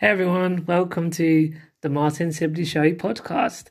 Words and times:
Hey 0.00 0.10
everyone, 0.10 0.64
welcome 0.64 1.10
to 1.10 1.52
the 1.80 1.88
Martin 1.88 2.30
Sibley 2.30 2.64
Show 2.64 2.92
podcast. 2.92 3.64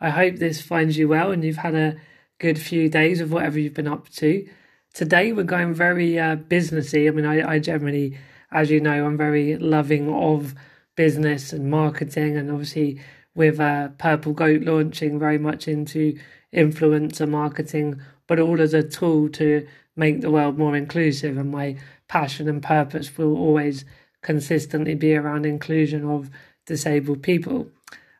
I 0.00 0.08
hope 0.08 0.36
this 0.36 0.62
finds 0.62 0.96
you 0.96 1.08
well 1.08 1.30
and 1.30 1.44
you've 1.44 1.58
had 1.58 1.74
a 1.74 1.96
good 2.38 2.58
few 2.58 2.88
days 2.88 3.20
of 3.20 3.30
whatever 3.30 3.58
you've 3.58 3.74
been 3.74 3.86
up 3.86 4.08
to. 4.12 4.48
Today 4.94 5.32
we're 5.32 5.42
going 5.42 5.74
very 5.74 6.18
uh, 6.18 6.36
businessy. 6.36 7.06
I 7.06 7.10
mean, 7.10 7.26
I, 7.26 7.46
I 7.46 7.58
generally, 7.58 8.16
as 8.50 8.70
you 8.70 8.80
know, 8.80 9.04
I'm 9.04 9.18
very 9.18 9.58
loving 9.58 10.10
of 10.10 10.54
business 10.96 11.52
and 11.52 11.70
marketing, 11.70 12.38
and 12.38 12.50
obviously 12.50 12.98
with 13.34 13.60
uh, 13.60 13.88
Purple 13.98 14.32
Goat 14.32 14.62
launching 14.62 15.18
very 15.18 15.36
much 15.36 15.68
into 15.68 16.18
influencer 16.50 17.28
marketing, 17.28 18.00
but 18.26 18.40
all 18.40 18.58
as 18.58 18.72
a 18.72 18.82
tool 18.82 19.28
to 19.32 19.66
make 19.96 20.22
the 20.22 20.30
world 20.30 20.56
more 20.56 20.76
inclusive. 20.76 21.36
And 21.36 21.50
my 21.50 21.76
passion 22.08 22.48
and 22.48 22.62
purpose 22.62 23.18
will 23.18 23.36
always 23.36 23.84
consistently 24.24 24.96
be 24.96 25.14
around 25.14 25.46
inclusion 25.46 26.04
of 26.04 26.28
disabled 26.66 27.22
people. 27.22 27.68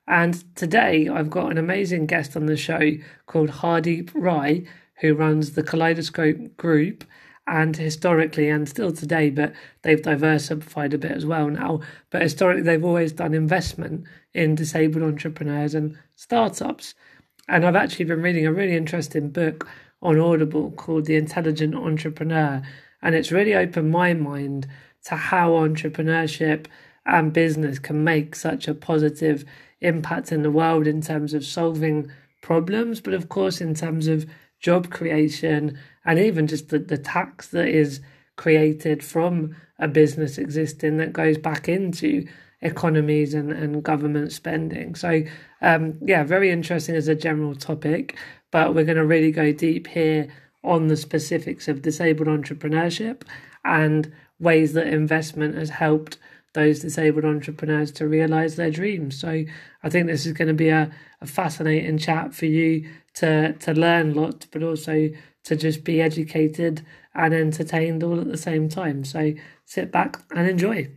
And 0.07 0.45
today 0.55 1.09
I've 1.09 1.31
got 1.31 1.51
an 1.51 1.59
amazing 1.59 2.07
guest 2.07 2.37
on 2.37 2.47
the 2.47 2.57
show 2.57 2.93
called 3.27 3.51
Hardeep 3.51 4.13
Rai, 4.15 4.69
who 5.01 5.15
runs 5.15 5.53
the 5.53 5.65
Kaleidoscope 5.65 6.57
Group. 6.57 7.03
And 7.47 7.77
historically, 7.77 8.49
and 8.49 8.67
still 8.67 8.91
today, 8.91 9.29
but 9.29 9.53
they've 9.83 10.01
diversified 10.01 10.95
a 10.95 10.99
bit 10.99 11.11
as 11.11 11.27
well 11.27 11.51
now. 11.51 11.81
But 12.09 12.23
historically, 12.23 12.63
they've 12.63 12.83
always 12.83 13.13
done 13.13 13.35
investment 13.35 14.05
in 14.33 14.55
disabled 14.55 15.03
entrepreneurs 15.03 15.75
and 15.75 15.99
startups. 16.17 16.95
And 17.47 17.67
I've 17.67 17.77
actually 17.77 18.07
been 18.07 18.23
reading 18.23 18.47
a 18.47 18.53
really 18.53 18.75
interesting 18.75 19.29
book 19.29 19.69
on 20.01 20.19
Audible 20.19 20.71
called 20.71 21.05
The 21.05 21.17
Intelligent 21.17 21.75
Entrepreneur. 21.75 22.63
And 23.03 23.15
it's 23.15 23.31
really 23.31 23.55
opened 23.55 23.91
my 23.91 24.15
mind 24.15 24.67
to 25.05 25.17
how 25.17 25.51
entrepreneurship 25.51 26.67
and 27.07 27.33
business 27.33 27.79
can 27.79 28.03
make 28.03 28.35
such 28.35 28.67
a 28.67 28.75
positive 28.75 29.45
impact 29.81 30.33
in 30.33 30.43
the 30.43 30.51
world 30.51 30.87
in 30.87 31.03
terms 31.03 31.35
of 31.35 31.45
solving 31.45 32.11
problems, 32.41 33.01
but 33.01 33.15
of 33.15 33.29
course, 33.29 33.61
in 33.61 33.75
terms 33.75 34.07
of 34.07 34.27
job 34.61 34.91
creation 34.91 35.79
and 36.05 36.19
even 36.19 36.47
just 36.47 36.71
the, 36.71 36.79
the 36.79 36.97
tax 36.99 37.49
that 37.49 37.69
is 37.69 38.01
created 38.37 39.05
from 39.05 39.55
a 39.79 39.87
business 39.87 40.39
existing 40.39 40.97
that 40.97 41.13
goes 41.13 41.37
back 41.37 41.69
into 41.69 42.27
economies 42.63 43.35
and, 43.35 43.53
and 43.53 43.83
government 43.83 44.33
spending. 44.33 44.95
So, 44.95 45.23
um, 45.61 45.99
yeah, 46.03 46.25
very 46.25 46.51
interesting 46.51 46.95
as 46.95 47.09
a 47.09 47.15
general 47.15 47.55
topic, 47.55 48.17
but 48.51 48.75
we're 48.75 48.85
going 48.85 48.97
to 48.97 49.05
really 49.05 49.33
go 49.33 49.53
deep 49.53 49.87
here 49.87 50.29
on 50.63 50.89
the 50.89 50.97
specifics 50.97 51.69
of 51.69 51.83
disabled 51.83 52.29
entrepreneurship 52.29 53.23
and 53.65 54.11
ways 54.39 54.73
that 54.73 54.87
investment 54.87 55.57
has 55.57 55.71
helped 55.71 56.19
those 56.55 56.81
disabled 56.81 57.25
entrepreneurs 57.25 57.91
to 57.93 58.07
realize 58.07 58.57
their 58.57 58.71
dreams. 58.71 59.19
So 59.19 59.45
I 59.83 59.91
think 59.91 60.07
this 60.07 60.25
is 60.25 60.33
going 60.33 60.49
to 60.49 60.55
be 60.55 60.69
a, 60.69 60.91
a 61.21 61.27
fascinating 61.27 61.99
chat 61.99 62.33
for 62.35 62.47
you 62.47 62.89
to 63.15 63.53
to 63.53 63.73
learn 63.73 64.13
a 64.13 64.21
lot, 64.21 64.47
but 64.53 64.63
also 64.63 65.11
to 65.45 65.57
just 65.57 65.85
be 65.85 66.01
educated 66.01 66.85
and 67.15 67.35
entertained 67.35 68.03
all 68.03 68.21
at 68.21 68.29
the 68.29 68.37
same 68.37 68.69
time. 68.69 69.05
So 69.05 69.35
sit 69.65 69.93
back 69.93 70.23
and 70.35 70.49
enjoy. 70.49 70.91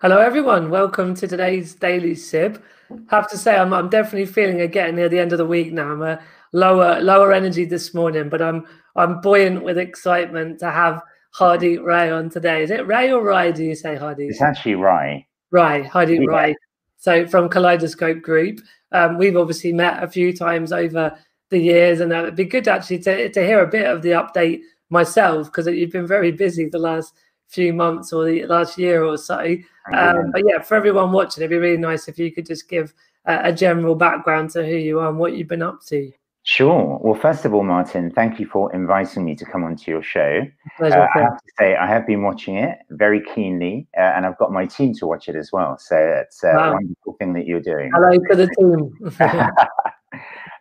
Hello, 0.00 0.18
everyone. 0.18 0.70
Welcome 0.70 1.14
to 1.16 1.26
today's 1.26 1.74
Daily 1.74 2.14
Sib. 2.14 2.62
have 3.08 3.28
to 3.30 3.36
say, 3.36 3.56
I'm, 3.56 3.72
I'm 3.72 3.88
definitely 3.88 4.26
feeling 4.26 4.60
it 4.60 4.70
getting 4.70 4.96
near 4.96 5.08
the 5.08 5.18
end 5.18 5.32
of 5.32 5.38
the 5.38 5.46
week 5.46 5.72
now. 5.72 5.90
I'm 5.90 6.02
a 6.02 6.20
lower 6.52 7.00
lower 7.00 7.32
energy 7.32 7.64
this 7.64 7.94
morning, 7.94 8.28
but 8.28 8.42
I'm 8.42 8.66
I'm 8.96 9.20
buoyant 9.20 9.62
with 9.64 9.78
excitement 9.78 10.58
to 10.60 10.70
have 10.70 11.02
Hardy 11.32 11.78
Ray 11.78 12.10
on 12.10 12.30
today. 12.30 12.62
Is 12.62 12.70
it 12.70 12.86
Ray 12.86 13.12
or 13.12 13.22
Rai? 13.22 13.52
Do 13.52 13.64
you 13.64 13.74
say 13.74 13.96
Hardy? 13.96 14.26
It's 14.26 14.42
actually 14.42 14.74
Rai. 14.74 15.26
Rai, 15.50 15.82
Hardy 15.84 16.14
yeah. 16.14 16.26
Rai. 16.26 16.56
So 16.96 17.26
from 17.26 17.48
Kaleidoscope 17.48 18.22
Group, 18.22 18.60
um, 18.92 19.18
we've 19.18 19.36
obviously 19.36 19.72
met 19.72 20.02
a 20.02 20.08
few 20.08 20.36
times 20.36 20.72
over 20.72 21.16
the 21.50 21.58
years, 21.58 22.00
and 22.00 22.12
uh, 22.12 22.22
it'd 22.22 22.36
be 22.36 22.44
good 22.44 22.68
actually 22.68 22.98
to 23.00 23.28
to 23.30 23.46
hear 23.46 23.62
a 23.62 23.66
bit 23.66 23.86
of 23.86 24.02
the 24.02 24.10
update 24.10 24.60
myself 24.90 25.46
because 25.46 25.66
you've 25.66 25.92
been 25.92 26.06
very 26.06 26.32
busy 26.32 26.68
the 26.68 26.78
last 26.78 27.14
few 27.48 27.72
months 27.72 28.12
or 28.12 28.24
the 28.24 28.44
last 28.46 28.78
year 28.78 29.04
or 29.04 29.16
so. 29.16 29.56
Um, 29.92 30.30
but 30.32 30.42
yeah, 30.46 30.60
for 30.60 30.76
everyone 30.76 31.12
watching, 31.12 31.42
it'd 31.42 31.50
be 31.50 31.56
really 31.56 31.78
nice 31.78 32.08
if 32.08 32.18
you 32.18 32.30
could 32.30 32.46
just 32.46 32.68
give 32.68 32.92
a, 33.24 33.40
a 33.44 33.52
general 33.52 33.94
background 33.94 34.50
to 34.50 34.66
who 34.66 34.76
you 34.76 35.00
are 35.00 35.08
and 35.08 35.18
what 35.18 35.34
you've 35.34 35.48
been 35.48 35.62
up 35.62 35.82
to. 35.86 36.12
Sure. 36.48 36.98
Well, 37.02 37.14
first 37.14 37.44
of 37.44 37.52
all, 37.52 37.62
Martin, 37.62 38.10
thank 38.10 38.40
you 38.40 38.46
for 38.46 38.74
inviting 38.74 39.22
me 39.22 39.36
to 39.36 39.44
come 39.44 39.64
onto 39.64 39.90
your 39.90 40.02
show. 40.02 40.40
Pleasure. 40.78 41.02
Uh, 41.02 41.06
I 41.14 41.20
have 41.20 41.36
to 41.36 41.52
say, 41.58 41.76
I 41.76 41.86
have 41.86 42.06
been 42.06 42.22
watching 42.22 42.56
it 42.56 42.78
very 42.88 43.22
keenly, 43.34 43.86
uh, 43.98 44.00
and 44.16 44.24
I've 44.24 44.38
got 44.38 44.50
my 44.50 44.64
team 44.64 44.94
to 44.94 45.06
watch 45.06 45.28
it 45.28 45.36
as 45.36 45.52
well. 45.52 45.76
So 45.78 45.94
it's 45.94 46.42
a 46.42 46.54
wow. 46.56 46.72
wonderful 46.72 47.16
thing 47.18 47.34
that 47.34 47.44
you're 47.44 47.60
doing. 47.60 47.90
Hello 47.94 48.16
to 48.30 48.34
the 48.34 48.48
team. 48.58 48.96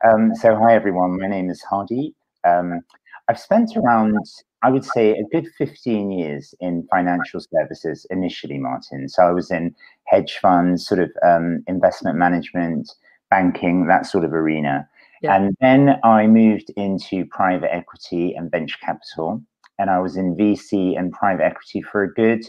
um, 0.11 0.35
so, 0.35 0.57
hi 0.57 0.75
everyone. 0.75 1.21
My 1.21 1.27
name 1.27 1.49
is 1.49 1.61
Hardy. 1.61 2.13
Um, 2.43 2.81
I've 3.29 3.39
spent 3.39 3.77
around, 3.77 4.17
I 4.63 4.71
would 4.71 4.83
say, 4.83 5.11
a 5.11 5.23
good 5.31 5.47
15 5.57 6.11
years 6.11 6.53
in 6.59 6.85
financial 6.91 7.39
services 7.39 8.05
initially, 8.09 8.57
Martin. 8.57 9.07
So 9.07 9.23
I 9.23 9.31
was 9.31 9.51
in 9.51 9.73
hedge 10.03 10.37
funds, 10.41 10.85
sort 10.85 10.99
of 10.99 11.11
um, 11.25 11.63
investment 11.65 12.17
management, 12.17 12.91
banking, 13.29 13.87
that 13.87 14.05
sort 14.05 14.25
of 14.25 14.33
arena. 14.33 14.85
Yeah. 15.21 15.35
And 15.35 15.55
then 15.59 15.99
I 16.03 16.27
moved 16.27 16.71
into 16.77 17.25
private 17.25 17.73
equity 17.73 18.33
and 18.35 18.51
venture 18.51 18.77
capital. 18.83 19.41
And 19.79 19.89
I 19.89 19.99
was 19.99 20.17
in 20.17 20.35
VC 20.35 20.97
and 20.97 21.11
private 21.11 21.43
equity 21.43 21.81
for 21.81 22.03
a 22.03 22.13
good 22.13 22.43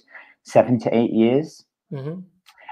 seven 0.44 0.78
to 0.80 0.96
eight 0.96 1.12
years. 1.12 1.64
Mm-hmm. 1.92 2.20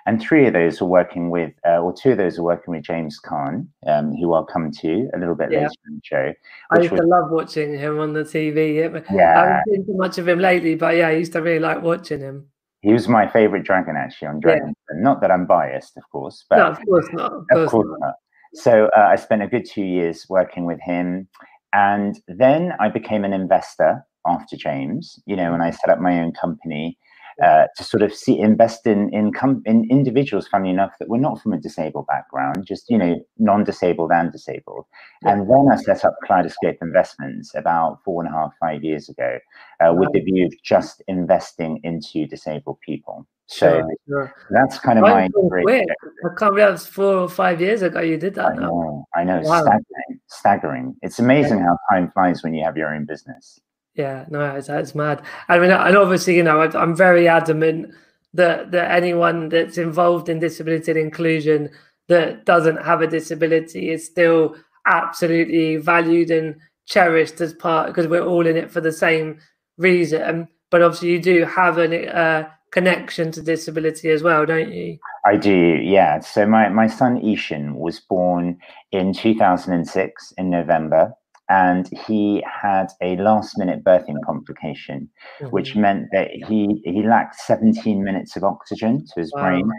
And 0.06 0.20
three 0.20 0.46
of 0.46 0.52
those 0.52 0.80
were 0.80 0.86
working 0.86 1.30
with, 1.30 1.52
uh, 1.66 1.78
or 1.78 1.92
two 1.92 2.12
of 2.12 2.18
those 2.18 2.38
were 2.38 2.44
working 2.44 2.72
with 2.72 2.84
James 2.84 3.18
Caan, 3.20 3.66
um, 3.88 4.14
who 4.14 4.32
I'll 4.34 4.44
come 4.44 4.70
to 4.70 5.10
a 5.12 5.18
little 5.18 5.34
bit 5.34 5.50
yeah. 5.50 5.62
later 5.62 5.72
in 5.88 5.94
the 5.96 6.00
show. 6.04 6.32
I 6.70 6.78
used 6.78 6.92
was, 6.92 7.00
to 7.00 7.06
love 7.06 7.30
watching 7.30 7.76
him 7.76 7.98
on 7.98 8.12
the 8.12 8.22
TV. 8.22 8.76
Yeah. 9.10 9.42
I 9.42 9.46
haven't 9.46 9.64
seen 9.66 9.86
too 9.86 9.96
much 9.96 10.16
of 10.18 10.28
him 10.28 10.38
lately, 10.38 10.76
but 10.76 10.94
yeah, 10.94 11.08
I 11.08 11.12
used 11.12 11.32
to 11.32 11.42
really 11.42 11.58
like 11.58 11.82
watching 11.82 12.20
him. 12.20 12.46
He 12.82 12.92
was 12.92 13.08
my 13.08 13.26
favorite 13.28 13.64
dragon 13.64 13.96
actually 13.96 14.28
on 14.28 14.38
Dragon. 14.38 14.72
Yeah. 14.92 15.00
Not 15.02 15.20
that 15.22 15.32
I'm 15.32 15.44
biased, 15.44 15.96
of 15.96 16.04
course, 16.10 16.44
but 16.48 16.58
no, 16.58 16.66
of 16.66 16.78
course 16.86 17.08
not. 17.12 17.32
Of 17.32 17.48
course, 17.48 17.64
of 17.64 17.70
course 17.70 17.86
not. 17.98 18.06
not. 18.06 18.14
So 18.54 18.88
uh, 18.96 19.08
I 19.10 19.16
spent 19.16 19.42
a 19.42 19.48
good 19.48 19.64
two 19.64 19.84
years 19.84 20.26
working 20.28 20.64
with 20.64 20.80
him. 20.80 21.28
And 21.72 22.20
then 22.28 22.72
I 22.80 22.88
became 22.88 23.24
an 23.24 23.32
investor 23.32 24.04
after 24.26 24.56
James, 24.56 25.20
you 25.26 25.36
know, 25.36 25.52
when 25.52 25.60
I 25.60 25.70
set 25.70 25.90
up 25.90 26.00
my 26.00 26.20
own 26.20 26.32
company 26.32 26.98
uh, 27.42 27.64
to 27.76 27.84
sort 27.84 28.02
of 28.02 28.14
see 28.14 28.38
invest 28.38 28.86
in 28.86 29.12
in, 29.12 29.32
com- 29.32 29.62
in 29.66 29.86
individuals, 29.90 30.48
funny 30.48 30.70
enough, 30.70 30.92
that 30.98 31.08
were 31.08 31.18
not 31.18 31.40
from 31.40 31.52
a 31.52 31.60
disabled 31.60 32.06
background, 32.06 32.64
just 32.66 32.88
you 32.88 32.98
know, 32.98 33.16
non-disabled 33.38 34.10
and 34.12 34.32
disabled. 34.32 34.86
Yeah. 35.22 35.32
And 35.32 35.50
then 35.50 35.66
I 35.70 35.76
set 35.76 36.04
up 36.04 36.14
Kaleidoscope 36.26 36.78
Investments 36.80 37.54
about 37.54 37.98
four 38.04 38.24
and 38.24 38.32
a 38.32 38.36
half, 38.36 38.52
five 38.60 38.82
years 38.82 39.08
ago, 39.08 39.38
uh, 39.80 39.92
with 39.94 40.12
the 40.12 40.20
view 40.20 40.46
of 40.46 40.52
just 40.62 41.02
investing 41.08 41.80
into 41.84 42.26
disabled 42.26 42.78
people. 42.80 43.26
So 43.48 43.66
sure, 43.68 43.84
sure. 44.08 44.34
that's 44.50 44.78
kind 44.80 44.98
of 44.98 45.02
my 45.02 45.28
quick. 45.62 45.86
I 46.24 46.28
can't 46.36 46.54
was 46.54 46.86
four 46.86 47.14
or 47.14 47.28
five 47.28 47.60
years 47.60 47.82
ago 47.82 48.00
you 48.00 48.16
did 48.16 48.34
that. 48.34 48.46
I 48.46 48.54
know, 48.56 49.04
I 49.14 49.22
know, 49.22 49.40
wow. 49.44 49.62
staggering, 49.62 50.20
staggering. 50.26 50.96
It's 51.02 51.20
amazing 51.20 51.58
yeah. 51.58 51.66
how 51.66 51.78
time 51.92 52.10
flies 52.10 52.42
when 52.42 52.54
you 52.54 52.64
have 52.64 52.76
your 52.76 52.92
own 52.92 53.04
business. 53.04 53.60
Yeah, 53.96 54.26
no, 54.28 54.56
it's, 54.56 54.68
it's 54.68 54.94
mad. 54.94 55.22
I 55.48 55.58
mean, 55.58 55.70
and 55.70 55.96
obviously, 55.96 56.36
you 56.36 56.42
know, 56.42 56.60
I'm 56.60 56.94
very 56.94 57.28
adamant 57.28 57.94
that 58.34 58.70
that 58.72 58.90
anyone 58.90 59.48
that's 59.48 59.78
involved 59.78 60.28
in 60.28 60.38
disability 60.38 60.90
and 60.90 61.00
inclusion 61.00 61.70
that 62.08 62.44
doesn't 62.44 62.84
have 62.84 63.00
a 63.00 63.06
disability 63.06 63.90
is 63.90 64.04
still 64.04 64.54
absolutely 64.86 65.76
valued 65.76 66.30
and 66.30 66.56
cherished 66.84 67.40
as 67.40 67.52
part 67.54 67.88
because 67.88 68.06
we're 68.06 68.24
all 68.24 68.46
in 68.46 68.56
it 68.56 68.70
for 68.70 68.80
the 68.80 68.92
same 68.92 69.40
reason. 69.78 70.46
But 70.70 70.82
obviously, 70.82 71.12
you 71.12 71.22
do 71.22 71.44
have 71.44 71.78
a 71.78 72.16
uh, 72.16 72.48
connection 72.70 73.32
to 73.32 73.42
disability 73.42 74.10
as 74.10 74.22
well, 74.22 74.44
don't 74.44 74.72
you? 74.72 74.98
I 75.24 75.36
do, 75.36 75.80
yeah. 75.82 76.20
So 76.20 76.46
my 76.46 76.68
my 76.68 76.86
son 76.86 77.16
Ishan 77.16 77.76
was 77.76 78.00
born 78.00 78.58
in 78.92 79.14
2006 79.14 80.34
in 80.36 80.50
November 80.50 81.12
and 81.48 81.88
he 82.06 82.42
had 82.44 82.88
a 83.00 83.16
last 83.16 83.58
minute 83.58 83.84
birthing 83.84 84.16
complication, 84.24 85.08
mm-hmm. 85.40 85.50
which 85.50 85.76
meant 85.76 86.08
that 86.12 86.30
he 86.30 86.82
he 86.84 87.02
lacked 87.02 87.36
17 87.36 88.02
minutes 88.02 88.36
of 88.36 88.44
oxygen 88.44 89.04
to 89.06 89.20
his 89.20 89.32
wow. 89.34 89.42
brain. 89.42 89.70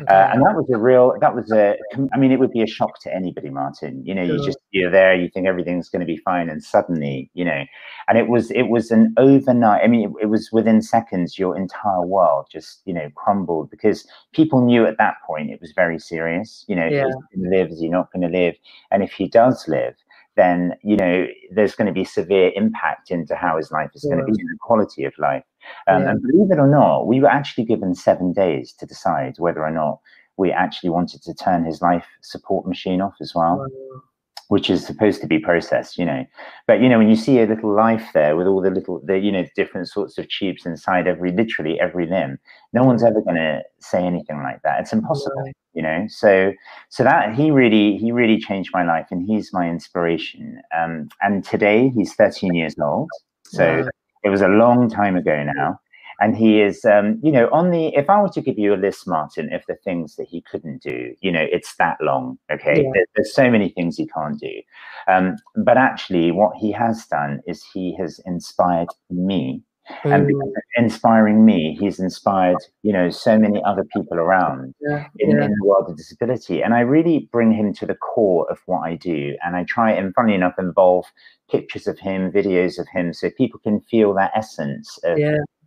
Okay. 0.00 0.12
Uh, 0.12 0.32
and 0.32 0.42
that 0.42 0.56
was 0.56 0.68
a 0.74 0.76
real 0.76 1.14
that 1.20 1.36
was 1.36 1.52
a 1.52 1.76
i 2.12 2.18
mean 2.18 2.32
it 2.32 2.40
would 2.40 2.50
be 2.50 2.62
a 2.62 2.66
shock 2.66 3.00
to 3.00 3.14
anybody 3.14 3.48
martin 3.48 4.04
you 4.04 4.12
know 4.12 4.26
sure. 4.26 4.36
you 4.36 4.44
just 4.44 4.58
you're 4.72 4.90
there 4.90 5.14
you 5.14 5.28
think 5.28 5.46
everything's 5.46 5.88
going 5.88 6.00
to 6.00 6.06
be 6.06 6.16
fine 6.16 6.50
and 6.50 6.64
suddenly 6.64 7.30
you 7.34 7.44
know 7.44 7.62
and 8.08 8.18
it 8.18 8.26
was 8.26 8.50
it 8.50 8.62
was 8.62 8.90
an 8.90 9.14
overnight 9.18 9.84
i 9.84 9.86
mean 9.86 10.08
it, 10.08 10.24
it 10.24 10.26
was 10.26 10.50
within 10.50 10.82
seconds 10.82 11.38
your 11.38 11.56
entire 11.56 12.04
world 12.04 12.44
just 12.50 12.82
you 12.86 12.92
know 12.92 13.08
crumbled 13.14 13.70
because 13.70 14.04
people 14.32 14.64
knew 14.64 14.84
at 14.84 14.98
that 14.98 15.14
point 15.24 15.52
it 15.52 15.60
was 15.60 15.70
very 15.76 16.00
serious 16.00 16.64
you 16.66 16.74
know 16.74 16.88
yeah. 16.88 17.06
is 17.06 17.14
he 17.30 17.38
going 17.38 17.50
to 17.52 17.56
live 17.56 17.70
is 17.70 17.78
he 17.78 17.88
not 17.88 18.12
going 18.12 18.28
to 18.28 18.36
live 18.36 18.56
and 18.90 19.04
if 19.04 19.12
he 19.12 19.28
does 19.28 19.68
live 19.68 19.94
then 20.36 20.74
you 20.82 20.96
know 20.96 21.26
there's 21.52 21.74
going 21.74 21.86
to 21.86 21.92
be 21.92 22.04
severe 22.04 22.52
impact 22.54 23.10
into 23.10 23.34
how 23.34 23.56
his 23.56 23.70
life 23.70 23.90
is 23.94 24.04
yeah. 24.04 24.14
going 24.14 24.26
to 24.26 24.32
be 24.32 24.40
and 24.40 24.50
the 24.50 24.58
quality 24.60 25.04
of 25.04 25.12
life. 25.18 25.44
Um, 25.86 26.02
yeah. 26.02 26.10
And 26.10 26.22
believe 26.22 26.50
it 26.50 26.58
or 26.58 26.68
not, 26.68 27.06
we 27.06 27.20
were 27.20 27.28
actually 27.28 27.64
given 27.64 27.94
seven 27.94 28.32
days 28.32 28.72
to 28.78 28.86
decide 28.86 29.34
whether 29.38 29.64
or 29.64 29.70
not 29.70 30.00
we 30.36 30.50
actually 30.50 30.90
wanted 30.90 31.22
to 31.22 31.34
turn 31.34 31.64
his 31.64 31.80
life 31.80 32.06
support 32.22 32.66
machine 32.66 33.00
off 33.00 33.14
as 33.20 33.34
well. 33.34 33.66
Which 34.48 34.68
is 34.68 34.86
supposed 34.86 35.20
to 35.20 35.26
be 35.26 35.38
processed, 35.38 35.98
you 35.98 36.04
know. 36.04 36.24
But 36.66 36.80
you 36.80 36.88
know, 36.88 36.98
when 36.98 37.08
you 37.08 37.16
see 37.16 37.40
a 37.40 37.46
little 37.46 37.74
life 37.74 38.10
there 38.14 38.36
with 38.36 38.46
all 38.46 38.60
the 38.60 38.70
little, 38.70 39.00
the 39.04 39.18
you 39.18 39.32
know, 39.32 39.44
different 39.56 39.88
sorts 39.88 40.18
of 40.18 40.28
tubes 40.28 40.66
inside 40.66 41.06
every, 41.06 41.32
literally 41.32 41.80
every 41.80 42.06
limb, 42.06 42.38
no 42.72 42.84
one's 42.84 43.02
ever 43.02 43.20
going 43.20 43.36
to 43.36 43.62
say 43.80 44.04
anything 44.04 44.42
like 44.42 44.62
that. 44.62 44.80
It's 44.80 44.92
impossible, 44.92 45.50
you 45.72 45.82
know. 45.82 46.06
So, 46.08 46.52
so 46.88 47.04
that 47.04 47.34
he 47.34 47.50
really, 47.50 47.96
he 47.96 48.12
really 48.12 48.38
changed 48.38 48.70
my 48.72 48.84
life, 48.84 49.06
and 49.10 49.26
he's 49.26 49.52
my 49.52 49.68
inspiration. 49.68 50.60
Um, 50.76 51.08
and 51.22 51.44
today 51.44 51.90
he's 51.90 52.14
13 52.14 52.54
years 52.54 52.74
old, 52.80 53.08
so 53.44 53.82
wow. 53.82 53.88
it 54.24 54.28
was 54.28 54.42
a 54.42 54.48
long 54.48 54.90
time 54.90 55.16
ago 55.16 55.42
now 55.54 55.80
and 56.20 56.36
he 56.36 56.60
is 56.60 56.84
um, 56.84 57.18
you 57.22 57.32
know 57.32 57.48
on 57.52 57.70
the 57.70 57.88
if 57.94 58.08
i 58.08 58.20
were 58.20 58.28
to 58.28 58.40
give 58.40 58.58
you 58.58 58.74
a 58.74 58.76
list 58.76 59.06
martin 59.06 59.52
of 59.52 59.62
the 59.68 59.76
things 59.76 60.16
that 60.16 60.26
he 60.28 60.40
couldn't 60.42 60.82
do 60.82 61.14
you 61.20 61.30
know 61.30 61.46
it's 61.50 61.76
that 61.76 61.96
long 62.00 62.38
okay 62.50 62.82
yeah. 62.82 62.90
there, 62.94 63.06
there's 63.16 63.34
so 63.34 63.50
many 63.50 63.68
things 63.70 63.96
he 63.96 64.06
can't 64.06 64.38
do 64.40 64.62
um, 65.08 65.36
but 65.56 65.76
actually 65.76 66.30
what 66.30 66.56
he 66.56 66.72
has 66.72 67.06
done 67.06 67.40
is 67.46 67.64
he 67.72 67.94
has 67.98 68.20
inspired 68.26 68.88
me 69.10 69.62
mm. 70.04 70.14
and 70.14 70.30
inspiring 70.76 71.44
me 71.44 71.76
he's 71.78 72.00
inspired 72.00 72.56
you 72.82 72.92
know 72.92 73.10
so 73.10 73.38
many 73.38 73.62
other 73.64 73.84
people 73.94 74.18
around 74.18 74.74
yeah. 74.80 75.06
In, 75.18 75.30
yeah. 75.30 75.44
in, 75.44 75.50
the 75.50 75.66
world 75.66 75.88
of 75.88 75.96
disability 75.96 76.62
and 76.62 76.74
i 76.74 76.80
really 76.80 77.28
bring 77.32 77.52
him 77.52 77.74
to 77.74 77.86
the 77.86 77.94
core 77.94 78.50
of 78.50 78.58
what 78.66 78.80
i 78.80 78.94
do 78.94 79.36
and 79.44 79.56
i 79.56 79.64
try 79.64 79.92
and 79.92 80.14
funnily 80.14 80.34
enough 80.34 80.54
involve 80.58 81.06
pictures 81.50 81.86
of 81.86 81.98
him 81.98 82.30
videos 82.32 82.78
of 82.78 82.88
him 82.88 83.12
so 83.12 83.30
people 83.36 83.60
can 83.60 83.80
feel 83.80 84.14
that 84.14 84.32
essence 84.34 84.98
of 85.04 85.18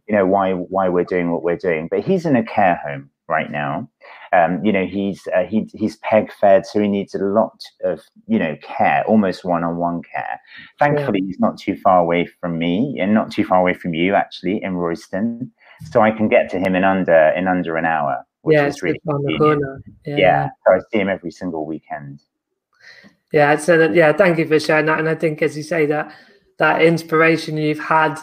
you 0.07 0.15
know 0.15 0.25
why 0.25 0.53
why 0.53 0.89
we're 0.89 1.03
doing 1.03 1.31
what 1.31 1.43
we're 1.43 1.57
doing. 1.57 1.87
But 1.89 2.01
he's 2.01 2.25
in 2.25 2.35
a 2.35 2.43
care 2.43 2.79
home 2.85 3.09
right 3.27 3.51
now. 3.51 3.89
Um, 4.33 4.63
you 4.63 4.71
know, 4.71 4.85
he's 4.85 5.27
uh, 5.35 5.43
he, 5.43 5.69
he's 5.73 5.97
peg 5.97 6.31
fed, 6.33 6.65
so 6.65 6.81
he 6.81 6.87
needs 6.87 7.15
a 7.15 7.19
lot 7.19 7.61
of 7.83 8.01
you 8.27 8.39
know 8.39 8.55
care, 8.61 9.03
almost 9.07 9.45
one 9.45 9.63
on 9.63 9.77
one 9.77 10.01
care. 10.01 10.39
Thankfully, 10.79 11.19
yeah. 11.21 11.27
he's 11.27 11.39
not 11.39 11.57
too 11.57 11.75
far 11.77 11.99
away 11.99 12.25
from 12.39 12.57
me, 12.57 12.97
and 12.99 13.13
not 13.13 13.31
too 13.31 13.45
far 13.45 13.59
away 13.59 13.73
from 13.73 13.93
you 13.93 14.15
actually 14.15 14.61
in 14.61 14.75
Royston, 14.75 15.51
so 15.91 16.01
I 16.01 16.11
can 16.11 16.27
get 16.27 16.49
to 16.51 16.59
him 16.59 16.75
in 16.75 16.83
under 16.83 17.29
in 17.29 17.47
under 17.47 17.77
an 17.77 17.85
hour. 17.85 18.25
Which 18.41 18.55
yeah, 18.55 18.67
is 18.67 18.81
really 18.81 18.99
on 19.07 19.23
the 19.23 19.37
corner. 19.37 19.81
Yeah. 20.05 20.15
yeah, 20.15 20.49
so 20.65 20.73
I 20.73 20.79
see 20.91 20.99
him 20.99 21.09
every 21.09 21.31
single 21.31 21.65
weekend. 21.65 22.21
Yeah, 23.33 23.57
so 23.57 23.91
yeah, 23.91 24.13
thank 24.13 24.37
you 24.37 24.47
for 24.47 24.59
sharing 24.59 24.85
that, 24.85 24.99
and 24.99 25.09
I 25.09 25.15
think 25.15 25.41
as 25.41 25.57
you 25.57 25.63
say 25.63 25.85
that 25.87 26.13
that 26.57 26.81
inspiration 26.81 27.57
you've 27.57 27.79
had 27.79 28.19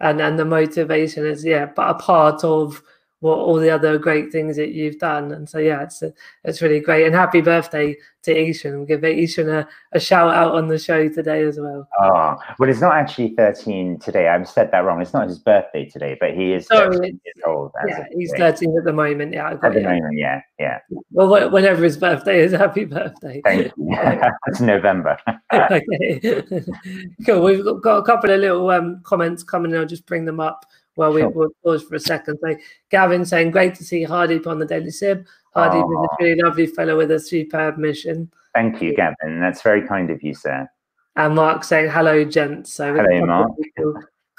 and 0.00 0.20
and 0.20 0.38
the 0.38 0.44
motivation 0.44 1.24
is 1.26 1.44
yeah 1.44 1.66
but 1.66 1.90
a 1.90 1.94
part 1.94 2.44
of 2.44 2.82
what 3.26 3.38
all 3.38 3.56
the 3.56 3.70
other 3.70 3.98
great 3.98 4.30
things 4.30 4.56
that 4.56 4.70
you've 4.70 4.98
done. 4.98 5.32
And 5.32 5.48
so 5.48 5.58
yeah 5.58 5.82
it's 5.82 6.02
it's 6.44 6.62
really 6.62 6.80
great. 6.80 7.04
And 7.06 7.14
happy 7.14 7.40
birthday 7.40 7.96
to 8.22 8.36
Ishan. 8.36 8.76
We'll 8.76 8.86
give 8.86 9.04
Ishan 9.04 9.48
a, 9.48 9.68
a 9.92 10.00
shout 10.00 10.34
out 10.34 10.54
on 10.54 10.68
the 10.68 10.78
show 10.78 11.08
today 11.08 11.42
as 11.42 11.58
well. 11.58 11.88
Oh 12.00 12.36
well 12.58 12.70
it's 12.70 12.80
not 12.80 12.94
actually 12.94 13.34
13 13.34 13.98
today. 13.98 14.28
I've 14.28 14.48
said 14.48 14.70
that 14.70 14.78
wrong. 14.80 15.02
It's 15.02 15.12
not 15.12 15.28
his 15.28 15.40
birthday 15.40 15.86
today 15.86 16.16
but 16.20 16.34
he 16.34 16.52
is 16.52 16.66
13 16.68 16.92
Sorry, 16.92 17.08
years 17.08 17.36
old. 17.44 17.72
Yeah 17.88 18.04
he's 18.16 18.32
13 18.36 18.78
at 18.78 18.84
the 18.84 18.92
moment. 18.92 19.32
Yeah 19.34 19.50
at 19.50 19.60
the 19.60 19.80
moment 19.80 20.16
yeah 20.16 20.40
yeah. 20.60 20.78
Well 21.10 21.50
whenever 21.50 21.82
his 21.82 21.96
birthday 21.96 22.40
is 22.40 22.52
happy 22.64 22.84
birthday. 22.84 23.42
Thank 23.44 23.72
you. 23.76 23.96
It's 24.46 24.60
November. 24.60 25.18
Okay. 25.52 25.84
Cool. 27.24 27.42
We've 27.42 27.64
got 27.82 27.96
a 27.98 28.02
couple 28.02 28.30
of 28.30 28.40
little 28.40 28.68
um, 28.70 29.00
comments 29.04 29.42
coming 29.42 29.70
in. 29.70 29.78
I'll 29.78 29.86
just 29.86 30.06
bring 30.06 30.24
them 30.24 30.40
up 30.40 30.66
well, 30.96 31.12
we 31.12 31.22
will 31.22 31.50
pause 31.62 31.84
for 31.84 31.94
a 31.94 32.00
second. 32.00 32.38
So, 32.42 32.56
Gavin 32.90 33.24
saying, 33.24 33.50
"Great 33.50 33.74
to 33.76 33.84
see 33.84 34.04
Hardeep 34.04 34.46
on 34.46 34.58
the 34.58 34.66
Daily 34.66 34.90
Sib. 34.90 35.26
Hardeep 35.54 35.84
oh. 35.84 36.04
is 36.04 36.08
a 36.10 36.24
really 36.24 36.42
lovely 36.42 36.66
fellow 36.66 36.96
with 36.96 37.10
a 37.10 37.20
superb 37.20 37.78
mission." 37.78 38.30
Thank 38.54 38.80
you, 38.80 38.94
Gavin. 38.96 39.40
That's 39.40 39.62
very 39.62 39.86
kind 39.86 40.10
of 40.10 40.22
you, 40.22 40.34
sir. 40.34 40.68
And 41.14 41.34
Mark 41.34 41.64
saying, 41.64 41.90
"Hello, 41.90 42.24
gents." 42.24 42.72
So, 42.72 42.94
hello, 42.94 43.26
Mark. 43.26 43.52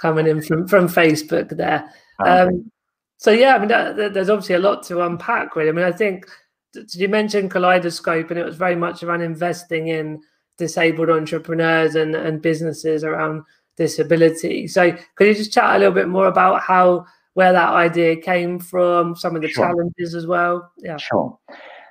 Coming 0.02 0.28
in 0.28 0.42
from 0.42 0.68
from 0.68 0.88
Facebook 0.88 1.50
there. 1.50 1.92
Oh, 2.20 2.48
um, 2.48 2.72
so 3.18 3.32
yeah, 3.32 3.56
I 3.56 3.60
mean, 3.60 3.68
that, 3.70 4.14
there's 4.14 4.30
obviously 4.30 4.56
a 4.56 4.60
lot 4.60 4.84
to 4.84 5.02
unpack. 5.02 5.56
Really, 5.56 5.70
I 5.70 5.72
mean, 5.72 5.86
I 5.86 5.92
think 5.92 6.28
did 6.74 6.94
you 6.96 7.08
mention 7.08 7.50
Kaleidoscope, 7.50 8.30
and 8.30 8.40
it 8.40 8.46
was 8.46 8.56
very 8.56 8.76
much 8.76 9.04
around 9.04 9.22
investing 9.22 9.88
in 9.88 10.22
disabled 10.58 11.10
entrepreneurs 11.10 11.96
and 11.96 12.16
and 12.16 12.42
businesses 12.42 13.04
around 13.04 13.44
disability. 13.78 14.68
So 14.68 14.92
could 15.16 15.28
you 15.28 15.36
just 15.36 15.54
chat 15.54 15.76
a 15.76 15.80
little 15.80 15.94
bit 15.94 16.10
more 16.10 16.28
about 16.28 16.62
how 16.62 17.06
where 17.36 17.54
that 17.54 17.70
idea 17.70 18.16
came 18.16 18.60
from, 18.60 19.16
some 19.16 19.36
of 19.36 19.42
the 19.42 19.48
sure. 19.48 19.66
challenges 19.66 20.16
as 20.16 20.26
well? 20.26 20.72
Yeah. 20.80 20.98
Sure. 20.98 21.38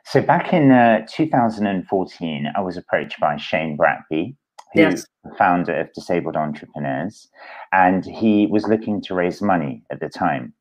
So 0.04 0.20
back 0.20 0.52
in 0.52 0.70
uh, 0.70 1.06
2014, 1.10 2.52
I 2.54 2.60
was 2.60 2.76
approached 2.76 3.18
by 3.20 3.36
Shane 3.36 3.76
Bratby, 3.76 4.36
who's 4.72 4.82
yes. 4.82 5.06
the 5.24 5.34
founder 5.36 5.80
of 5.80 5.92
Disabled 5.94 6.36
Entrepreneurs, 6.36 7.28
and 7.72 8.04
he 8.04 8.46
was 8.46 8.68
looking 8.68 9.00
to 9.02 9.14
raise 9.14 9.40
money 9.40 9.82
at 9.90 10.00
the 10.00 10.08
time. 10.08 10.52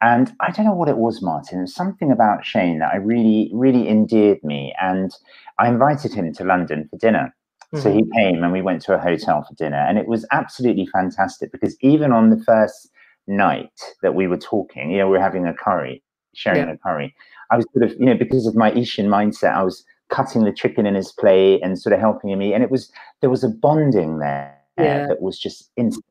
And 0.00 0.34
I 0.40 0.50
don't 0.50 0.66
know 0.66 0.74
what 0.74 0.88
it 0.88 0.98
was, 0.98 1.22
Martin. 1.22 1.58
It 1.58 1.62
was 1.62 1.74
something 1.74 2.10
about 2.10 2.44
Shane 2.44 2.80
that 2.80 2.92
I 2.92 2.96
really, 2.96 3.50
really 3.54 3.88
endeared 3.88 4.42
me. 4.42 4.74
And 4.80 5.10
I 5.58 5.68
invited 5.68 6.12
him 6.12 6.32
to 6.34 6.44
London 6.44 6.88
for 6.90 6.98
dinner. 6.98 7.34
So 7.74 7.90
he 7.90 8.02
mm-hmm. 8.02 8.18
came 8.18 8.42
and 8.44 8.52
we 8.52 8.60
went 8.60 8.82
to 8.82 8.94
a 8.94 8.98
hotel 8.98 9.42
for 9.48 9.54
dinner, 9.54 9.78
and 9.78 9.98
it 9.98 10.06
was 10.06 10.26
absolutely 10.30 10.86
fantastic 10.86 11.50
because 11.52 11.76
even 11.80 12.12
on 12.12 12.28
the 12.28 12.42
first 12.44 12.90
night 13.26 13.80
that 14.02 14.14
we 14.14 14.26
were 14.26 14.36
talking, 14.36 14.90
you 14.90 14.98
know, 14.98 15.06
we 15.06 15.12
were 15.12 15.22
having 15.22 15.46
a 15.46 15.54
curry, 15.54 16.02
sharing 16.34 16.68
yeah. 16.68 16.74
a 16.74 16.76
curry. 16.78 17.14
I 17.50 17.56
was 17.56 17.66
sort 17.72 17.90
of, 17.90 17.98
you 17.98 18.06
know, 18.06 18.16
because 18.16 18.46
of 18.46 18.54
my 18.54 18.72
Asian 18.72 19.08
mindset, 19.08 19.54
I 19.54 19.62
was 19.62 19.84
cutting 20.10 20.44
the 20.44 20.52
chicken 20.52 20.84
in 20.84 20.94
his 20.94 21.12
plate 21.12 21.60
and 21.62 21.78
sort 21.78 21.94
of 21.94 22.00
helping 22.00 22.30
him 22.30 22.42
eat, 22.42 22.52
and 22.52 22.62
it 22.62 22.70
was 22.70 22.92
there 23.20 23.30
was 23.30 23.42
a 23.42 23.48
bonding 23.48 24.18
there 24.18 24.54
yeah. 24.78 25.06
that 25.06 25.22
was 25.22 25.38
just 25.38 25.70
instant, 25.76 26.04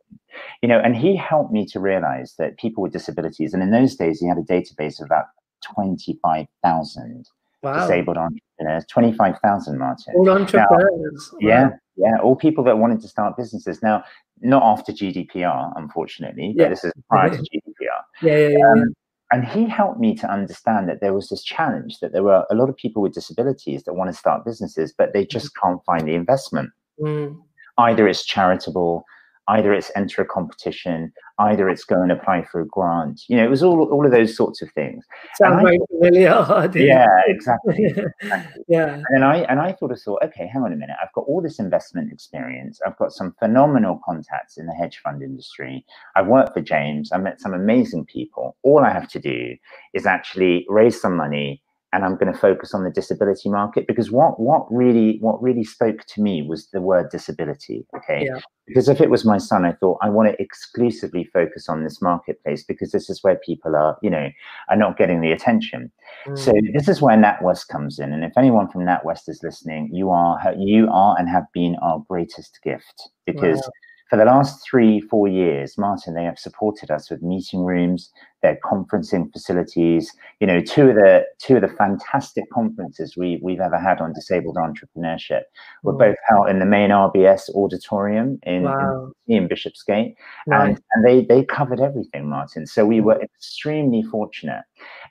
you 0.61 0.67
know. 0.67 0.79
And 0.79 0.95
he 0.95 1.15
helped 1.15 1.51
me 1.51 1.65
to 1.67 1.79
realize 1.79 2.35
that 2.39 2.57
people 2.57 2.81
with 2.81 2.91
disabilities, 2.91 3.53
and 3.53 3.61
in 3.61 3.69
those 3.69 3.95
days, 3.95 4.19
he 4.19 4.27
had 4.27 4.37
a 4.37 4.41
database 4.41 4.99
of 4.99 5.05
about 5.05 5.25
twenty 5.63 6.17
five 6.23 6.47
thousand 6.63 7.27
wow. 7.61 7.73
disabled 7.73 8.17
entrepreneurs, 8.17 8.41
25,000, 8.89 9.77
Martin. 9.77 10.13
All 10.15 10.29
entrepreneurs. 10.29 11.33
Now, 11.33 11.47
yeah, 11.47 11.69
yeah, 11.95 12.19
all 12.21 12.35
people 12.35 12.63
that 12.65 12.77
wanted 12.77 13.01
to 13.01 13.07
start 13.07 13.37
businesses. 13.37 13.81
Now, 13.81 14.03
not 14.41 14.63
after 14.63 14.91
GDPR, 14.91 15.73
unfortunately, 15.75 16.53
yeah. 16.55 16.69
this 16.69 16.83
is 16.83 16.93
prior 17.09 17.29
to 17.29 17.37
GDPR. 17.37 18.01
Yeah, 18.21 18.37
yeah, 18.37 18.47
yeah. 18.57 18.71
Um, 18.71 18.93
and 19.31 19.45
he 19.45 19.65
helped 19.65 19.99
me 19.99 20.13
to 20.15 20.29
understand 20.29 20.89
that 20.89 20.99
there 20.99 21.13
was 21.13 21.29
this 21.29 21.43
challenge 21.43 21.99
that 21.99 22.11
there 22.11 22.23
were 22.23 22.45
a 22.49 22.55
lot 22.55 22.69
of 22.69 22.75
people 22.75 23.01
with 23.01 23.13
disabilities 23.13 23.83
that 23.83 23.93
want 23.93 24.09
to 24.09 24.17
start 24.17 24.43
businesses, 24.43 24.93
but 24.97 25.13
they 25.13 25.25
just 25.25 25.47
mm. 25.47 25.61
can't 25.61 25.85
find 25.85 26.07
the 26.07 26.15
investment. 26.15 26.69
Mm. 26.99 27.37
Either 27.77 28.07
it's 28.07 28.25
charitable, 28.25 29.05
either 29.47 29.73
it's 29.73 29.91
enter 29.95 30.21
a 30.21 30.25
competition, 30.25 31.11
either 31.39 31.69
it's 31.69 31.83
go 31.83 32.01
and 32.01 32.11
apply 32.11 32.43
for 32.43 32.61
a 32.61 32.67
grant. 32.67 33.21
You 33.27 33.37
know, 33.37 33.45
it 33.45 33.49
was 33.49 33.63
all 33.63 33.83
all 33.89 34.05
of 34.05 34.11
those 34.11 34.35
sorts 34.35 34.61
of 34.61 34.71
things. 34.71 35.05
Sounds 35.35 35.61
very 35.61 35.79
familiar. 35.89 36.31
Yeah, 36.73 37.07
exactly. 37.27 37.85
exactly. 37.85 38.63
yeah. 38.67 39.01
And 39.09 39.23
I 39.23 39.37
and 39.49 39.59
I 39.59 39.75
sort 39.75 39.91
of 39.91 40.01
thought, 40.01 40.23
okay, 40.23 40.47
hang 40.47 40.63
on 40.63 40.73
a 40.73 40.75
minute. 40.75 40.95
I've 41.01 41.13
got 41.13 41.25
all 41.27 41.41
this 41.41 41.59
investment 41.59 42.11
experience. 42.11 42.79
I've 42.85 42.97
got 42.97 43.11
some 43.11 43.35
phenomenal 43.39 43.99
contacts 44.05 44.57
in 44.57 44.67
the 44.67 44.73
hedge 44.73 44.99
fund 45.03 45.21
industry. 45.21 45.85
I've 46.15 46.27
worked 46.27 46.53
for 46.53 46.61
James. 46.61 47.11
I 47.11 47.17
met 47.17 47.41
some 47.41 47.53
amazing 47.53 48.05
people. 48.05 48.55
All 48.63 48.79
I 48.79 48.91
have 48.91 49.09
to 49.09 49.19
do 49.19 49.55
is 49.93 50.05
actually 50.05 50.65
raise 50.69 50.99
some 50.99 51.15
money 51.15 51.61
and 51.93 52.05
I'm 52.05 52.15
going 52.15 52.31
to 52.31 52.37
focus 52.37 52.73
on 52.73 52.83
the 52.83 52.89
disability 52.89 53.49
market 53.49 53.85
because 53.87 54.11
what 54.11 54.39
what 54.39 54.65
really 54.71 55.17
what 55.19 55.41
really 55.41 55.63
spoke 55.63 56.05
to 56.05 56.21
me 56.21 56.41
was 56.41 56.67
the 56.67 56.81
word 56.81 57.09
disability. 57.11 57.85
Okay, 57.95 58.25
yeah. 58.25 58.39
because 58.65 58.87
if 58.87 59.01
it 59.01 59.09
was 59.09 59.25
my 59.25 59.37
son, 59.37 59.65
I 59.65 59.73
thought 59.73 59.97
I 60.01 60.09
want 60.09 60.29
to 60.29 60.41
exclusively 60.41 61.25
focus 61.33 61.67
on 61.67 61.83
this 61.83 62.01
marketplace 62.01 62.63
because 62.63 62.91
this 62.91 63.09
is 63.09 63.23
where 63.23 63.35
people 63.35 63.75
are, 63.75 63.97
you 64.01 64.09
know, 64.09 64.29
are 64.69 64.77
not 64.77 64.97
getting 64.97 65.21
the 65.21 65.31
attention. 65.31 65.91
Mm. 66.27 66.37
So 66.37 66.53
this 66.73 66.87
is 66.87 67.01
where 67.01 67.17
NatWest 67.17 67.67
comes 67.67 67.99
in, 67.99 68.13
and 68.13 68.23
if 68.23 68.37
anyone 68.37 68.69
from 68.69 68.85
NatWest 68.85 69.27
is 69.27 69.41
listening, 69.43 69.89
you 69.91 70.11
are 70.11 70.39
you 70.57 70.87
are 70.91 71.17
and 71.19 71.27
have 71.27 71.45
been 71.53 71.75
our 71.81 72.03
greatest 72.09 72.59
gift 72.63 73.09
because. 73.25 73.57
Wow 73.57 73.71
for 74.11 74.17
the 74.17 74.25
last 74.25 74.61
three, 74.69 74.99
four 74.99 75.29
years, 75.29 75.77
Martin, 75.77 76.15
they 76.15 76.25
have 76.25 76.37
supported 76.37 76.91
us 76.91 77.09
with 77.09 77.23
meeting 77.23 77.61
rooms, 77.61 78.11
their 78.41 78.57
conferencing 78.61 79.31
facilities. 79.31 80.13
You 80.41 80.47
know, 80.47 80.59
two 80.59 80.89
of 80.89 80.95
the 80.95 81.23
two 81.39 81.55
of 81.55 81.61
the 81.61 81.69
fantastic 81.69 82.43
conferences 82.51 83.15
we 83.15 83.39
we've 83.41 83.61
ever 83.61 83.79
had 83.79 84.01
on 84.01 84.11
disabled 84.11 84.57
entrepreneurship 84.57 85.43
were 85.83 85.93
mm. 85.93 85.99
both 85.99 86.17
held 86.27 86.49
in 86.49 86.59
the 86.59 86.65
main 86.65 86.89
RBS 86.89 87.55
auditorium 87.55 88.37
in, 88.43 88.63
wow. 88.63 89.13
in, 89.27 89.43
in, 89.43 89.47
Bishopsgate, 89.47 90.15
and 90.47 90.77
and 90.91 91.05
they 91.05 91.23
they 91.23 91.45
covered 91.45 91.79
everything, 91.79 92.27
Martin. 92.27 92.67
So 92.67 92.85
we 92.85 92.97
mm. 92.97 93.03
were 93.03 93.21
extremely 93.21 94.03
fortunate. 94.03 94.63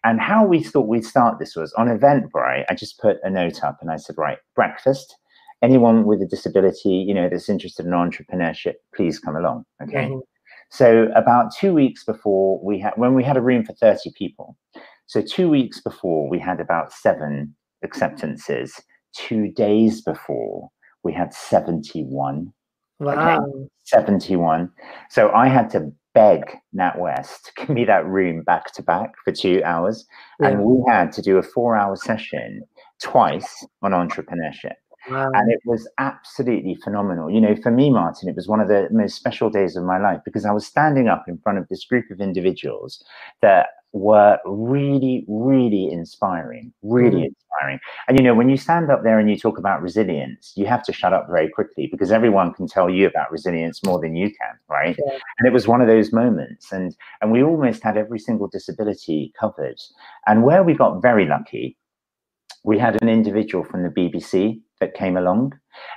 And 0.04 0.21
how 0.21 0.45
we 0.45 0.62
thought 0.62 0.88
we'd 0.88 1.07
start 1.07 1.38
this 1.38 1.57
was 1.57 1.73
on 1.73 1.88
Eventbrite. 1.88 2.66
I 2.69 2.75
just 2.75 3.00
put 3.00 3.16
a 3.23 3.30
note 3.30 3.64
up 3.64 3.78
and 3.80 3.90
I 3.90 3.97
said, 3.97 4.19
right, 4.19 4.38
breakfast 4.54 5.16
anyone 5.62 6.05
with 6.05 6.23
a 6.23 6.26
disability, 6.26 6.90
you 6.90 7.14
know, 7.14 7.29
that's 7.29 7.49
interested 7.49 7.87
in 7.87 7.93
entrepreneurship, 7.93 8.75
please 8.95 9.19
come 9.19 9.37
along. 9.37 9.64
Okay. 9.83 10.09
Mhm. 10.09 10.23
So 10.71 11.11
about 11.14 11.52
two 11.52 11.75
weeks 11.75 12.05
before 12.05 12.61
we 12.62 12.79
had, 12.79 12.93
when 12.97 13.14
we 13.14 13.25
had 13.25 13.37
a 13.37 13.43
room 13.43 13.64
for 13.64 13.73
30 13.75 14.12
people, 14.17 14.57
so 15.07 15.21
two 15.21 15.50
weeks 15.50 15.81
before 15.81 16.29
we 16.29 16.38
had 16.38 16.61
about 16.61 16.93
seven 16.93 17.55
acceptances. 17.83 18.81
Two 19.12 19.50
days 19.50 20.00
before 20.02 20.71
we 21.02 21.12
had 21.12 21.35
71. 21.35 22.52
Wow. 23.00 23.69
71. 23.85 24.71
So 25.09 25.31
I 25.33 25.49
had 25.49 25.71
to 25.71 25.90
beg 26.14 26.57
NatWest 26.76 27.43
to 27.43 27.52
give 27.57 27.71
me 27.71 27.85
that 27.87 28.07
room 28.07 28.43
back 28.43 28.73
to 28.75 28.83
back 28.83 29.14
for 29.25 29.33
two 29.33 29.62
hours. 29.64 30.07
And 30.40 30.64
we 30.64 30.83
had 30.88 31.12
to 31.12 31.23
do 31.23 31.38
a 31.38 31.43
four 31.43 31.76
hour 31.76 31.97
session 31.97 32.62
twice 33.02 33.67
on 33.83 33.93
entrepreneurship. 33.93 34.75
Wow. 35.09 35.30
And 35.33 35.50
it 35.50 35.61
was 35.64 35.88
absolutely 35.99 36.75
phenomenal. 36.75 37.30
You 37.30 37.40
know, 37.40 37.57
for 37.62 37.71
me, 37.71 37.90
Martin, 37.90 38.28
it 38.28 38.37
was 38.37 38.49
one 38.49 38.61
of 38.61 38.69
the 38.69 38.88
most 38.90 39.14
special 39.16 39.49
days 39.50 39.76
of 39.76 39.85
my 39.85 39.99
life 39.99 40.21
because 40.25 40.45
I 40.45 40.52
was 40.52 40.66
standing 40.66 41.09
up 41.09 41.25
in 41.28 41.38
front 41.38 41.59
of 41.59 41.69
this 41.69 41.85
group 41.85 42.11
of 42.11 42.21
individuals 42.21 43.02
that 43.40 43.69
were 43.92 44.38
really, 44.45 45.25
really 45.26 45.90
inspiring, 45.90 46.73
really 46.83 47.23
Mm. 47.23 47.26
inspiring. 47.26 47.80
And, 48.07 48.16
you 48.16 48.23
know, 48.23 48.35
when 48.35 48.49
you 48.49 48.57
stand 48.57 48.88
up 48.88 49.02
there 49.02 49.19
and 49.19 49.28
you 49.28 49.37
talk 49.37 49.59
about 49.59 49.83
resilience, 49.83 50.52
you 50.54 50.66
have 50.66 50.85
to 50.85 50.92
shut 50.92 51.12
up 51.12 51.28
very 51.28 51.49
quickly 51.49 51.88
because 51.90 52.12
everyone 52.12 52.52
can 52.52 52.69
tell 52.69 52.88
you 52.88 53.09
about 53.09 53.33
resilience 53.33 53.85
more 53.85 53.99
than 53.99 54.14
you 54.14 54.28
can, 54.28 54.57
right? 54.69 54.97
Yeah. 55.04 55.19
And 55.38 55.49
it 55.49 55.52
was 55.52 55.66
one 55.66 55.80
of 55.80 55.88
those 55.88 56.12
moments. 56.12 56.71
And, 56.71 56.95
and 57.21 57.33
we 57.33 57.42
almost 57.42 57.83
had 57.83 57.97
every 57.97 58.21
single 58.21 58.47
disability 58.47 59.33
covered. 59.40 59.80
And 60.26 60.45
where 60.45 60.62
we 60.62 60.75
got 60.75 61.02
very 61.02 61.26
lucky, 61.26 61.76
we 62.62 62.78
had 62.78 63.00
an 63.02 63.09
individual 63.09 63.64
from 63.64 63.83
the 63.83 63.88
BBC 63.88 64.61
that 64.80 64.94
came 64.94 65.16
along 65.16 65.52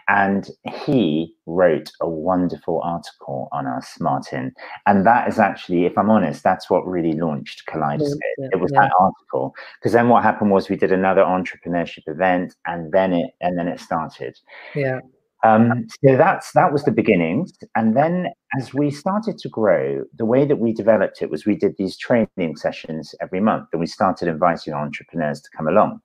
and 0.08 0.50
he 0.84 1.34
wrote 1.46 1.92
a 2.02 2.08
wonderful 2.08 2.82
article 2.84 3.50
on 3.52 3.66
us, 3.66 3.98
Martin. 4.00 4.54
And 4.86 5.06
that 5.06 5.28
is 5.28 5.40
actually, 5.40 5.86
if 5.86 5.98
I'm 5.98 6.10
honest, 6.10 6.44
that's 6.44 6.70
what 6.70 6.86
really 6.86 7.14
launched 7.14 7.66
Kaleidoscope. 7.66 8.20
Yeah, 8.38 8.50
It 8.52 8.60
was 8.60 8.72
yeah. 8.74 8.82
that 8.82 8.92
article. 9.00 9.56
Because 9.80 9.94
then 9.94 10.10
what 10.10 10.24
happened 10.24 10.52
was 10.52 10.70
we 10.70 10.76
did 10.76 10.92
another 10.92 11.24
entrepreneurship 11.24 12.04
event 12.08 12.54
and 12.66 12.92
then 12.92 13.14
it 13.14 13.32
and 13.42 13.58
then 13.58 13.68
it 13.68 13.80
started. 13.80 14.38
Yeah. 14.76 15.00
Um, 15.44 15.88
so 16.02 16.16
that's 16.16 16.54
that 16.54 16.72
was 16.72 16.86
the 16.86 16.92
beginnings, 16.92 17.52
and 17.76 17.98
then 17.98 18.28
as 18.58 18.74
we 18.74 18.90
started 18.90 19.38
to 19.40 19.50
grow, 19.50 20.06
the 20.18 20.24
way 20.24 20.46
that 20.46 20.56
we 20.56 20.72
developed 20.72 21.22
it 21.22 21.30
was 21.30 21.46
we 21.46 21.58
did 21.58 21.76
these 21.78 21.98
training 21.98 22.56
sessions 22.56 23.14
every 23.22 23.42
month, 23.42 23.68
and 23.74 23.82
we 23.82 23.86
started 23.88 24.30
inviting 24.30 24.74
entrepreneurs 24.74 25.42
to 25.42 25.50
come 25.56 25.68
along. 25.68 26.00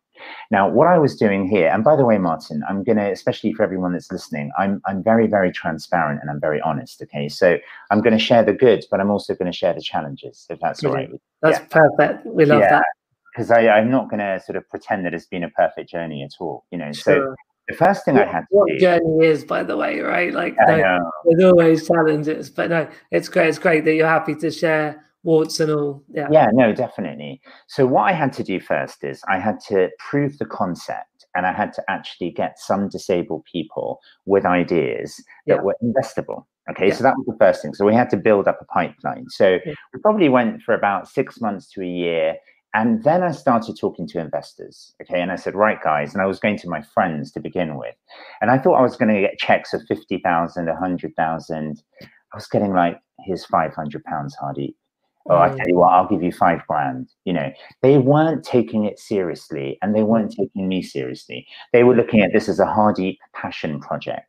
Now, 0.51 0.69
what 0.69 0.87
I 0.87 0.99
was 0.99 1.17
doing 1.17 1.49
here, 1.49 1.69
and 1.69 1.85
by 1.85 1.97
the 1.97 2.05
way, 2.05 2.19
Martin, 2.19 2.63
I'm 2.69 2.83
gonna, 2.85 3.11
especially 3.11 3.53
for 3.53 3.63
everyone 3.63 3.93
that's 3.93 4.11
listening, 4.11 4.51
I'm 4.59 4.81
I'm 4.87 5.03
very 5.03 5.27
very 5.27 5.53
transparent 5.53 6.21
and 6.21 6.31
I'm 6.31 6.41
very 6.41 6.61
honest. 6.61 7.03
Okay, 7.03 7.29
so 7.29 7.59
I'm 7.91 8.01
gonna 8.01 8.19
share 8.19 8.45
the 8.45 8.53
good, 8.53 8.85
but 8.91 9.01
I'm 9.01 9.11
also 9.11 9.35
gonna 9.35 9.53
share 9.53 9.75
the 9.75 9.83
challenges, 9.83 10.47
if 10.51 10.59
that's 10.61 10.85
all 10.85 10.93
right. 10.93 11.11
That's 11.43 11.61
perfect. 11.71 12.27
We 12.27 12.45
love 12.45 12.61
Yeah. 12.61 12.71
that. 12.71 12.85
Because 13.33 13.51
I 13.51 13.69
I'm 13.69 13.91
not 13.91 14.11
gonna 14.11 14.41
sort 14.41 14.57
of 14.57 14.69
pretend 14.69 15.05
that 15.07 15.15
it's 15.15 15.27
been 15.27 15.45
a 15.45 15.51
perfect 15.51 15.91
journey 15.91 16.23
at 16.23 16.33
all. 16.41 16.65
You 16.71 16.79
know, 16.79 16.93
so 16.93 17.35
the 17.69 17.75
first 17.77 18.05
thing 18.05 18.17
I 18.17 18.25
had 18.25 18.41
to 18.41 18.47
what 18.51 18.69
do. 18.69 18.79
journey 18.79 19.27
is, 19.27 19.45
by 19.45 19.63
the 19.63 19.77
way, 19.77 20.01
right? 20.01 20.33
Like, 20.33 20.57
no, 20.67 21.11
there's 21.25 21.45
always 21.45 21.87
challenges, 21.87 22.51
but 22.51 22.71
no, 22.71 22.89
it's 23.11 23.29
great. 23.29 23.49
It's 23.49 23.59
great 23.59 23.85
that 23.85 23.95
you're 23.95 24.09
happy 24.09 24.35
to 24.37 24.51
share 24.51 25.05
warts 25.28 25.61
and 25.61 25.70
all. 25.70 26.02
Yeah. 26.08 26.26
Yeah, 26.30 26.49
no, 26.52 26.73
definitely. 26.73 27.40
So 27.66 27.87
what 27.87 28.04
I 28.04 28.12
had 28.12 28.32
to 28.35 28.42
do 28.42 28.58
first 28.61 29.04
is 29.04 29.23
I 29.28 29.38
had 29.38 29.61
to 29.68 29.90
prove 29.99 30.38
the 30.38 30.47
concept 30.47 31.26
and 31.35 31.47
I 31.47 31.52
had 31.52 31.73
to 31.75 31.82
actually 31.88 32.30
get 32.30 32.58
some 32.58 32.88
disabled 32.88 33.44
people 33.44 34.00
with 34.25 34.47
ideas 34.47 35.11
that 35.47 35.56
Yeah. 35.56 35.61
were 35.62 35.76
investable. 35.82 36.47
Okay, 36.70 36.88
Yeah. 36.88 36.94
so 36.94 37.02
that 37.04 37.14
was 37.18 37.26
the 37.26 37.37
first 37.38 37.61
thing. 37.62 37.75
So 37.75 37.85
we 37.85 37.94
had 37.94 38.08
to 38.11 38.16
build 38.16 38.49
up 38.49 38.58
a 38.62 38.64
pipeline. 38.64 39.26
So 39.28 39.58
Yeah. 39.66 39.75
we 39.92 40.00
probably 40.00 40.30
went 40.30 40.62
for 40.62 40.75
about 40.75 41.08
six 41.08 41.40
months 41.42 41.70
to 41.73 41.82
a 41.82 41.92
year. 42.04 42.37
And 42.75 43.02
then 43.04 43.23
I 43.23 43.30
started 43.32 43.76
talking 43.78 44.06
to 44.08 44.18
investors. 44.20 44.94
Okay. 45.02 45.20
And 45.20 45.30
I 45.30 45.37
said, 45.37 45.54
right, 45.54 45.80
guys. 45.82 46.14
And 46.14 46.23
I 46.23 46.26
was 46.26 46.38
going 46.40 46.56
to 46.58 46.68
my 46.68 46.80
friends 46.94 47.32
to 47.32 47.40
begin 47.40 47.76
with. 47.76 47.97
And 48.40 48.50
I 48.50 48.56
thought 48.58 48.80
I 48.80 48.82
was 48.82 48.97
going 48.97 49.12
to 49.14 49.20
get 49.20 49.38
checks 49.38 49.75
of 49.75 49.82
50,000, 49.88 50.68
100,000. 50.68 51.82
I 52.32 52.37
was 52.37 52.47
getting 52.47 52.73
like, 52.73 52.99
here's 53.26 53.44
500 53.47 54.04
pounds, 54.04 54.35
Hardy. 54.35 54.75
Oh, 55.30 55.37
I 55.37 55.50
Mm. 55.50 55.56
tell 55.56 55.68
you 55.68 55.76
what, 55.76 55.92
I'll 55.92 56.08
give 56.08 56.23
you 56.23 56.32
five 56.32 56.61
grand. 56.66 57.08
You 57.25 57.32
know, 57.35 57.50
they 57.82 57.99
weren't 57.99 58.44
taking 58.44 58.85
it 58.85 58.99
seriously 58.99 59.78
and 59.82 59.94
they 59.94 60.02
weren't 60.02 60.32
taking 60.32 60.68
me 60.68 60.82
seriously. 60.82 61.47
They 61.73 61.85
were 61.85 61.94
looking 61.94 62.20
at 62.23 62.32
this 62.32 62.49
as 62.49 62.58
a 62.61 62.66
Hardy 62.66 63.18
passion 63.35 63.80
project. 63.80 64.25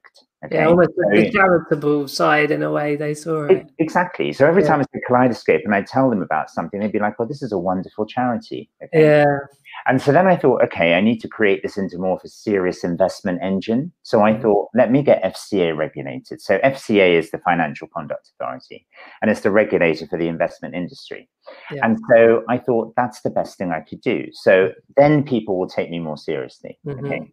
Okay. 0.46 0.56
Yeah, 0.56 0.68
almost 0.68 0.92
So- 0.96 1.10
the 1.12 1.30
charitable 1.32 2.08
side 2.08 2.50
in 2.52 2.64
a 2.64 2.72
way 2.72 2.96
they 2.96 3.14
saw 3.14 3.44
it. 3.44 3.68
Exactly. 3.78 4.32
So 4.32 4.48
every 4.48 4.62
Yeah. 4.64 4.70
time 4.70 4.82
it's 4.82 4.90
a 4.96 5.00
kaleidoscope 5.06 5.62
and 5.66 5.76
I 5.76 5.82
tell 5.82 6.10
them 6.10 6.22
about 6.22 6.50
something, 6.50 6.80
they'd 6.80 6.92
be 6.94 7.00
like, 7.00 7.20
well, 7.20 7.28
this 7.28 7.42
is 7.42 7.52
a 7.52 7.58
wonderful 7.58 8.06
charity. 8.06 8.70
Okay. 8.82 9.02
Yeah. 9.02 9.26
And 9.88 10.02
so 10.02 10.12
then 10.12 10.28
I 10.28 10.36
thought, 10.36 10.64
okay, 10.64 10.94
I 10.94 11.02
need 11.02 11.20
to 11.20 11.28
create 11.28 11.64
this 11.64 11.78
into 11.78 11.98
more 11.98 12.16
of 12.16 12.22
a 12.24 12.28
serious 12.28 12.84
investment 12.84 13.40
engine. 13.42 13.92
So 14.04 14.22
I 14.22 14.34
Mhm. 14.34 14.42
thought, 14.42 14.70
let 14.74 14.92
me 14.92 15.02
get 15.02 15.24
FCA 15.24 15.76
regulated. 15.76 16.42
So 16.42 16.60
FCA 16.64 17.18
is 17.18 17.32
the 17.32 17.40
Financial 17.40 17.88
Conduct 17.88 18.30
Authority, 18.34 18.86
and 19.22 19.32
it's 19.32 19.42
the 19.42 19.52
regulator 19.52 20.06
for 20.08 20.18
the 20.18 20.28
investment 20.28 20.76
industry. 20.76 21.30
Yeah. 21.72 21.86
And 21.86 21.98
so 22.12 22.44
I 22.50 22.58
thought 22.58 22.94
that's 22.96 23.22
the 23.22 23.30
best 23.30 23.58
thing 23.58 23.72
I 23.72 23.82
could 23.82 24.02
do. 24.02 24.28
So 24.34 24.72
then 24.96 25.24
people 25.24 25.58
will 25.58 25.70
take 25.70 25.90
me 25.90 26.00
more 26.00 26.18
seriously. 26.18 26.78
Mhm. 26.86 27.06
Okay. 27.06 27.32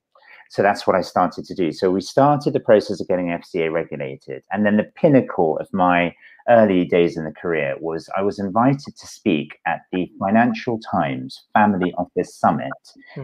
So 0.49 0.63
that's 0.63 0.87
what 0.87 0.95
I 0.95 1.01
started 1.01 1.45
to 1.47 1.55
do. 1.55 1.73
So 1.73 1.91
we 1.91 2.01
started 2.01 2.53
the 2.53 2.61
process 2.61 3.01
of 3.01 3.09
getting 3.09 3.33
FCA 3.33 3.69
regulated. 3.69 4.45
And 4.53 4.65
then 4.65 4.77
the 4.77 4.85
pinnacle 4.85 5.59
of 5.59 5.69
my 5.73 6.15
early 6.49 6.85
days 6.85 7.17
in 7.17 7.25
the 7.25 7.33
career 7.33 7.77
was 7.81 8.09
I 8.17 8.23
was 8.23 8.39
invited 8.39 8.97
to 8.97 9.07
speak 9.07 9.59
at 9.67 9.81
the 9.93 10.11
Financial 10.19 10.79
Times 10.79 11.45
Family 11.53 11.93
Office 11.99 12.35
Summit 12.35 12.73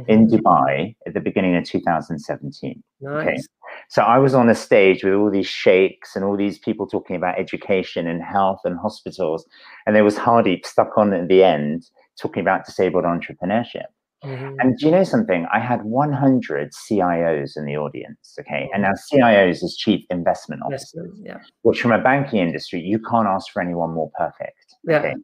in 0.09 0.27
Mhm. 0.27 0.31
Dubai 0.31 0.95
at 1.07 1.15
the 1.15 1.21
beginning 1.21 1.57
of 1.57 1.65
2017. 1.65 2.83
Nice. 3.01 3.47
So 3.89 4.03
I 4.03 4.19
was 4.19 4.35
on 4.35 4.49
a 4.49 4.55
stage 4.55 5.05
with 5.05 5.15
all 5.15 5.31
these 5.31 5.47
sheikhs 5.47 6.15
and 6.15 6.25
all 6.25 6.37
these 6.37 6.59
people 6.59 6.87
talking 6.87 7.17
about 7.17 7.39
education 7.39 8.07
and 8.07 8.23
health 8.23 8.61
and 8.65 8.79
hospitals. 8.79 9.47
And 9.87 9.95
there 9.97 10.05
was 10.05 10.17
Hardy 10.17 10.61
stuck 10.65 10.97
on 10.99 11.13
at 11.13 11.29
the 11.29 11.43
end 11.43 11.89
talking 12.21 12.43
about 12.43 12.67
disabled 12.67 13.05
entrepreneurship. 13.05 13.87
Mhm. 14.25 14.57
And 14.61 14.79
do 14.79 14.87
you 14.87 14.93
know 14.93 15.05
something? 15.05 15.47
I 15.53 15.59
had 15.59 15.85
100 15.85 16.71
CIOs 16.73 17.57
in 17.57 17.65
the 17.65 17.77
audience. 17.77 18.37
Okay. 18.41 18.69
And 18.73 18.83
now 18.83 18.93
CIOs 19.13 19.63
is 19.63 19.77
chief 19.77 20.05
investment 20.11 20.63
officers, 20.65 21.21
Yeah. 21.25 21.39
which 21.63 21.81
from 21.83 21.93
a 21.93 22.01
banking 22.01 22.39
industry, 22.39 22.81
you 22.81 22.99
can't 23.01 23.27
ask 23.27 23.51
for 23.53 23.61
anyone 23.61 23.91
more 23.93 24.11
perfect. 24.17 24.77
Yeah. 24.85 24.99
Okay. 24.99 25.15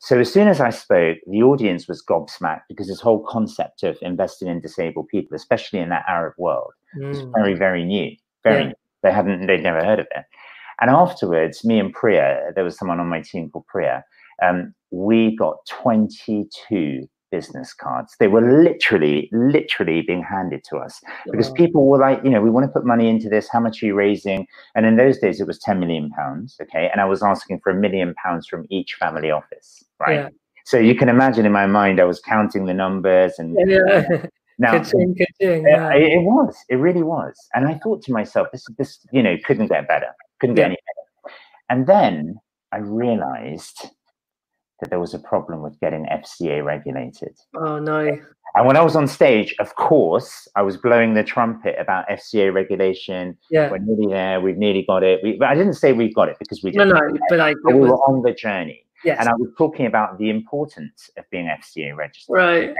So 0.00 0.18
as 0.18 0.32
soon 0.32 0.48
as 0.48 0.60
I 0.60 0.70
spoke, 0.70 1.18
the 1.28 1.42
audience 1.42 1.86
was 1.88 2.04
gobsmacked 2.04 2.62
because 2.68 2.88
this 2.88 3.00
whole 3.00 3.20
concept 3.24 3.82
of 3.84 3.96
investing 4.02 4.48
in 4.48 4.60
disabled 4.60 5.08
people, 5.08 5.34
especially 5.36 5.78
in 5.78 5.88
that 5.90 6.04
Arab 6.08 6.34
world, 6.36 6.72
was 6.98 7.22
Mm. 7.22 7.32
very, 7.36 7.54
very 7.54 7.84
new. 7.84 8.14
Very 8.42 8.62
Yeah. 8.62 8.66
new. 8.68 8.74
They 9.02 9.12
hadn't, 9.12 9.46
they'd 9.46 9.62
never 9.62 9.82
heard 9.84 10.00
of 10.00 10.06
it. 10.14 10.24
And 10.80 10.90
afterwards, 10.90 11.64
me 11.64 11.78
and 11.78 11.92
Priya, 11.92 12.52
there 12.54 12.64
was 12.64 12.76
someone 12.76 12.98
on 13.00 13.06
my 13.08 13.20
team 13.20 13.48
called 13.50 13.66
Priya, 13.68 14.04
um, 14.42 14.74
we 14.90 15.36
got 15.36 15.56
22 15.68 17.08
business 17.34 17.74
cards. 17.74 18.14
They 18.20 18.28
were 18.28 18.40
literally, 18.62 19.28
literally 19.32 20.02
being 20.02 20.22
handed 20.22 20.62
to 20.70 20.76
us 20.76 21.00
because 21.30 21.50
people 21.50 21.86
were 21.86 21.98
like, 21.98 22.20
you 22.22 22.30
know, 22.30 22.40
we 22.40 22.50
want 22.50 22.64
to 22.66 22.72
put 22.72 22.86
money 22.86 23.08
into 23.08 23.28
this. 23.28 23.48
How 23.54 23.58
much 23.58 23.82
are 23.82 23.86
you 23.86 23.94
raising? 23.94 24.46
And 24.76 24.86
in 24.86 24.96
those 24.96 25.18
days, 25.18 25.40
it 25.40 25.46
was 25.48 25.58
10 25.58 25.80
million 25.80 26.10
pounds. 26.10 26.56
Okay. 26.62 26.88
And 26.92 27.00
I 27.00 27.06
was 27.06 27.22
asking 27.24 27.58
for 27.60 27.70
a 27.70 27.74
million 27.74 28.14
pounds 28.14 28.46
from 28.46 28.66
each 28.70 28.94
family 28.94 29.32
office. 29.32 29.84
Right. 29.98 30.14
Yeah. 30.14 30.28
So 30.64 30.78
you 30.78 30.94
can 30.94 31.08
imagine 31.08 31.44
in 31.44 31.52
my 31.52 31.66
mind, 31.66 32.00
I 32.00 32.04
was 32.04 32.20
counting 32.20 32.66
the 32.66 32.74
numbers 32.74 33.32
and 33.38 33.56
Yeah. 33.66 34.26
now 34.58 34.72
Ka-ching, 34.78 35.16
ka-ching, 35.18 35.64
yeah, 35.64 35.90
yeah. 35.90 35.94
it, 35.94 36.12
it 36.18 36.22
was. 36.22 36.56
It 36.68 36.76
really 36.76 37.02
was. 37.02 37.34
And 37.54 37.66
I 37.66 37.74
thought 37.82 38.00
to 38.04 38.12
myself, 38.12 38.46
this, 38.52 38.64
this, 38.78 39.00
you 39.10 39.22
know, 39.24 39.36
couldn't 39.44 39.66
get 39.66 39.88
better. 39.88 40.12
Couldn't 40.40 40.54
get 40.54 40.66
any 40.66 40.78
better. 40.86 41.34
And 41.68 41.86
then 41.88 42.36
I 42.70 42.78
realized 42.78 43.90
that 44.80 44.90
there 44.90 45.00
was 45.00 45.14
a 45.14 45.18
problem 45.18 45.62
with 45.62 45.78
getting 45.80 46.06
FCA 46.06 46.64
regulated. 46.64 47.36
Oh 47.56 47.78
no. 47.78 48.16
And 48.56 48.66
when 48.66 48.76
I 48.76 48.82
was 48.82 48.94
on 48.94 49.08
stage, 49.08 49.54
of 49.58 49.74
course, 49.74 50.46
I 50.54 50.62
was 50.62 50.76
blowing 50.76 51.14
the 51.14 51.24
trumpet 51.24 51.74
about 51.78 52.08
FCA 52.08 52.54
regulation. 52.54 53.36
Yeah. 53.50 53.68
We're 53.70 53.78
nearly 53.78 54.06
there. 54.12 54.40
We've 54.40 54.56
nearly 54.56 54.84
got 54.86 55.02
it. 55.02 55.20
We, 55.24 55.36
but 55.38 55.48
I 55.48 55.54
didn't 55.56 55.74
say 55.74 55.92
we've 55.92 56.14
got 56.14 56.28
it 56.28 56.36
because 56.38 56.62
we 56.62 56.70
No, 56.70 56.84
didn't. 56.84 57.14
no, 57.14 57.18
but 57.28 57.38
like 57.38 57.56
But 57.64 57.70
it 57.70 57.74
we 57.74 57.80
was, 57.80 57.90
were 57.90 57.96
on 58.04 58.22
the 58.22 58.32
journey. 58.32 58.86
yes. 59.04 59.16
And 59.18 59.28
I 59.28 59.32
was 59.34 59.48
talking 59.58 59.86
about 59.86 60.18
the 60.18 60.30
importance 60.30 61.10
of 61.18 61.24
being 61.30 61.46
FCA 61.46 61.96
registered. 61.96 62.34
right. 62.36 62.74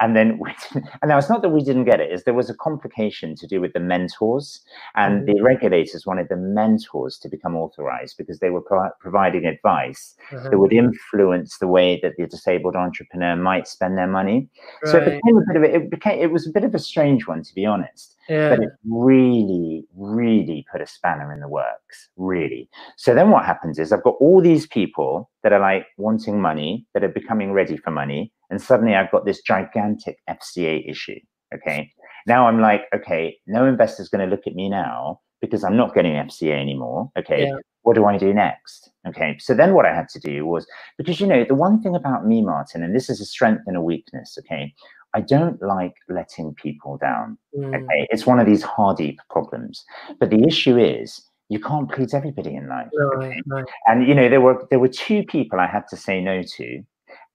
And 0.00 0.16
then 0.16 0.38
we 0.38 0.52
and 0.74 1.08
now 1.08 1.18
it's 1.18 1.28
not 1.28 1.42
that 1.42 1.50
we 1.50 1.62
didn't 1.62 1.84
get 1.84 2.00
it 2.00 2.10
is 2.10 2.24
there 2.24 2.34
was 2.34 2.50
a 2.50 2.54
complication 2.54 3.34
to 3.36 3.46
do 3.46 3.60
with 3.60 3.72
the 3.72 3.80
mentors. 3.80 4.60
And 4.94 5.26
the 5.26 5.40
regulators 5.42 6.06
wanted 6.06 6.28
the 6.28 6.36
mentors 6.36 7.18
to 7.18 7.28
become 7.28 7.56
authorized 7.56 8.16
because 8.16 8.38
they 8.40 8.50
were 8.50 8.62
pro- 8.62 8.90
providing 9.00 9.44
advice 9.46 10.16
Uh-huh. 10.32 10.48
that 10.50 10.58
would 10.58 10.72
influence 10.72 11.58
the 11.58 11.68
way 11.68 11.98
that 12.02 12.16
the 12.16 12.26
disabled 12.26 12.76
entrepreneur 12.76 13.36
might 13.36 13.68
spend 13.68 13.96
their 13.98 14.06
money. 14.06 14.48
So 14.84 14.98
it 14.98 15.04
became 15.04 15.36
a 15.38 15.44
bit 15.46 15.56
of 15.56 15.62
a, 15.62 15.74
it 15.76 15.90
became 15.90 16.18
it 16.18 16.30
was 16.32 16.46
a 16.46 16.50
bit 16.50 16.64
of 16.64 16.74
a 16.74 16.78
strange 16.78 17.26
one 17.26 17.42
to 17.42 17.54
be 17.54 17.66
honest 17.66 18.16
Yeah. 18.30 18.50
But 18.50 18.60
it 18.60 18.70
really, 18.88 19.84
really 19.96 20.64
put 20.70 20.80
a 20.80 20.86
spanner 20.86 21.32
in 21.32 21.40
the 21.40 21.48
works, 21.48 22.08
really. 22.16 22.70
So 22.96 23.12
then 23.12 23.30
what 23.30 23.44
happens 23.44 23.76
is 23.76 23.92
I've 23.92 24.04
got 24.04 24.14
all 24.20 24.40
these 24.40 24.68
people 24.68 25.28
that 25.42 25.52
are 25.52 25.58
like 25.58 25.86
wanting 25.98 26.40
money, 26.40 26.86
that 26.94 27.02
are 27.02 27.08
becoming 27.08 27.52
ready 27.52 27.76
for 27.76 27.90
money. 27.90 28.32
And 28.48 28.62
suddenly 28.62 28.94
I've 28.94 29.10
got 29.10 29.24
this 29.24 29.42
gigantic 29.42 30.18
FCA 30.28 30.88
issue. 30.88 31.18
Okay. 31.52 31.90
Now 32.28 32.46
I'm 32.46 32.60
like, 32.60 32.82
okay, 32.94 33.36
no 33.48 33.66
investor's 33.66 34.08
going 34.08 34.24
to 34.24 34.30
look 34.30 34.46
at 34.46 34.54
me 34.54 34.68
now 34.68 35.20
because 35.40 35.64
I'm 35.64 35.76
not 35.76 35.92
getting 35.92 36.12
FCA 36.12 36.52
anymore. 36.52 37.10
Okay. 37.18 37.46
Yeah. 37.46 37.56
What 37.82 37.94
do 37.96 38.04
I 38.04 38.16
do 38.16 38.32
next? 38.32 38.92
Okay. 39.08 39.38
So 39.40 39.54
then 39.54 39.74
what 39.74 39.86
I 39.86 39.94
had 39.94 40.08
to 40.10 40.20
do 40.20 40.46
was 40.46 40.68
because, 40.98 41.18
you 41.18 41.26
know, 41.26 41.44
the 41.48 41.56
one 41.56 41.82
thing 41.82 41.96
about 41.96 42.26
me, 42.26 42.42
Martin, 42.42 42.84
and 42.84 42.94
this 42.94 43.10
is 43.10 43.20
a 43.20 43.24
strength 43.24 43.62
and 43.66 43.76
a 43.76 43.82
weakness. 43.82 44.38
Okay. 44.38 44.72
I 45.14 45.20
don't 45.20 45.60
like 45.60 45.94
letting 46.08 46.54
people 46.54 46.96
down. 46.96 47.36
Mm. 47.56 47.74
Okay. 47.74 48.06
It's 48.10 48.26
one 48.26 48.38
of 48.38 48.46
these 48.46 48.62
hardy 48.62 49.18
problems. 49.28 49.84
But 50.18 50.30
the 50.30 50.44
issue 50.44 50.78
is, 50.78 51.20
you 51.48 51.58
can't 51.58 51.90
please 51.90 52.14
everybody 52.14 52.54
in 52.54 52.68
life. 52.68 52.88
Okay? 53.16 53.42
And 53.86 54.06
you 54.06 54.14
know, 54.14 54.28
there 54.28 54.40
were 54.40 54.66
there 54.70 54.78
were 54.78 54.88
two 54.88 55.24
people 55.24 55.58
I 55.58 55.66
had 55.66 55.86
to 55.88 55.96
say 55.96 56.20
no 56.20 56.42
to, 56.42 56.82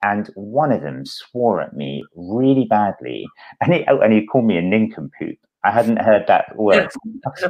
and 0.04 0.30
one 0.36 0.72
of 0.72 0.82
them 0.82 1.06
swore 1.06 1.62
at 1.62 1.76
me 1.76 2.04
really 2.16 2.66
badly, 2.66 3.28
and 3.62 3.74
he 3.74 3.86
oh, 3.90 4.00
and 4.00 4.14
he 4.14 4.26
called 4.26 4.46
me 4.46 4.58
a 4.58 4.62
nincompoop. 4.62 5.38
I 5.66 5.72
hadn't 5.72 5.98
heard 5.98 6.26
that 6.28 6.56
word 6.56 6.90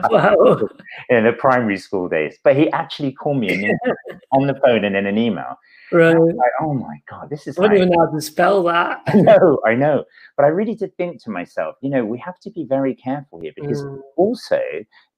Wow. 0.10 0.58
in 1.10 1.26
the 1.26 1.34
primary 1.34 1.78
school 1.78 2.08
days, 2.08 2.38
but 2.44 2.56
he 2.56 2.72
actually 2.72 3.12
called 3.12 3.40
me 3.40 3.50
on 4.32 4.48
the 4.48 4.56
phone 4.64 4.86
and 4.86 4.96
in 4.96 5.06
an 5.06 5.18
email. 5.18 5.58
Right. 5.92 6.16
Like, 6.18 6.52
oh 6.62 6.74
my 6.74 6.98
god, 7.10 7.30
this 7.30 7.46
is 7.46 7.60
I 7.60 7.64
don't 7.64 7.72
like 7.72 7.78
even 7.78 7.90
know 7.90 8.06
how 8.06 8.12
to 8.12 8.22
spell 8.22 8.64
that. 8.64 9.02
I 9.08 9.16
know, 9.22 9.60
I 9.66 9.76
know. 9.76 10.06
But 10.36 10.46
I 10.46 10.50
really 10.50 10.76
did 10.76 10.96
think 10.98 11.22
to 11.24 11.30
myself, 11.30 11.76
you 11.82 11.90
know, 11.90 12.04
we 12.06 12.18
have 12.20 12.40
to 12.40 12.50
be 12.50 12.66
very 12.66 12.96
careful 12.96 13.40
here 13.40 13.54
because 13.56 13.84
Mm. 13.84 14.00
also 14.18 14.62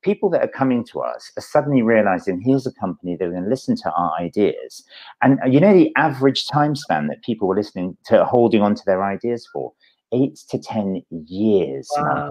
people 0.01 0.29
that 0.31 0.41
are 0.41 0.47
coming 0.47 0.83
to 0.85 0.99
us 0.99 1.31
are 1.37 1.41
suddenly 1.41 1.81
realizing 1.81 2.41
here's 2.41 2.67
a 2.67 2.73
company 2.73 3.15
that 3.15 3.25
are 3.25 3.31
going 3.31 3.43
to 3.43 3.49
listen 3.49 3.75
to 3.77 3.91
our 3.91 4.13
ideas. 4.19 4.83
And 5.21 5.39
uh, 5.41 5.47
you 5.47 5.59
know, 5.59 5.73
the 5.73 5.91
average 5.95 6.47
time 6.47 6.75
span 6.75 7.07
that 7.07 7.23
people 7.23 7.47
were 7.47 7.55
listening 7.55 7.95
to 8.05 8.25
holding 8.25 8.61
on 8.61 8.75
to 8.75 8.83
their 8.85 9.03
ideas 9.03 9.47
for 9.53 9.73
eight 10.13 10.35
to 10.49 10.59
10 10.59 11.03
years. 11.27 11.87
Wow. 11.97 12.29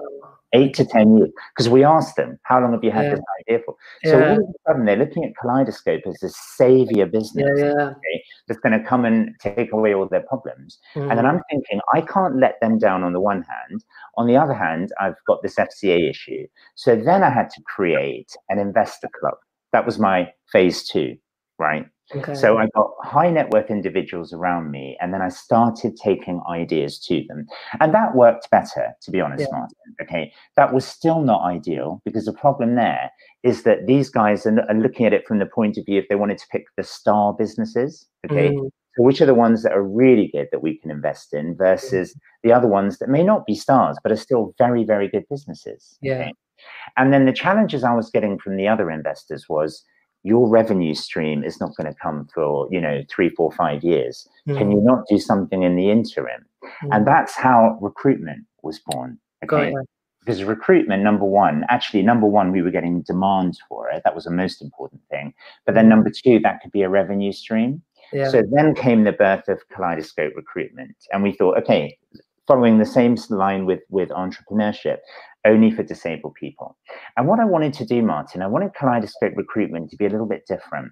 Eight 0.53 0.73
to 0.75 0.85
10 0.85 1.17
years. 1.17 1.29
Because 1.53 1.67
we 1.69 1.83
asked 1.83 2.15
them, 2.15 2.39
how 2.43 2.61
long 2.61 2.71
have 2.71 2.83
you 2.83 2.91
had 2.91 3.05
Yeah. 3.05 3.15
this 3.15 3.25
idea 3.41 3.59
for? 3.65 3.75
So 4.05 4.19
Yeah. 4.19 4.29
all 4.29 4.37
of 4.37 4.49
a 4.49 4.53
sudden, 4.67 4.85
they're 4.85 4.95
looking 4.95 5.25
at 5.25 5.31
Kaleidoscope 5.41 6.03
as 6.07 6.17
this 6.21 6.37
savior 6.55 7.05
business 7.05 7.49
yeah. 7.57 7.91
that's 8.47 8.59
going 8.61 8.79
to 8.79 8.85
come 8.85 9.03
and 9.03 9.35
take 9.41 9.73
away 9.73 9.93
all 9.93 10.07
their 10.07 10.21
problems. 10.21 10.79
And 10.95 11.11
then 11.11 11.25
Mm. 11.25 11.29
I'm 11.33 11.41
thinking, 11.49 11.81
I 11.93 12.01
can't 12.01 12.37
let 12.37 12.59
them 12.61 12.77
down 12.77 13.03
on 13.03 13.11
the 13.13 13.19
one 13.19 13.41
hand. 13.43 13.83
On 14.15 14.25
the 14.25 14.37
other 14.37 14.53
hand, 14.53 14.93
I've 14.99 15.17
got 15.27 15.41
this 15.41 15.57
FCA 15.59 16.09
issue. 16.09 16.47
So 16.75 16.95
then 16.95 17.23
I 17.23 17.29
had 17.29 17.49
to 17.49 17.61
create 17.63 18.31
an 18.49 18.57
investor 18.57 19.09
club. 19.19 19.35
That 19.73 19.85
was 19.85 19.99
my 19.99 20.31
phase 20.51 20.87
two, 20.87 21.17
right? 21.59 21.85
Okay. 22.15 22.35
So 22.35 22.57
I 22.57 22.67
got 22.73 22.91
high 23.03 23.29
net 23.29 23.49
worth 23.49 23.69
individuals 23.69 24.31
around 24.31 24.71
me, 24.71 24.97
and 25.01 25.13
then 25.13 25.21
I 25.21 25.29
started 25.29 25.97
taking 25.97 26.41
ideas 26.49 26.99
to 27.07 27.23
them. 27.27 27.45
And 27.81 27.93
that 27.93 28.15
worked 28.15 28.49
better, 28.49 28.93
to 29.01 29.11
be 29.11 29.19
honest, 29.19 29.41
Yeah. 29.41 29.57
Martin. 29.57 29.77
Okay. 30.01 30.33
That 30.55 30.73
was 30.73 30.85
still 30.85 31.21
not 31.21 31.41
ideal 31.43 32.01
because 32.05 32.25
the 32.25 32.33
problem 32.33 32.75
there 32.75 33.11
is 33.43 33.63
that 33.63 33.87
these 33.87 34.09
guys 34.09 34.45
are, 34.45 34.61
are 34.69 34.73
looking 34.75 35.05
at 35.05 35.13
it 35.13 35.27
from 35.27 35.39
the 35.39 35.45
point 35.45 35.77
of 35.77 35.85
view 35.85 35.99
if 35.99 36.07
they 36.07 36.15
wanted 36.15 36.37
to 36.37 36.47
pick 36.49 36.65
the 36.77 36.83
star 36.83 37.33
businesses. 37.33 38.07
Okay. 38.29 38.49
Mm. 38.51 38.69
So 38.97 39.03
which 39.03 39.21
are 39.21 39.27
the 39.27 39.35
ones 39.35 39.61
that 39.61 39.73
are 39.73 39.83
really 39.83 40.29
good 40.33 40.47
that 40.51 40.63
we 40.63 40.77
can 40.79 40.89
invest 40.89 41.31
in 41.33 41.55
versus 41.55 42.17
the 42.43 42.51
other 42.51 42.67
ones 42.67 42.97
that 42.97 43.09
may 43.09 43.21
not 43.23 43.45
be 43.45 43.53
stars 43.53 43.95
but 44.01 44.11
are 44.11 44.15
still 44.17 44.55
very 44.57 44.83
very 44.83 45.07
good 45.07 45.23
businesses 45.29 45.99
Yeah. 46.01 46.31
and 46.95 47.13
then 47.13 47.25
the 47.27 47.31
challenges 47.31 47.83
i 47.83 47.93
was 47.93 48.09
getting 48.09 48.39
from 48.39 48.57
the 48.57 48.67
other 48.67 48.89
investors 48.89 49.45
was 49.47 49.83
your 50.31 50.45
revenue 50.59 50.93
stream 50.93 51.43
is 51.49 51.59
not 51.61 51.71
going 51.77 51.91
to 51.91 51.97
come 52.05 52.27
for 52.33 52.67
you 52.71 52.81
know 52.85 52.95
three 53.13 53.29
four 53.37 53.49
five 53.51 53.83
years. 53.83 54.27
Can 54.47 54.67
Mm. 54.67 54.73
you 54.73 54.81
not 54.91 55.01
do 55.13 55.17
something 55.19 55.61
in 55.63 55.75
the 55.75 55.89
interim? 55.97 56.41
Mm. 56.83 56.89
and 56.93 57.07
that's 57.11 57.35
how 57.45 57.77
recruitment 57.81 58.43
was 58.63 58.77
born 58.89 59.17
okay? 59.43 59.73
Because 60.19 60.43
recruitment 60.43 61.01
number 61.03 61.23
one 61.45 61.63
actually 61.75 62.01
number 62.11 62.27
one 62.39 62.51
we 62.51 62.61
were 62.61 62.71
getting 62.77 62.95
demand 63.03 63.53
for 63.69 63.89
it. 63.93 64.01
That 64.03 64.15
was 64.15 64.25
the 64.25 64.31
most 64.43 64.61
important 64.61 65.01
thing. 65.09 65.33
But 65.65 65.75
then 65.75 65.87
number 65.87 66.09
two 66.23 66.39
that 66.45 66.55
could 66.61 66.73
be 66.79 66.81
a 66.83 66.89
revenue 66.89 67.31
stream. 67.43 67.81
Yeah. 68.13 68.29
so 68.33 68.41
then 68.55 68.73
came 68.73 69.03
the 69.03 69.11
birth 69.25 69.47
of 69.53 69.59
Kaleidoscope 69.73 70.33
Recruitment, 70.35 70.95
and 71.11 71.23
we 71.23 71.31
thought, 71.33 71.57
okay, 71.61 71.97
following 72.47 72.77
the 72.77 72.85
same 72.85 73.17
line 73.29 73.65
with 73.65 73.81
with 73.89 74.09
entrepreneurship, 74.09 74.97
only 75.45 75.71
for 75.71 75.83
disabled 75.83 76.35
people. 76.35 76.77
And 77.15 77.27
what 77.27 77.39
I 77.39 77.45
wanted 77.45 77.73
to 77.73 77.85
do, 77.85 78.01
Martin, 78.01 78.41
I 78.41 78.47
wanted 78.47 78.73
Kaleidoscope 78.73 79.33
Recruitment 79.35 79.89
to 79.91 79.97
be 79.97 80.05
a 80.05 80.09
little 80.09 80.25
bit 80.25 80.45
different. 80.47 80.91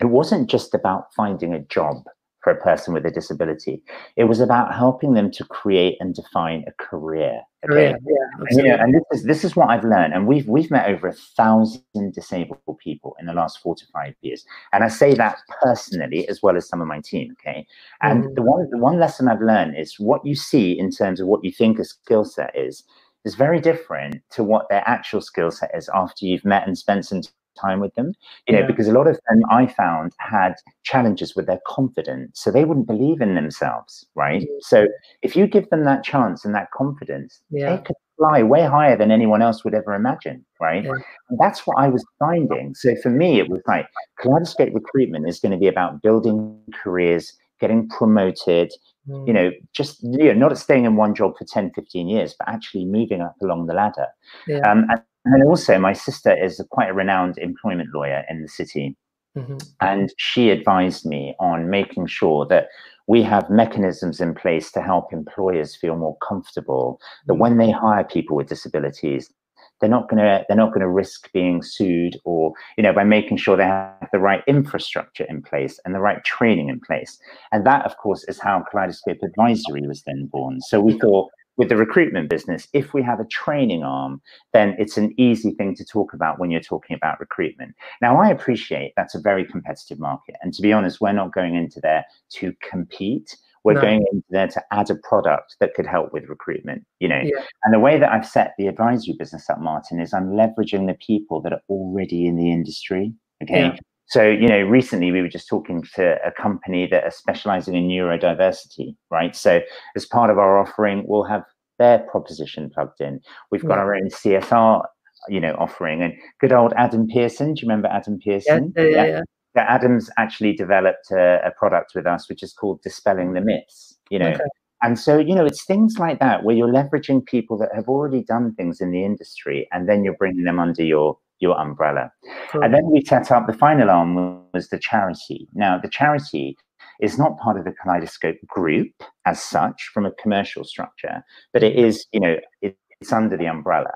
It 0.00 0.06
wasn't 0.06 0.50
just 0.50 0.74
about 0.74 1.14
finding 1.14 1.54
a 1.54 1.60
job 1.60 2.04
for 2.42 2.50
a 2.50 2.60
person 2.60 2.92
with 2.92 3.06
a 3.06 3.10
disability. 3.10 3.82
It 4.16 4.24
was 4.24 4.40
about 4.40 4.74
helping 4.74 5.14
them 5.14 5.30
to 5.32 5.44
create 5.44 5.96
and 6.00 6.14
define 6.14 6.64
a 6.66 6.72
career. 6.82 7.40
Career. 7.64 7.96
Yeah. 8.04 8.46
And, 8.48 8.58
you 8.58 8.62
know, 8.64 8.74
and 8.74 8.94
this 8.94 9.02
is 9.12 9.24
this 9.24 9.44
is 9.44 9.54
what 9.54 9.70
I've 9.70 9.84
learned, 9.84 10.14
and 10.14 10.26
we've 10.26 10.48
we've 10.48 10.70
met 10.70 10.88
over 10.88 11.06
a 11.06 11.12
thousand 11.12 12.12
disabled 12.12 12.58
people 12.78 13.14
in 13.20 13.26
the 13.26 13.32
last 13.32 13.60
four 13.60 13.76
to 13.76 13.84
five 13.92 14.14
years, 14.20 14.44
and 14.72 14.82
I 14.82 14.88
say 14.88 15.14
that 15.14 15.36
personally 15.62 16.28
as 16.28 16.42
well 16.42 16.56
as 16.56 16.68
some 16.68 16.80
of 16.80 16.88
my 16.88 17.00
team. 17.00 17.32
Okay, 17.38 17.64
and 18.00 18.24
Mhm. 18.24 18.34
the 18.34 18.42
one 18.42 18.68
the 18.70 18.78
one 18.78 18.98
lesson 18.98 19.28
I've 19.28 19.40
learned 19.40 19.76
is 19.78 20.00
what 20.00 20.26
you 20.26 20.34
see 20.34 20.76
in 20.76 20.90
terms 20.90 21.20
of 21.20 21.28
what 21.28 21.44
you 21.44 21.52
think 21.52 21.78
a 21.78 21.84
skill 21.84 22.24
set 22.24 22.50
is 22.56 22.82
is 23.24 23.36
very 23.36 23.60
different 23.60 24.16
to 24.30 24.42
what 24.42 24.68
their 24.68 24.82
actual 24.84 25.20
skill 25.20 25.52
set 25.52 25.70
is 25.72 25.88
after 25.94 26.26
you've 26.26 26.44
met 26.44 26.66
and 26.66 26.76
spent 26.76 27.06
some 27.06 27.22
time 27.54 27.80
with 27.80 27.94
them. 27.94 28.12
You 28.46 28.54
know, 28.54 28.60
Yeah. 28.60 28.66
because 28.66 28.88
a 28.88 28.92
lot 28.92 29.06
of 29.06 29.18
them 29.28 29.42
I 29.50 29.66
found 29.66 30.12
had 30.18 30.54
challenges 30.84 31.34
with 31.36 31.46
their 31.46 31.60
confidence, 31.66 32.40
so 32.40 32.50
they 32.50 32.64
wouldn't 32.64 32.86
believe 32.86 33.20
in 33.20 33.34
themselves, 33.34 34.06
right? 34.14 34.42
Mhm. 34.42 34.46
So 34.60 34.86
if 35.22 35.36
you 35.36 35.46
give 35.46 35.68
them 35.70 35.84
that 35.84 36.04
chance 36.04 36.44
and 36.44 36.54
that 36.54 36.70
confidence, 36.72 37.40
Yeah. 37.50 37.76
they 37.76 37.82
could 37.82 37.96
fly 38.18 38.42
way 38.42 38.62
higher 38.62 38.96
than 38.96 39.10
anyone 39.10 39.42
else 39.42 39.64
would 39.64 39.74
ever 39.74 39.94
imagine, 39.94 40.44
right? 40.60 40.84
Yeah. 40.84 40.92
And 41.30 41.38
that's 41.38 41.66
what 41.66 41.78
I 41.78 41.88
was 41.88 42.04
finding. 42.18 42.74
So 42.74 42.94
for 43.02 43.10
me, 43.10 43.38
it 43.40 43.48
was 43.48 43.62
like 43.66 43.86
Kaleidoscope 44.20 44.70
recruitment 44.74 45.28
is 45.28 45.40
going 45.40 45.52
to 45.52 45.58
be 45.58 45.66
about 45.68 46.02
building 46.02 46.60
careers, 46.72 47.32
getting 47.60 47.88
promoted, 47.88 48.70
Mm. 49.08 49.26
you 49.26 49.32
know, 49.32 49.50
just 49.72 50.00
you 50.04 50.32
know, 50.32 50.34
not 50.48 50.56
staying 50.58 50.84
in 50.84 50.94
one 50.94 51.12
job 51.14 51.36
for 51.36 51.44
10, 51.44 51.72
15 51.72 52.08
years, 52.08 52.36
but 52.38 52.48
actually 52.48 52.84
moving 52.84 53.20
up 53.20 53.34
along 53.42 53.66
the 53.66 53.74
ladder. 53.74 54.06
Yeah. 54.46 54.58
Um, 54.58 54.86
and, 54.90 55.00
and 55.24 55.44
also, 55.44 55.78
my 55.78 55.92
sister 55.92 56.36
is 56.36 56.58
a, 56.58 56.64
quite 56.64 56.90
a 56.90 56.94
renowned 56.94 57.38
employment 57.38 57.90
lawyer 57.94 58.24
in 58.28 58.42
the 58.42 58.48
city. 58.48 58.96
Mhm. 59.36 59.62
And 59.80 60.12
she 60.18 60.50
advised 60.50 61.06
me 61.06 61.34
on 61.40 61.70
making 61.70 62.06
sure 62.06 62.46
that 62.46 62.68
we 63.06 63.22
have 63.22 63.48
mechanisms 63.50 64.20
in 64.20 64.34
place 64.34 64.70
to 64.72 64.82
help 64.82 65.12
employers 65.12 65.74
feel 65.76 65.96
more 65.96 66.16
comfortable 66.18 67.00
that 67.26 67.34
when 67.34 67.56
they 67.56 67.70
hire 67.70 68.04
people 68.04 68.36
with 68.36 68.48
disabilities, 68.48 69.32
they're 69.80 69.90
not 69.90 70.08
going 70.08 70.22
to 70.22 70.44
they're 70.46 70.56
not 70.56 70.68
going 70.68 70.80
to 70.80 70.88
risk 70.88 71.30
being 71.32 71.60
sued 71.60 72.16
or 72.24 72.52
you 72.76 72.82
know 72.82 72.92
by 72.92 73.02
making 73.02 73.36
sure 73.36 73.56
they 73.56 73.64
have 73.64 74.08
the 74.12 74.18
right 74.18 74.42
infrastructure 74.46 75.24
in 75.28 75.42
place 75.42 75.80
and 75.84 75.92
the 75.92 76.00
right 76.00 76.22
training 76.24 76.68
in 76.68 76.78
place 76.80 77.18
and 77.50 77.66
that 77.66 77.84
of 77.84 77.96
course 77.96 78.24
is 78.28 78.38
how 78.38 78.62
kaleidoscope 78.70 79.18
advisory 79.24 79.86
was 79.86 80.04
then 80.04 80.28
born 80.32 80.60
so 80.60 80.80
we 80.80 80.96
thought 81.00 81.28
with 81.56 81.68
the 81.68 81.76
recruitment 81.76 82.30
business 82.30 82.68
if 82.72 82.94
we 82.94 83.02
have 83.02 83.20
a 83.20 83.26
training 83.26 83.82
arm 83.82 84.20
then 84.52 84.74
it's 84.78 84.96
an 84.96 85.12
easy 85.18 85.52
thing 85.52 85.74
to 85.74 85.84
talk 85.84 86.12
about 86.12 86.38
when 86.38 86.50
you're 86.50 86.60
talking 86.60 86.96
about 86.96 87.20
recruitment 87.20 87.74
now 88.00 88.20
i 88.20 88.28
appreciate 88.28 88.92
that's 88.96 89.14
a 89.14 89.20
very 89.20 89.44
competitive 89.44 89.98
market 89.98 90.34
and 90.42 90.52
to 90.54 90.62
be 90.62 90.72
honest 90.72 91.00
we're 91.00 91.12
not 91.12 91.32
going 91.34 91.54
into 91.54 91.80
there 91.80 92.04
to 92.30 92.52
compete 92.68 93.36
we're 93.64 93.74
No. 93.74 93.80
going 93.82 94.04
into 94.12 94.26
there 94.30 94.48
to 94.48 94.62
add 94.72 94.90
a 94.90 94.96
product 94.96 95.54
that 95.60 95.72
could 95.74 95.86
help 95.86 96.12
with 96.12 96.24
recruitment 96.24 96.84
you 96.98 97.08
know 97.08 97.20
Yeah. 97.22 97.44
and 97.64 97.72
the 97.72 97.78
way 97.78 97.98
that 97.98 98.10
I've 98.10 98.26
set 98.26 98.54
the 98.58 98.66
advisory 98.66 99.14
business 99.16 99.48
up, 99.48 99.60
Martin, 99.60 100.00
is 100.00 100.12
I'm 100.12 100.30
leveraging 100.32 100.86
the 100.88 100.94
people 100.94 101.40
that 101.42 101.52
are 101.52 101.62
already 101.68 102.26
in 102.26 102.34
the 102.36 102.50
industry. 102.50 103.12
Okay. 103.42 103.66
Yeah. 103.66 103.76
So, 104.12 104.28
you 104.28 104.46
know, 104.46 104.60
recently 104.60 105.10
we 105.10 105.22
were 105.22 105.28
just 105.28 105.48
talking 105.48 105.82
to 105.94 106.18
a 106.22 106.30
company 106.30 106.86
that 106.88 107.02
are 107.04 107.10
specializing 107.10 107.74
in 107.74 107.88
neurodiversity, 107.88 108.94
right? 109.10 109.34
So, 109.34 109.62
as 109.96 110.04
part 110.04 110.28
of 110.28 110.36
our 110.36 110.58
offering, 110.58 111.04
we'll 111.06 111.24
have 111.24 111.44
their 111.78 112.00
proposition 112.00 112.68
plugged 112.74 113.00
in. 113.00 113.20
We've 113.50 113.64
got 113.64 113.76
Yeah. 113.78 113.84
our 113.84 113.94
own 113.94 114.10
CSR, 114.10 114.84
you 115.30 115.40
know, 115.40 115.54
offering. 115.58 116.02
And 116.02 116.12
good 116.42 116.52
old 116.52 116.74
Adam 116.76 117.06
Pearson. 117.06 117.54
Do 117.54 117.62
you 117.62 117.68
remember 117.68 117.88
Adam 117.88 118.18
Yeah. 118.20 118.32
Pearson? 118.34 118.72
Yeah. 118.76 118.84
Yeah. 118.84 119.06
yeah. 119.06 119.20
that 119.54 119.68
Adam's 119.70 120.10
actually 120.18 120.52
developed 120.54 121.10
a, 121.10 121.40
a 121.46 121.50
product 121.58 121.92
with 121.94 122.06
us, 122.06 122.28
which 122.28 122.42
is 122.42 122.52
called 122.52 122.82
Dispelling 122.82 123.32
the 123.32 123.40
Myths. 123.40 123.98
You 124.10 124.18
know, 124.18 124.28
Okay. 124.32 124.44
and 124.82 124.98
so 124.98 125.18
you 125.18 125.34
know, 125.34 125.46
it's 125.46 125.64
things 125.64 125.98
like 125.98 126.20
that 126.20 126.44
where 126.44 126.54
you're 126.54 126.68
leveraging 126.80 127.24
people 127.24 127.56
that 127.58 127.74
have 127.74 127.88
already 127.88 128.22
done 128.22 128.54
things 128.56 128.82
in 128.82 128.90
the 128.90 129.04
industry, 129.06 129.68
and 129.72 129.88
then 129.88 130.04
you're 130.04 130.16
bringing 130.22 130.44
them 130.44 130.58
under 130.60 130.82
your 130.84 131.16
your 131.42 131.60
umbrella. 131.60 132.10
Cool. 132.50 132.62
And 132.62 132.72
then 132.72 132.90
we 132.90 133.04
set 133.04 133.30
up 133.30 133.46
the 133.46 133.52
final 133.52 133.90
arm 133.90 134.14
was 134.54 134.68
the 134.68 134.78
charity. 134.78 135.48
Now, 135.52 135.78
the 135.78 135.88
charity 135.88 136.56
is 137.00 137.18
not 137.18 137.38
part 137.38 137.58
of 137.58 137.64
the 137.64 137.72
Kaleidoscope 137.82 138.36
group 138.46 138.92
as 139.26 139.42
such 139.42 139.90
from 139.92 140.06
a 140.06 140.12
commercial 140.12 140.64
structure, 140.64 141.22
but 141.52 141.62
it 141.62 141.76
is, 141.76 142.06
you 142.12 142.20
know, 142.20 142.36
it, 142.62 142.76
it's 143.02 143.12
under 143.12 143.36
the 143.36 143.46
umbrella 143.46 143.90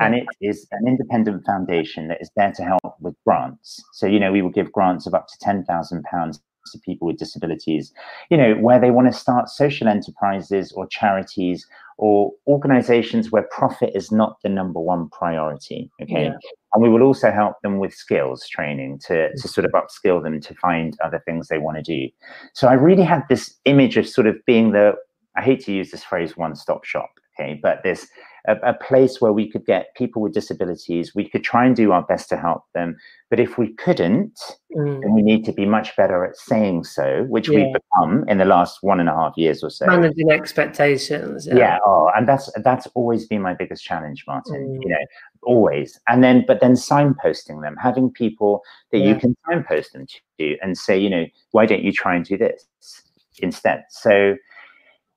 and 0.00 0.16
it 0.16 0.26
is 0.40 0.66
an 0.72 0.88
independent 0.88 1.46
foundation 1.46 2.08
that 2.08 2.20
is 2.20 2.28
there 2.34 2.50
to 2.50 2.64
help 2.64 2.96
with 3.00 3.14
grants 3.24 3.80
so 3.92 4.04
you 4.04 4.18
know 4.18 4.32
we 4.32 4.42
will 4.42 4.50
give 4.50 4.72
grants 4.72 5.06
of 5.06 5.14
up 5.14 5.28
to 5.28 5.38
10,000 5.40 6.02
pounds 6.02 6.40
to 6.72 6.78
people 6.80 7.06
with 7.06 7.16
disabilities 7.16 7.92
you 8.30 8.36
know 8.36 8.54
where 8.56 8.80
they 8.80 8.90
want 8.90 9.06
to 9.06 9.16
start 9.16 9.48
social 9.48 9.86
enterprises 9.86 10.72
or 10.72 10.88
charities 10.88 11.64
or 11.98 12.32
organizations 12.46 13.30
where 13.30 13.46
profit 13.50 13.90
is 13.94 14.10
not 14.10 14.36
the 14.42 14.48
number 14.48 14.80
one 14.80 15.08
priority 15.10 15.90
okay? 16.00 16.24
Yeah. 16.24 16.36
and 16.72 16.82
we 16.82 16.88
will 16.88 17.02
also 17.02 17.30
help 17.30 17.60
them 17.62 17.78
with 17.78 17.92
skills 17.92 18.48
training 18.48 19.00
to, 19.06 19.30
to 19.32 19.48
sort 19.48 19.64
of 19.64 19.72
upskill 19.72 20.22
them 20.22 20.40
to 20.40 20.54
find 20.54 20.96
other 21.04 21.20
things 21.26 21.48
they 21.48 21.58
want 21.58 21.76
to 21.76 21.82
do. 21.82 22.08
So 22.54 22.68
i 22.68 22.72
really 22.72 23.02
had 23.02 23.24
this 23.28 23.54
image 23.64 23.96
of 23.96 24.08
sort 24.08 24.26
of 24.26 24.36
being 24.46 24.72
the 24.72 24.94
i 25.36 25.42
hate 25.42 25.64
to 25.64 25.72
use 25.72 25.90
this 25.90 26.04
phrase 26.04 26.36
one 26.36 26.54
stop 26.56 26.84
shop 26.84 27.10
okay? 27.38 27.58
But 27.62 27.82
this 27.82 28.08
a, 28.46 28.56
a, 28.62 28.74
place 28.74 29.20
where 29.20 29.32
we 29.32 29.50
could 29.50 29.66
get 29.66 29.94
people 29.96 30.22
with 30.22 30.32
disabilities. 30.32 31.14
We 31.14 31.28
could 31.28 31.44
try 31.44 31.66
and 31.66 31.74
do 31.74 31.92
our 31.92 32.02
best 32.02 32.28
to 32.30 32.36
help 32.36 32.64
them. 32.74 32.96
But 33.30 33.40
if 33.40 33.58
we 33.58 33.74
couldn't, 33.74 34.38
mm. 34.74 35.00
then 35.00 35.12
we 35.12 35.22
need 35.22 35.44
to 35.44 35.52
be 35.52 35.66
much 35.66 35.94
better 35.96 36.24
at 36.24 36.36
saying 36.36 36.84
so, 36.84 37.24
which 37.28 37.48
yeah. 37.48 37.56
we've 37.56 37.74
become 37.74 38.24
in 38.28 38.38
the 38.38 38.44
last 38.44 38.78
one 38.82 39.00
and 39.00 39.08
a 39.08 39.12
half 39.12 39.34
years 39.36 39.62
or 39.62 39.70
so. 39.70 39.86
Managing 39.86 40.30
expectations. 40.30 41.46
Yeah. 41.46 41.56
yeah. 41.56 41.78
Oh, 41.84 42.10
and 42.16 42.26
that's 42.26 42.50
that's 42.62 42.86
always 42.94 43.26
been 43.26 43.42
my 43.42 43.54
biggest 43.54 43.84
challenge, 43.84 44.24
Martin. 44.26 44.54
Mm. 44.54 44.82
You 44.82 44.88
know, 44.88 45.04
always. 45.42 45.98
And 46.08 46.24
then, 46.24 46.44
but 46.46 46.60
then 46.60 46.72
signposting 46.72 47.62
them, 47.62 47.76
having 47.76 48.10
people 48.10 48.62
that 48.92 48.98
yeah. 48.98 49.08
you 49.08 49.14
can 49.16 49.36
signpost 49.48 49.92
them 49.92 50.06
to 50.38 50.56
and 50.62 50.78
say, 50.78 50.98
you 50.98 51.10
know, 51.10 51.26
why 51.50 51.66
don't 51.66 51.82
you 51.82 51.92
try 51.92 52.14
and 52.14 52.24
do 52.24 52.38
this 52.38 52.64
instead? 53.40 53.84
So 53.90 54.36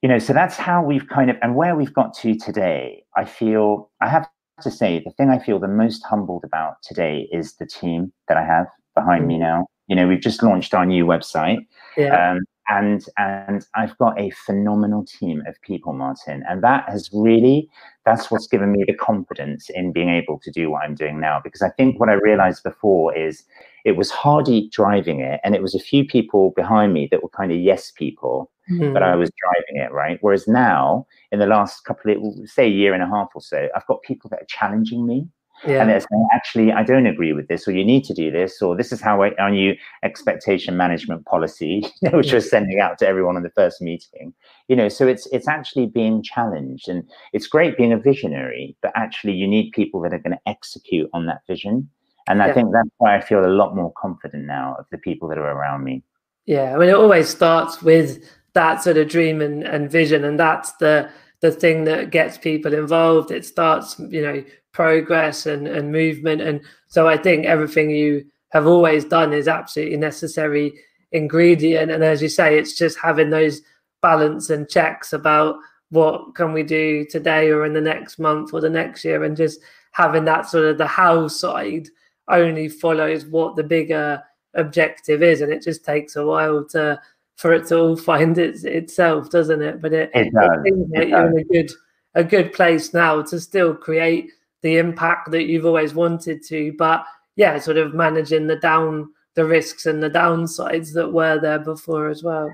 you 0.02 0.10
know, 0.10 0.20
so 0.20 0.34
that's 0.34 0.58
how 0.58 0.84
we've 0.84 1.08
kind 1.08 1.30
of, 1.30 1.38
and 1.42 1.56
where 1.56 1.76
we've 1.76 1.94
got 1.94 2.14
to 2.16 2.36
today, 2.36 3.04
I 3.16 3.26
feel, 3.26 3.90
I 4.02 4.10
have 4.10 4.28
to 4.62 4.72
say, 4.72 5.02
the 5.04 5.12
thing 5.12 5.30
I 5.30 5.40
feel 5.40 5.60
the 5.60 5.68
most 5.68 6.04
humbled 6.04 6.44
about 6.44 6.82
today 6.84 7.28
is 7.32 7.56
the 7.56 7.66
team 7.66 8.12
that 8.28 8.38
I 8.38 8.44
have 8.44 8.68
behind 8.96 9.28
me 9.28 9.36
mm. 9.36 9.42
now. 9.42 9.68
You 9.88 9.96
know, 9.96 10.08
we've 10.08 10.22
just 10.22 10.42
launched 10.42 10.74
our 10.74 10.86
new 10.86 11.06
website. 11.06 11.60
Yeah. 11.98 12.32
Um, 12.32 12.40
and 12.70 13.04
and 13.18 13.66
I've 13.76 13.98
got 13.98 14.20
a 14.20 14.30
phenomenal 14.46 15.06
team 15.06 15.44
of 15.46 15.62
people, 15.62 15.94
Martin, 15.94 16.44
and 16.48 16.64
that 16.64 16.88
has 16.88 17.10
really 17.12 17.70
that's 18.06 18.32
what's 18.32 18.48
given 18.48 18.72
me 18.72 18.84
the 18.86 18.94
confidence 18.94 19.70
in 19.70 19.92
being 19.92 20.10
able 20.10 20.40
to 20.40 20.52
do 20.52 20.72
what 20.72 20.84
I'm 20.84 20.96
doing 20.96 21.20
now. 21.20 21.40
Because 21.44 21.62
I 21.62 21.70
think 21.70 22.00
what 22.00 22.10
I 22.10 22.14
realized 22.14 22.64
before 22.64 23.16
is 23.16 23.44
it 23.86 23.94
was 23.94 24.10
Hardy 24.10 24.70
driving 24.70 25.22
it, 25.22 25.40
and 25.44 25.56
it 25.56 25.62
was 25.62 25.76
a 25.76 25.80
few 25.80 26.06
people 26.06 26.52
behind 26.56 26.94
me 26.94 27.08
that 27.12 27.24
were 27.24 27.30
kind 27.30 27.52
of 27.52 27.60
yes 27.60 27.92
people, 27.92 28.52
mm. 28.70 28.94
but 28.94 29.04
I 29.04 29.16
was 29.16 29.30
driving 29.40 29.84
it, 29.84 29.92
right? 29.92 30.18
Whereas 30.22 30.48
now, 30.48 31.06
in 31.32 31.40
the 31.40 31.46
last 31.46 31.86
couple 31.86 32.12
of, 32.12 32.50
say, 32.50 32.66
a 32.66 32.70
year 32.70 32.94
and 32.94 33.04
a 33.04 33.08
half 33.08 33.30
or 33.36 33.42
so, 33.42 33.68
I've 33.76 33.88
got 33.88 34.02
people 34.02 34.30
that 34.30 34.42
are 34.42 34.48
challenging 34.48 35.06
me. 35.06 35.28
Yeah. 35.65 35.82
And 35.82 35.89
they're 35.89 36.00
saying, 36.00 36.28
actually, 36.34 36.71
I 36.71 36.84
don't 36.84 37.06
agree 37.06 37.34
with 37.34 37.47
this, 37.47 37.67
or 37.67 37.71
you 37.71 37.86
need 37.86 38.04
to 38.06 38.13
do 38.13 38.32
this, 38.32 38.62
or 38.62 38.76
this 38.76 38.91
is 38.91 39.00
how 39.00 39.21
I, 39.21 39.36
our 39.36 39.52
new 39.52 39.76
expectation 40.04 40.76
management 40.76 41.26
policy, 41.26 41.86
which 42.13 42.34
we're 42.34 42.41
sending 42.41 42.80
out 42.80 42.97
to 43.00 43.08
everyone 43.08 43.38
in 43.38 43.43
the 43.43 43.52
first 43.52 43.82
meeting. 43.82 44.34
You 44.67 44.76
know, 44.76 44.89
so 44.89 45.08
it's 45.08 45.28
it's 45.28 45.47
actually 45.47 45.88
being 45.88 46.24
challenged, 46.24 46.88
and 46.89 47.04
it's 47.34 47.47
great 47.47 47.78
being 47.78 47.93
a 47.93 47.97
visionary, 47.97 48.76
but 48.82 48.91
actually, 48.95 49.34
you 49.34 49.47
need 49.47 49.71
people 49.71 50.02
that 50.02 50.13
are 50.13 50.19
going 50.19 50.36
to 50.36 50.50
execute 50.50 51.10
on 51.13 51.28
that 51.28 51.41
vision. 51.47 51.89
And 52.28 52.39
yeah. 52.39 52.45
I 52.45 52.54
think 52.54 52.71
that's 52.71 52.89
why 52.97 53.15
I 53.15 53.21
feel 53.21 53.45
a 53.45 53.47
lot 53.47 53.76
more 53.76 53.91
confident 53.97 54.45
now 54.45 54.76
of 54.80 54.86
the 54.91 54.97
people 54.97 55.28
that 55.30 55.38
are 55.38 55.52
around 55.52 55.84
me. 55.84 56.04
Yeah, 56.45 56.76
I 56.76 56.78
mean, 56.78 56.89
it 56.89 56.95
always 56.95 57.30
starts 57.30 57.82
with 57.82 58.24
that 58.54 58.84
sort 58.84 58.97
of 58.97 59.08
dream 59.08 59.41
and, 59.41 59.63
and 59.63 59.89
vision 59.89 60.24
and 60.24 60.39
that's 60.39 60.74
the 60.74 61.10
the 61.41 61.52
thing 61.52 61.86
that 61.86 62.12
gets 62.12 62.38
people 62.38 62.74
involved 62.74 63.32
it 63.32 63.45
starts 63.45 63.97
you 64.10 64.21
know 64.21 64.43
progress 64.73 65.45
and, 65.45 65.67
and 65.67 65.91
movement. 65.91 66.41
And 66.41 66.62
so 66.88 67.07
i 67.07 67.17
think 67.17 67.45
everything 67.45 67.89
you 67.89 68.25
have 68.49 68.67
always 68.67 69.05
done 69.05 69.34
is 69.34 69.47
absolutely 69.47 69.97
necessary 69.97 70.73
ingredient. 71.12 71.91
And 71.91 72.03
as 72.03 72.21
you 72.21 72.29
say 72.29 72.57
it's 72.57 72.77
just 72.77 72.97
having 72.97 73.29
those 73.29 73.62
balance 74.01 74.49
and 74.49 74.69
checks 74.69 75.13
about 75.13 75.55
what 75.89 76.36
can 76.36 76.53
we 76.53 76.63
do 76.63 77.05
today 77.05 77.49
or 77.49 77.65
in 77.65 77.73
the 77.73 77.81
next 77.81 78.17
month 78.17 78.53
or 78.53 78.62
the 78.62 78.69
next 78.69 79.03
year. 79.03 79.23
And 79.23 79.36
just 79.36 79.60
having 79.91 80.25
that 80.25 80.49
sort 80.49 80.65
of 80.65 80.77
the 80.77 80.88
how 80.88 81.27
side 81.27 81.88
only 82.27 82.69
follows 82.69 83.25
what 83.25 83.55
the 83.55 83.63
bigger 83.63 84.23
objective 84.53 85.21
is. 85.21 85.41
And 85.41 85.51
it 85.51 85.62
just 85.62 85.84
takes 85.86 86.15
a 86.15 86.25
while 86.25 86.63
to 86.69 86.99
for 87.36 87.53
it 87.53 87.67
to 87.67 87.77
all 87.77 87.95
find 88.12 88.38
its, 88.38 88.63
itself, 88.63 89.29
doesn't 89.29 89.62
it? 89.62 89.81
But 89.81 89.93
it, 89.93 90.12
it, 90.13 90.34
does. 90.34 90.49
it 90.65 90.73
seems 90.73 90.89
like 90.91 91.10
you're 91.10 91.27
in 91.27 91.38
a 91.38 91.43
good 91.43 91.71
a 92.13 92.23
good 92.23 92.51
place 92.51 92.93
now 92.93 93.21
to 93.21 93.39
still 93.39 93.73
create 93.73 94.31
the 94.62 94.78
impact 94.78 95.32
that 95.32 95.43
you've 95.43 95.65
always 95.65 95.93
wanted 95.93 96.43
to. 96.47 96.74
But 96.78 97.06
yeah, 97.36 97.60
sort 97.60 97.78
of 97.78 97.93
managing 97.93 98.47
the 98.47 98.58
down 98.58 99.10
the 99.36 99.45
risks 99.45 99.86
and 99.86 100.04
the 100.04 100.10
downsides 100.10 100.93
that 100.93 101.13
were 101.13 101.39
there 101.39 101.60
before 101.60 102.10
as 102.10 102.24
well. 102.24 102.52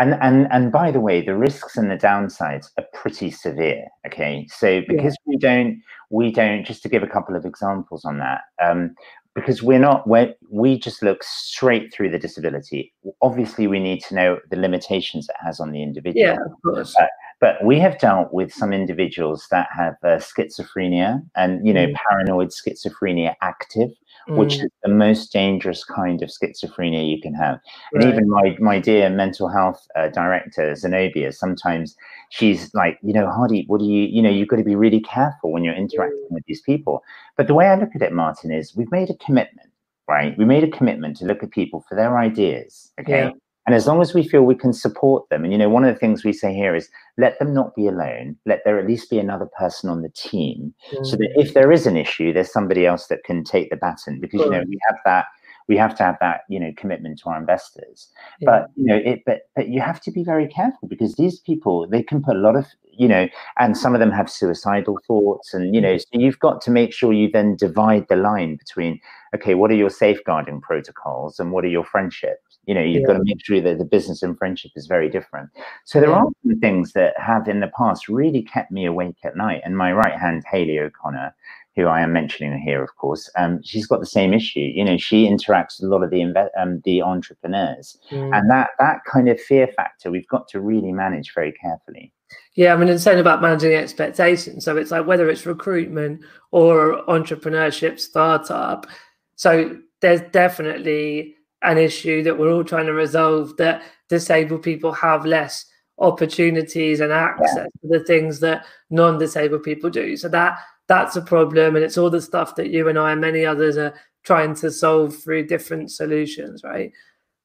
And 0.00 0.14
and 0.20 0.46
and 0.52 0.70
by 0.70 0.90
the 0.92 1.00
way, 1.00 1.20
the 1.22 1.34
risks 1.34 1.76
and 1.76 1.90
the 1.90 1.96
downsides 1.96 2.70
are 2.78 2.84
pretty 2.94 3.30
severe. 3.30 3.86
Okay, 4.06 4.46
so 4.48 4.82
because 4.86 5.16
yeah. 5.26 5.30
we 5.30 5.36
don't 5.38 5.82
we 6.10 6.30
don't 6.30 6.64
just 6.64 6.82
to 6.84 6.88
give 6.88 7.02
a 7.02 7.08
couple 7.08 7.34
of 7.34 7.44
examples 7.44 8.04
on 8.04 8.18
that. 8.18 8.42
Um, 8.62 8.94
because 9.34 9.62
we're 9.62 9.78
not 9.78 10.08
we 10.08 10.34
we 10.50 10.78
just 10.78 11.02
look 11.02 11.22
straight 11.22 11.92
through 11.92 12.10
the 12.10 12.18
disability 12.18 12.92
obviously 13.22 13.68
we 13.68 13.78
need 13.78 14.00
to 14.02 14.14
know 14.14 14.38
the 14.50 14.56
limitations 14.56 15.28
it 15.28 15.36
has 15.38 15.60
on 15.60 15.70
the 15.70 15.80
individual 15.80 16.26
yeah 16.26 16.38
of 16.44 16.52
course. 16.64 16.94
But, 16.98 17.10
but 17.40 17.64
we 17.64 17.78
have 17.78 17.98
dealt 17.98 18.32
with 18.32 18.52
some 18.52 18.72
individuals 18.72 19.46
that 19.50 19.68
have 19.74 19.94
uh, 20.02 20.18
schizophrenia 20.18 21.22
and 21.36 21.66
you 21.66 21.72
know 21.72 21.86
mm. 21.86 21.94
paranoid 21.94 22.48
schizophrenia 22.48 23.34
active 23.42 23.90
which 24.28 24.58
mm. 24.58 24.64
is 24.64 24.70
the 24.82 24.90
most 24.90 25.32
dangerous 25.32 25.84
kind 25.84 26.22
of 26.22 26.28
schizophrenia 26.28 27.08
you 27.08 27.20
can 27.20 27.34
have. 27.34 27.58
Right. 27.92 28.04
And 28.04 28.12
even 28.12 28.28
my 28.28 28.56
my 28.60 28.78
dear 28.78 29.08
mental 29.08 29.48
health 29.48 29.86
uh, 29.96 30.08
director 30.08 30.74
Zenobia, 30.74 31.32
sometimes 31.32 31.96
she's 32.28 32.72
like, 32.74 32.98
you 33.02 33.12
know, 33.12 33.30
Hardy, 33.30 33.64
what 33.68 33.80
do 33.80 33.86
you, 33.86 34.04
you 34.04 34.20
know, 34.20 34.30
you've 34.30 34.48
got 34.48 34.56
to 34.56 34.64
be 34.64 34.76
really 34.76 35.00
careful 35.00 35.50
when 35.50 35.64
you're 35.64 35.74
interacting 35.74 36.26
mm. 36.30 36.34
with 36.34 36.44
these 36.46 36.60
people. 36.60 37.02
But 37.36 37.46
the 37.46 37.54
way 37.54 37.66
I 37.66 37.76
look 37.76 37.94
at 37.94 38.02
it, 38.02 38.12
Martin, 38.12 38.52
is 38.52 38.76
we've 38.76 38.92
made 38.92 39.08
a 39.08 39.16
commitment, 39.16 39.70
right? 40.08 40.36
We 40.36 40.44
made 40.44 40.64
a 40.64 40.70
commitment 40.70 41.16
to 41.18 41.24
look 41.24 41.42
at 41.42 41.50
people 41.50 41.84
for 41.88 41.94
their 41.94 42.18
ideas, 42.18 42.92
okay. 43.00 43.24
Yeah. 43.24 43.30
And 43.68 43.74
as 43.74 43.86
long 43.86 44.00
as 44.00 44.14
we 44.14 44.26
feel 44.26 44.42
we 44.42 44.54
can 44.54 44.72
support 44.72 45.28
them, 45.28 45.44
and 45.44 45.52
you 45.52 45.58
know, 45.58 45.68
one 45.68 45.84
of 45.84 45.94
the 45.94 45.98
things 45.98 46.24
we 46.24 46.32
say 46.32 46.54
here 46.54 46.74
is 46.74 46.88
let 47.18 47.38
them 47.38 47.52
not 47.52 47.74
be 47.76 47.86
alone. 47.86 48.34
Let 48.46 48.62
there 48.64 48.78
at 48.78 48.86
least 48.86 49.10
be 49.10 49.18
another 49.18 49.44
person 49.58 49.90
on 49.90 50.00
the 50.00 50.08
team, 50.08 50.72
mm. 50.90 51.04
so 51.04 51.16
that 51.16 51.34
mm. 51.36 51.42
if 51.44 51.52
there 51.52 51.70
is 51.70 51.86
an 51.86 51.96
issue, 51.96 52.32
there's 52.32 52.50
somebody 52.50 52.86
else 52.86 53.08
that 53.08 53.24
can 53.24 53.44
take 53.44 53.68
the 53.68 53.76
baton. 53.76 54.20
Because 54.20 54.40
you 54.40 54.50
know, 54.50 54.64
we 54.66 54.78
have 54.88 54.98
that 55.04 55.26
we 55.68 55.76
have 55.76 55.94
to 55.96 56.02
have 56.02 56.16
that 56.20 56.40
you 56.48 56.58
know 56.58 56.72
commitment 56.76 57.18
to 57.18 57.28
our 57.28 57.38
investors 57.38 58.08
yeah. 58.40 58.46
but 58.50 58.70
you 58.74 58.86
know 58.86 58.96
it 58.96 59.20
but 59.26 59.42
but 59.54 59.68
you 59.68 59.80
have 59.80 60.00
to 60.00 60.10
be 60.10 60.24
very 60.24 60.48
careful 60.48 60.88
because 60.88 61.14
these 61.16 61.38
people 61.40 61.86
they 61.86 62.02
can 62.02 62.22
put 62.22 62.36
a 62.36 62.38
lot 62.38 62.56
of 62.56 62.66
you 62.90 63.06
know 63.06 63.28
and 63.58 63.76
some 63.76 63.94
of 63.94 64.00
them 64.00 64.10
have 64.10 64.30
suicidal 64.30 64.98
thoughts 65.06 65.54
and 65.54 65.74
you 65.74 65.80
know 65.80 65.94
mm. 65.94 66.00
so 66.00 66.06
you've 66.12 66.38
got 66.38 66.60
to 66.62 66.70
make 66.70 66.92
sure 66.92 67.12
you 67.12 67.30
then 67.30 67.54
divide 67.54 68.06
the 68.08 68.16
line 68.16 68.56
between 68.56 68.98
okay 69.34 69.54
what 69.54 69.70
are 69.70 69.76
your 69.76 69.90
safeguarding 69.90 70.60
protocols 70.60 71.38
and 71.38 71.52
what 71.52 71.64
are 71.64 71.68
your 71.68 71.84
friendships 71.84 72.47
you 72.68 72.74
know 72.74 72.82
you've 72.82 73.00
yeah. 73.00 73.06
got 73.06 73.12
to 73.14 73.24
make 73.24 73.44
sure 73.44 73.60
that 73.60 73.78
the 73.78 73.84
business 73.84 74.22
and 74.22 74.38
friendship 74.38 74.70
is 74.76 74.86
very 74.86 75.08
different 75.08 75.50
so 75.84 75.98
there 75.98 76.10
yeah. 76.10 76.16
are 76.16 76.28
some 76.44 76.60
things 76.60 76.92
that 76.92 77.14
have 77.18 77.48
in 77.48 77.60
the 77.60 77.72
past 77.76 78.08
really 78.08 78.42
kept 78.42 78.70
me 78.70 78.84
awake 78.84 79.16
at 79.24 79.36
night 79.36 79.60
and 79.64 79.76
my 79.76 79.92
right 79.92 80.18
hand 80.18 80.44
haley 80.50 80.78
o'connor 80.78 81.34
who 81.78 81.86
I 81.86 82.00
am 82.00 82.12
mentioning 82.12 82.58
here, 82.58 82.82
of 82.82 82.96
course, 82.96 83.30
um, 83.38 83.62
she's 83.62 83.86
got 83.86 84.00
the 84.00 84.06
same 84.06 84.34
issue. 84.34 84.58
You 84.58 84.84
know, 84.84 84.96
she 84.96 85.28
interacts 85.28 85.80
with 85.80 85.88
a 85.88 85.94
lot 85.94 86.02
of 86.02 86.10
the 86.10 86.50
um, 86.58 86.82
the 86.84 87.02
entrepreneurs, 87.02 87.96
mm. 88.10 88.36
and 88.36 88.50
that 88.50 88.70
that 88.80 89.04
kind 89.04 89.28
of 89.28 89.40
fear 89.40 89.68
factor 89.68 90.10
we've 90.10 90.26
got 90.26 90.48
to 90.48 90.60
really 90.60 90.90
manage 90.90 91.32
very 91.32 91.52
carefully. 91.52 92.12
Yeah, 92.54 92.74
I 92.74 92.76
mean, 92.76 92.88
it's 92.88 93.04
saying 93.04 93.20
about 93.20 93.40
managing 93.40 93.74
expectations. 93.74 94.64
So 94.64 94.76
it's 94.76 94.90
like 94.90 95.06
whether 95.06 95.30
it's 95.30 95.46
recruitment 95.46 96.22
or 96.50 97.04
entrepreneurship, 97.06 98.00
startup. 98.00 98.88
So 99.36 99.78
there's 100.00 100.20
definitely 100.32 101.36
an 101.62 101.78
issue 101.78 102.22
that 102.22 102.38
we're 102.38 102.52
all 102.52 102.64
trying 102.64 102.86
to 102.86 102.92
resolve 102.92 103.56
that 103.56 103.82
disabled 104.08 104.62
people 104.62 104.92
have 104.92 105.26
less 105.26 105.66
opportunities 105.98 107.00
and 107.00 107.12
access 107.12 107.54
yeah. 107.56 107.64
to 107.64 107.98
the 107.98 108.04
things 108.04 108.40
that 108.40 108.64
non-disabled 108.90 109.62
people 109.62 109.90
do. 109.90 110.16
So 110.16 110.28
that 110.28 110.58
that's 110.88 111.16
a 111.16 111.22
problem 111.22 111.76
and 111.76 111.84
it's 111.84 111.98
all 111.98 112.10
the 112.10 112.20
stuff 112.20 112.56
that 112.56 112.70
you 112.70 112.88
and 112.88 112.98
i 112.98 113.12
and 113.12 113.20
many 113.20 113.46
others 113.46 113.76
are 113.76 113.94
trying 114.24 114.54
to 114.54 114.70
solve 114.70 115.16
through 115.16 115.46
different 115.46 115.90
solutions 115.90 116.62
right 116.64 116.90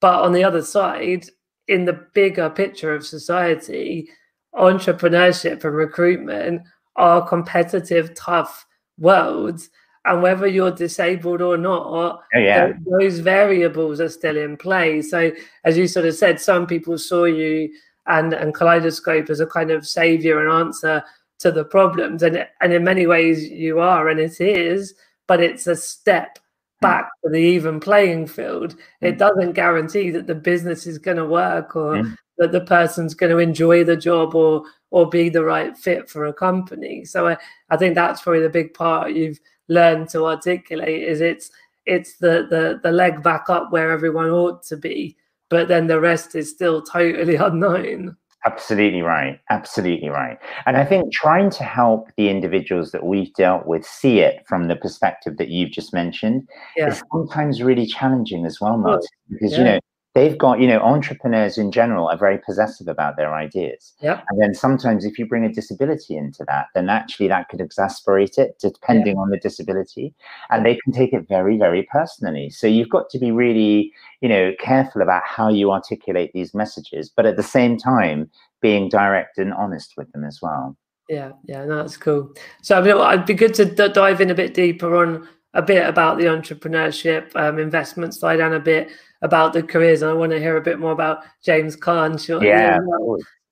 but 0.01 0.23
on 0.23 0.33
the 0.33 0.43
other 0.43 0.63
side 0.63 1.25
in 1.67 1.85
the 1.85 2.07
bigger 2.13 2.49
picture 2.49 2.95
of 2.95 3.05
society 3.05 4.09
entrepreneurship 4.55 5.63
and 5.63 5.75
recruitment 5.75 6.61
are 6.95 7.27
competitive 7.27 8.13
tough 8.15 8.65
worlds 8.97 9.69
and 10.05 10.21
whether 10.21 10.47
you're 10.47 10.71
disabled 10.71 11.41
or 11.41 11.57
not 11.57 11.85
oh, 11.87 12.19
yeah. 12.33 12.73
those 12.99 13.19
variables 13.19 14.01
are 14.01 14.09
still 14.09 14.37
in 14.37 14.57
play 14.57 15.01
so 15.01 15.31
as 15.63 15.77
you 15.77 15.87
sort 15.87 16.05
of 16.05 16.13
said 16.13 16.39
some 16.39 16.67
people 16.67 16.97
saw 16.97 17.23
you 17.23 17.69
and 18.07 18.33
and 18.33 18.53
kaleidoscope 18.53 19.29
as 19.29 19.39
a 19.39 19.47
kind 19.47 19.71
of 19.71 19.87
savior 19.87 20.41
and 20.41 20.51
answer 20.51 21.03
to 21.43 21.51
the 21.51 21.65
problems. 21.65 22.23
And 22.23 22.47
and 22.61 22.73
in 22.73 22.83
many 22.83 23.05
ways 23.05 23.47
you 23.49 23.79
are, 23.79 24.09
and 24.09 24.19
it 24.19 24.41
is, 24.41 24.95
but 25.27 25.41
it's 25.41 25.67
a 25.67 25.75
step 25.75 26.39
hmm. 26.81 26.87
back 26.87 27.09
to 27.23 27.29
the 27.29 27.37
even 27.37 27.79
playing 27.79 28.27
field. 28.27 28.75
It 29.01 29.13
hmm. 29.13 29.17
doesn't 29.17 29.53
guarantee 29.53 30.09
that 30.11 30.25
the 30.25 30.35
business 30.35 30.87
is 30.87 30.97
going 30.97 31.17
to 31.17 31.25
work 31.25 31.75
or 31.75 31.97
mm. 31.97 32.15
that 32.39 32.51
the 32.51 32.61
person's 32.61 33.13
going 33.13 33.31
to 33.31 33.37
enjoy 33.37 33.83
the 33.83 33.97
job 33.97 34.33
or 34.35 34.63
or 34.89 35.09
be 35.09 35.29
the 35.29 35.43
right 35.43 35.77
fit 35.77 36.09
for 36.09 36.25
a 36.25 36.33
company. 36.33 37.03
So 37.03 37.27
I, 37.27 37.37
I 37.69 37.77
think 37.77 37.95
that's 37.95 38.21
probably 38.21 38.41
the 38.41 38.49
big 38.49 38.73
part 38.73 39.13
you've 39.13 39.39
learned 39.73 40.09
to 40.09 40.25
articulate 40.25 41.03
is 41.03 41.21
it's 41.21 41.51
it's 41.85 42.17
the 42.17 42.47
the 42.49 42.79
the 42.81 42.91
leg 42.91 43.21
back 43.23 43.49
up 43.49 43.71
where 43.71 43.91
everyone 43.91 44.29
ought 44.29 44.63
to 44.63 44.77
be, 44.77 45.17
but 45.49 45.67
then 45.67 45.87
the 45.87 45.99
rest 45.99 46.35
is 46.35 46.49
still 46.49 46.81
totally 46.81 47.35
unknown. 47.49 48.17
Absolutely 48.45 49.01
right. 49.01 49.39
Absolutely 49.49 50.09
right. 50.09 50.37
And 50.65 50.75
I 50.75 50.83
think 50.83 51.13
trying 51.13 51.49
to 51.51 51.63
help 51.63 52.09
the 52.17 52.27
individuals 52.27 52.91
that 52.91 53.05
we've 53.05 53.33
dealt 53.35 53.65
with 53.65 53.85
see 53.85 54.19
it 54.19 54.43
from 54.47 54.67
the 54.67 54.75
perspective 54.75 55.37
that 55.37 55.47
you've 55.47 55.71
just 55.71 55.93
mentioned 55.93 56.45
yeah. 56.75 56.87
is 56.87 57.01
sometimes 57.13 57.63
really 57.63 57.85
challenging 57.85 58.45
as 58.45 58.59
well, 58.59 58.77
Martin, 58.77 59.07
because, 59.29 59.53
yeah. 59.53 59.57
you 59.57 59.63
know, 59.63 59.79
they've 60.13 60.37
got 60.37 60.59
you 60.59 60.67
know 60.67 60.79
entrepreneurs 60.79 61.57
in 61.57 61.71
general 61.71 62.07
are 62.07 62.17
very 62.17 62.37
possessive 62.37 62.87
about 62.87 63.17
their 63.17 63.33
ideas. 63.33 63.93
Yep. 64.01 64.23
and 64.29 64.41
then 64.41 64.53
sometimes 64.53 65.05
if 65.05 65.17
you 65.17 65.25
bring 65.25 65.45
a 65.45 65.51
disability 65.51 66.15
into 66.17 66.43
that 66.47 66.67
then 66.73 66.89
actually 66.89 67.27
that 67.27 67.49
could 67.49 67.61
exasperate 67.61 68.37
it 68.37 68.57
depending 68.59 69.17
on 69.17 69.29
the 69.29 69.37
disability 69.37 70.13
and 70.49 70.65
they 70.65 70.75
can 70.83 70.93
take 70.93 71.13
it 71.13 71.27
very 71.27 71.57
very 71.57 71.83
personally. 71.83 72.49
So 72.49 72.67
you've 72.67 72.89
got 72.89 73.09
to 73.11 73.19
be 73.19 73.31
really 73.31 73.91
you 74.21 74.29
know 74.29 74.53
careful 74.59 75.01
about 75.01 75.23
how 75.25 75.49
you 75.49 75.71
articulate 75.71 76.31
these 76.33 76.53
messages 76.53 77.09
but 77.09 77.25
at 77.25 77.37
the 77.37 77.43
same 77.43 77.77
time 77.77 78.29
being 78.61 78.89
direct 78.89 79.37
and 79.37 79.53
honest 79.53 79.93
with 79.97 80.11
them 80.11 80.23
as 80.23 80.39
well. 80.41 80.77
Yeah 81.09 81.31
yeah 81.45 81.65
no, 81.65 81.77
that's 81.77 81.97
cool. 81.97 82.33
So 82.61 82.77
I 82.77 82.81
mean, 82.81 82.95
it'd 82.97 83.25
be 83.25 83.33
good 83.33 83.53
to 83.55 83.65
d- 83.65 83.89
dive 83.89 84.21
in 84.21 84.29
a 84.29 84.35
bit 84.35 84.53
deeper 84.53 84.95
on 84.95 85.27
a 85.53 85.61
bit 85.61 85.87
about 85.87 86.17
the 86.17 86.25
entrepreneurship 86.25 87.35
um, 87.35 87.59
investment 87.59 88.13
side 88.13 88.39
and 88.39 88.53
a 88.53 88.59
bit 88.59 88.89
about 89.21 89.53
the 89.53 89.63
careers. 89.63 90.01
And 90.01 90.11
I 90.11 90.13
want 90.13 90.31
to 90.31 90.39
hear 90.39 90.57
a 90.57 90.61
bit 90.61 90.79
more 90.79 90.91
about 90.91 91.23
James 91.43 91.75
Caan 91.75 92.23
shortly. 92.23 92.49
Yeah. 92.49 92.79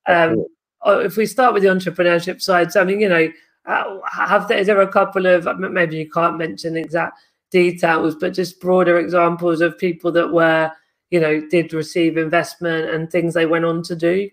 Um, 0.07 0.45
oh, 0.81 0.99
if 0.99 1.15
we 1.15 1.25
start 1.25 1.53
with 1.53 1.63
the 1.63 1.69
entrepreneurship 1.69 2.41
side, 2.41 2.71
so 2.71 2.81
I 2.81 2.83
mean, 2.83 2.99
you 2.99 3.09
know, 3.09 3.31
uh, 3.65 3.99
have 4.11 4.47
there, 4.47 4.57
is 4.57 4.67
there 4.67 4.81
a 4.81 4.91
couple 4.91 5.25
of 5.27 5.47
maybe 5.59 5.97
you 5.97 6.09
can't 6.09 6.37
mention 6.37 6.75
exact 6.75 7.19
details, 7.51 8.15
but 8.15 8.33
just 8.33 8.59
broader 8.59 8.97
examples 8.97 9.61
of 9.61 9.77
people 9.77 10.11
that 10.13 10.33
were, 10.33 10.71
you 11.11 11.19
know, 11.19 11.41
did 11.49 11.73
receive 11.73 12.17
investment 12.17 12.89
and 12.89 13.11
things 13.11 13.33
they 13.33 13.45
went 13.45 13.65
on 13.65 13.83
to 13.83 13.95
do? 13.95 14.29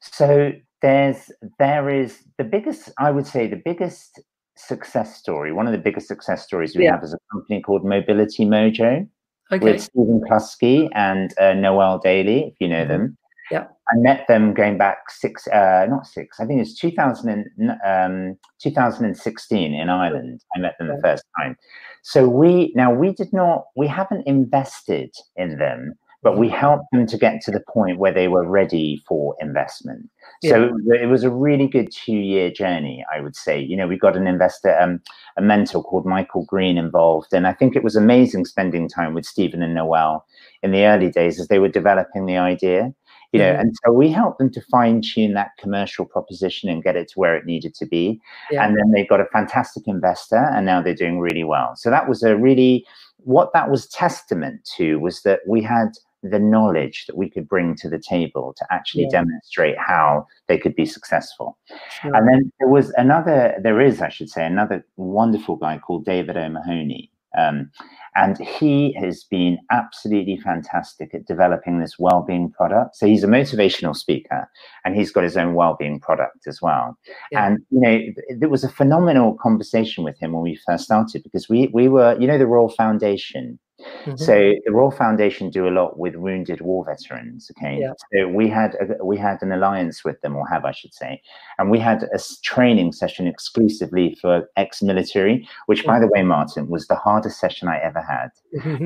So 0.00 0.52
there's 0.82 1.30
there 1.58 1.88
is 1.88 2.18
the 2.36 2.44
biggest, 2.44 2.90
I 2.98 3.10
would 3.10 3.26
say, 3.26 3.46
the 3.46 3.62
biggest 3.64 4.20
success 4.66 5.16
story, 5.16 5.52
one 5.52 5.66
of 5.66 5.72
the 5.72 5.78
biggest 5.78 6.08
success 6.08 6.44
stories 6.44 6.76
we 6.76 6.84
yeah. 6.84 6.92
have 6.92 7.02
is 7.02 7.14
a 7.14 7.18
company 7.32 7.60
called 7.60 7.84
Mobility 7.84 8.44
Mojo 8.44 9.06
okay. 9.52 9.64
with 9.64 9.82
Stephen 9.82 10.20
Cluskey 10.28 10.88
and 10.94 11.32
uh, 11.38 11.52
Noel 11.54 11.98
Daly, 11.98 12.48
if 12.48 12.54
you 12.60 12.68
know 12.68 12.80
mm-hmm. 12.82 12.88
them. 12.88 13.18
Yeah. 13.50 13.64
I 13.64 13.96
met 13.96 14.26
them 14.28 14.54
going 14.54 14.78
back 14.78 15.10
six, 15.10 15.46
uh, 15.48 15.86
not 15.88 16.06
six, 16.06 16.40
I 16.40 16.46
think 16.46 16.62
it's 16.62 16.78
2000 16.78 17.50
and, 17.58 17.70
um, 17.84 18.38
2016 18.62 19.74
in 19.74 19.88
Ireland. 19.90 20.40
I 20.56 20.60
met 20.60 20.76
them 20.78 20.88
the 20.88 21.00
first 21.02 21.24
time. 21.38 21.56
So 22.02 22.28
we, 22.28 22.72
now 22.74 22.92
we 22.92 23.12
did 23.12 23.32
not, 23.32 23.64
we 23.76 23.86
haven't 23.86 24.26
invested 24.26 25.10
in 25.36 25.58
them 25.58 25.94
but 26.22 26.38
we 26.38 26.48
helped 26.48 26.84
them 26.92 27.06
to 27.06 27.18
get 27.18 27.40
to 27.42 27.50
the 27.50 27.62
point 27.72 27.98
where 27.98 28.12
they 28.12 28.28
were 28.28 28.46
ready 28.46 29.02
for 29.08 29.34
investment. 29.40 30.08
So 30.44 30.70
yeah. 30.86 31.02
it 31.02 31.06
was 31.06 31.24
a 31.24 31.30
really 31.30 31.66
good 31.66 31.90
two-year 31.92 32.50
journey, 32.50 33.04
I 33.14 33.20
would 33.20 33.36
say. 33.36 33.60
You 33.60 33.76
know, 33.76 33.88
we 33.88 33.98
got 33.98 34.16
an 34.16 34.26
investor, 34.26 34.78
um, 34.78 35.00
a 35.36 35.42
mentor 35.42 35.82
called 35.82 36.06
Michael 36.06 36.44
Green 36.44 36.78
involved, 36.78 37.32
and 37.32 37.46
I 37.46 37.52
think 37.52 37.74
it 37.74 37.84
was 37.84 37.96
amazing 37.96 38.44
spending 38.44 38.88
time 38.88 39.14
with 39.14 39.26
Stephen 39.26 39.62
and 39.62 39.74
Noel 39.74 40.24
in 40.62 40.70
the 40.70 40.84
early 40.84 41.10
days 41.10 41.40
as 41.40 41.48
they 41.48 41.58
were 41.58 41.68
developing 41.68 42.26
the 42.26 42.36
idea. 42.36 42.92
You 43.32 43.38
know, 43.38 43.50
and 43.50 43.74
so 43.82 43.92
we 43.92 44.10
helped 44.10 44.38
them 44.38 44.50
to 44.52 44.60
fine 44.70 45.00
tune 45.00 45.32
that 45.32 45.52
commercial 45.58 46.04
proposition 46.04 46.68
and 46.68 46.82
get 46.82 46.96
it 46.96 47.08
to 47.08 47.18
where 47.18 47.34
it 47.34 47.46
needed 47.46 47.74
to 47.76 47.86
be. 47.86 48.20
Yeah. 48.50 48.66
And 48.66 48.76
then 48.76 48.90
they 48.92 49.06
got 49.06 49.22
a 49.22 49.26
fantastic 49.32 49.84
investor, 49.86 50.50
and 50.52 50.66
now 50.66 50.82
they're 50.82 50.94
doing 50.94 51.18
really 51.18 51.42
well. 51.42 51.74
So 51.74 51.88
that 51.88 52.10
was 52.10 52.22
a 52.22 52.36
really 52.36 52.84
what 53.24 53.52
that 53.54 53.70
was 53.70 53.86
testament 53.86 54.68
to 54.76 54.96
was 54.96 55.22
that 55.22 55.40
we 55.46 55.62
had 55.62 55.92
the 56.22 56.38
knowledge 56.38 57.06
that 57.06 57.16
we 57.16 57.28
could 57.28 57.48
bring 57.48 57.74
to 57.76 57.88
the 57.88 57.98
table 57.98 58.54
to 58.56 58.66
actually 58.70 59.04
yeah. 59.04 59.20
demonstrate 59.20 59.76
how 59.78 60.26
they 60.48 60.58
could 60.58 60.74
be 60.74 60.86
successful. 60.86 61.58
Sure. 62.00 62.14
And 62.14 62.28
then 62.28 62.52
there 62.60 62.68
was 62.68 62.90
another, 62.96 63.56
there 63.62 63.80
is, 63.80 64.00
I 64.00 64.08
should 64.08 64.30
say, 64.30 64.46
another 64.46 64.86
wonderful 64.96 65.56
guy 65.56 65.78
called 65.78 66.04
David 66.04 66.36
O'Mahony. 66.36 67.10
Um, 67.36 67.70
and 68.14 68.36
he 68.38 68.92
has 69.00 69.24
been 69.24 69.56
absolutely 69.70 70.36
fantastic 70.36 71.14
at 71.14 71.24
developing 71.26 71.78
this 71.78 71.98
well-being 71.98 72.50
product. 72.50 72.96
So 72.96 73.06
he's 73.06 73.24
a 73.24 73.28
motivational 73.28 73.96
speaker, 73.96 74.50
and 74.84 74.94
he's 74.94 75.10
got 75.10 75.24
his 75.24 75.38
own 75.38 75.54
well-being 75.54 75.98
product 75.98 76.46
as 76.46 76.60
well. 76.60 76.98
Yeah. 77.30 77.46
And 77.46 77.58
you 77.70 77.80
know, 77.80 77.98
there 78.38 78.50
was 78.50 78.64
a 78.64 78.68
phenomenal 78.68 79.34
conversation 79.40 80.04
with 80.04 80.18
him 80.18 80.32
when 80.32 80.42
we 80.42 80.60
first 80.66 80.84
started 80.84 81.22
because 81.22 81.48
we 81.48 81.70
we 81.72 81.88
were, 81.88 82.14
you 82.20 82.26
know, 82.26 82.36
the 82.36 82.46
Royal 82.46 82.68
Foundation 82.68 83.58
Mm-hmm. 84.04 84.16
So 84.16 84.54
the 84.64 84.72
Royal 84.72 84.90
Foundation 84.90 85.50
do 85.50 85.68
a 85.68 85.70
lot 85.70 85.98
with 85.98 86.16
wounded 86.16 86.60
war 86.60 86.84
veterans. 86.84 87.50
Okay, 87.56 87.78
yeah. 87.80 87.92
so 88.12 88.28
we 88.28 88.48
had 88.48 88.74
a, 88.74 89.04
we 89.04 89.16
had 89.16 89.42
an 89.42 89.52
alliance 89.52 90.04
with 90.04 90.20
them, 90.20 90.36
or 90.36 90.46
have 90.48 90.64
I 90.64 90.72
should 90.72 90.94
say, 90.94 91.22
and 91.58 91.70
we 91.70 91.78
had 91.78 92.04
a 92.04 92.18
training 92.42 92.92
session 92.92 93.26
exclusively 93.26 94.16
for 94.20 94.48
ex-military, 94.56 95.48
which, 95.66 95.84
by 95.84 95.98
the 95.98 96.08
way, 96.08 96.22
Martin, 96.22 96.68
was 96.68 96.86
the 96.86 96.96
hardest 96.96 97.38
session 97.40 97.68
I 97.68 97.78
ever 97.78 98.02
had 98.02 98.30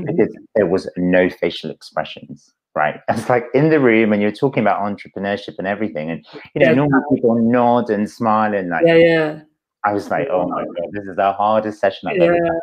because 0.06 0.36
there 0.54 0.66
was 0.66 0.88
no 0.96 1.28
facial 1.30 1.70
expressions. 1.70 2.52
Right, 2.74 3.00
it's 3.08 3.28
like 3.28 3.46
in 3.54 3.70
the 3.70 3.80
room, 3.80 4.12
and 4.12 4.20
you're 4.20 4.32
talking 4.32 4.62
about 4.62 4.80
entrepreneurship 4.80 5.54
and 5.58 5.66
everything, 5.66 6.10
and 6.10 6.26
you 6.54 6.60
know, 6.60 6.68
yeah, 6.68 6.74
normally 6.74 7.04
people 7.14 7.36
nod 7.36 7.90
and 7.90 8.08
smile 8.08 8.54
and 8.54 8.70
like, 8.70 8.84
yeah, 8.86 8.96
yeah. 8.96 9.40
I 9.84 9.92
was 9.92 10.10
like, 10.10 10.28
oh 10.30 10.48
my 10.48 10.64
god, 10.64 10.88
this 10.92 11.04
is 11.04 11.16
the 11.16 11.32
hardest 11.32 11.80
session 11.80 12.08
I've 12.08 12.16
yeah. 12.16 12.24
ever 12.24 12.44
had. 12.44 12.60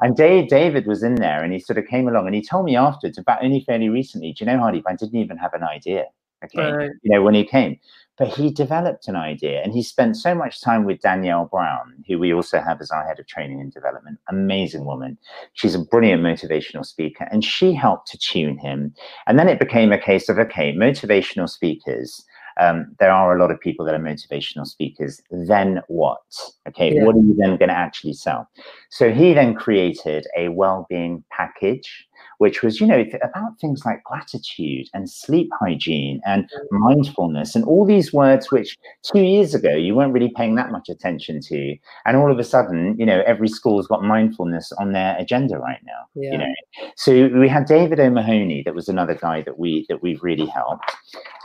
And 0.00 0.16
Dave, 0.16 0.48
David 0.48 0.86
was 0.86 1.02
in 1.02 1.16
there 1.16 1.42
and 1.42 1.52
he 1.52 1.58
sort 1.58 1.78
of 1.78 1.86
came 1.86 2.08
along 2.08 2.26
and 2.26 2.34
he 2.34 2.42
told 2.42 2.64
me 2.64 2.76
afterwards, 2.76 3.18
in 3.18 3.24
fact, 3.24 3.44
only 3.44 3.60
fairly 3.60 3.88
recently, 3.88 4.32
do 4.32 4.44
you 4.44 4.50
know, 4.50 4.58
Hardy, 4.58 4.82
I 4.86 4.94
didn't 4.94 5.20
even 5.20 5.36
have 5.36 5.54
an 5.54 5.62
idea. 5.62 6.06
Okay. 6.44 6.72
Right. 6.72 6.90
You 7.02 7.12
know, 7.12 7.22
when 7.22 7.34
he 7.34 7.44
came. 7.44 7.78
But 8.16 8.28
he 8.28 8.50
developed 8.50 9.08
an 9.08 9.16
idea 9.16 9.62
and 9.62 9.72
he 9.72 9.82
spent 9.82 10.16
so 10.16 10.34
much 10.34 10.60
time 10.60 10.84
with 10.84 11.00
Danielle 11.00 11.46
Brown, 11.46 12.04
who 12.06 12.18
we 12.18 12.34
also 12.34 12.60
have 12.60 12.80
as 12.80 12.90
our 12.90 13.06
head 13.06 13.18
of 13.18 13.26
training 13.26 13.60
and 13.60 13.72
development. 13.72 14.18
Amazing 14.28 14.84
woman. 14.84 15.16
She's 15.54 15.74
a 15.74 15.78
brilliant 15.78 16.22
motivational 16.22 16.84
speaker 16.84 17.26
and 17.30 17.42
she 17.44 17.72
helped 17.72 18.08
to 18.08 18.18
tune 18.18 18.58
him. 18.58 18.94
And 19.26 19.38
then 19.38 19.48
it 19.48 19.58
became 19.58 19.90
a 19.90 19.98
case 19.98 20.28
of 20.28 20.38
okay, 20.38 20.74
motivational 20.74 21.48
speakers 21.48 22.22
um, 22.58 22.94
there 22.98 23.10
are 23.10 23.36
a 23.36 23.40
lot 23.40 23.50
of 23.50 23.60
people 23.60 23.84
that 23.86 23.94
are 23.94 23.98
motivational 23.98 24.66
speakers. 24.66 25.20
Then 25.30 25.80
what? 25.88 26.20
Okay, 26.68 26.94
yeah. 26.94 27.04
what 27.04 27.14
are 27.14 27.20
you 27.20 27.34
then 27.36 27.56
going 27.56 27.68
to 27.68 27.76
actually 27.76 28.14
sell? 28.14 28.48
So 28.90 29.12
he 29.12 29.34
then 29.34 29.54
created 29.54 30.26
a 30.36 30.48
well-being 30.48 31.24
package 31.30 32.06
which 32.40 32.62
was, 32.62 32.80
you 32.80 32.86
know, 32.86 33.04
about 33.22 33.60
things 33.60 33.84
like 33.84 34.02
gratitude 34.04 34.88
and 34.94 35.10
sleep 35.10 35.50
hygiene 35.60 36.22
and 36.24 36.48
mindfulness 36.70 37.54
and 37.54 37.66
all 37.66 37.84
these 37.84 38.14
words 38.14 38.50
which 38.50 38.78
two 39.02 39.20
years 39.20 39.54
ago 39.54 39.76
you 39.76 39.94
weren't 39.94 40.14
really 40.14 40.32
paying 40.34 40.54
that 40.54 40.72
much 40.72 40.88
attention 40.88 41.42
to. 41.42 41.76
And 42.06 42.16
all 42.16 42.32
of 42.32 42.38
a 42.38 42.44
sudden, 42.44 42.96
you 42.98 43.04
know, 43.04 43.22
every 43.26 43.48
school's 43.48 43.86
got 43.86 44.02
mindfulness 44.02 44.72
on 44.78 44.92
their 44.92 45.18
agenda 45.18 45.58
right 45.58 45.80
now. 45.84 46.06
Yeah. 46.14 46.32
You 46.32 46.38
know, 46.38 46.54
so 46.96 47.28
we 47.38 47.46
had 47.46 47.66
David 47.66 48.00
O'Mahony, 48.00 48.62
that 48.64 48.74
was 48.74 48.88
another 48.88 49.14
guy 49.14 49.42
that 49.42 49.58
we 49.58 49.84
that 49.90 50.02
we've 50.02 50.22
really 50.22 50.46
helped. 50.46 50.96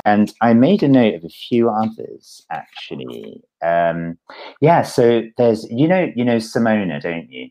And 0.05 0.33
I 0.39 0.53
made 0.53 0.81
a 0.81 0.87
note 0.87 1.15
of 1.15 1.25
a 1.25 1.29
few 1.29 1.69
others 1.69 2.45
actually. 2.51 3.43
Um, 3.61 4.17
yeah, 4.61 4.81
so 4.81 5.23
there's 5.37 5.69
you 5.69 5.89
know, 5.89 6.09
you 6.15 6.23
know 6.23 6.37
Simona, 6.37 7.01
don't 7.01 7.29
you? 7.29 7.49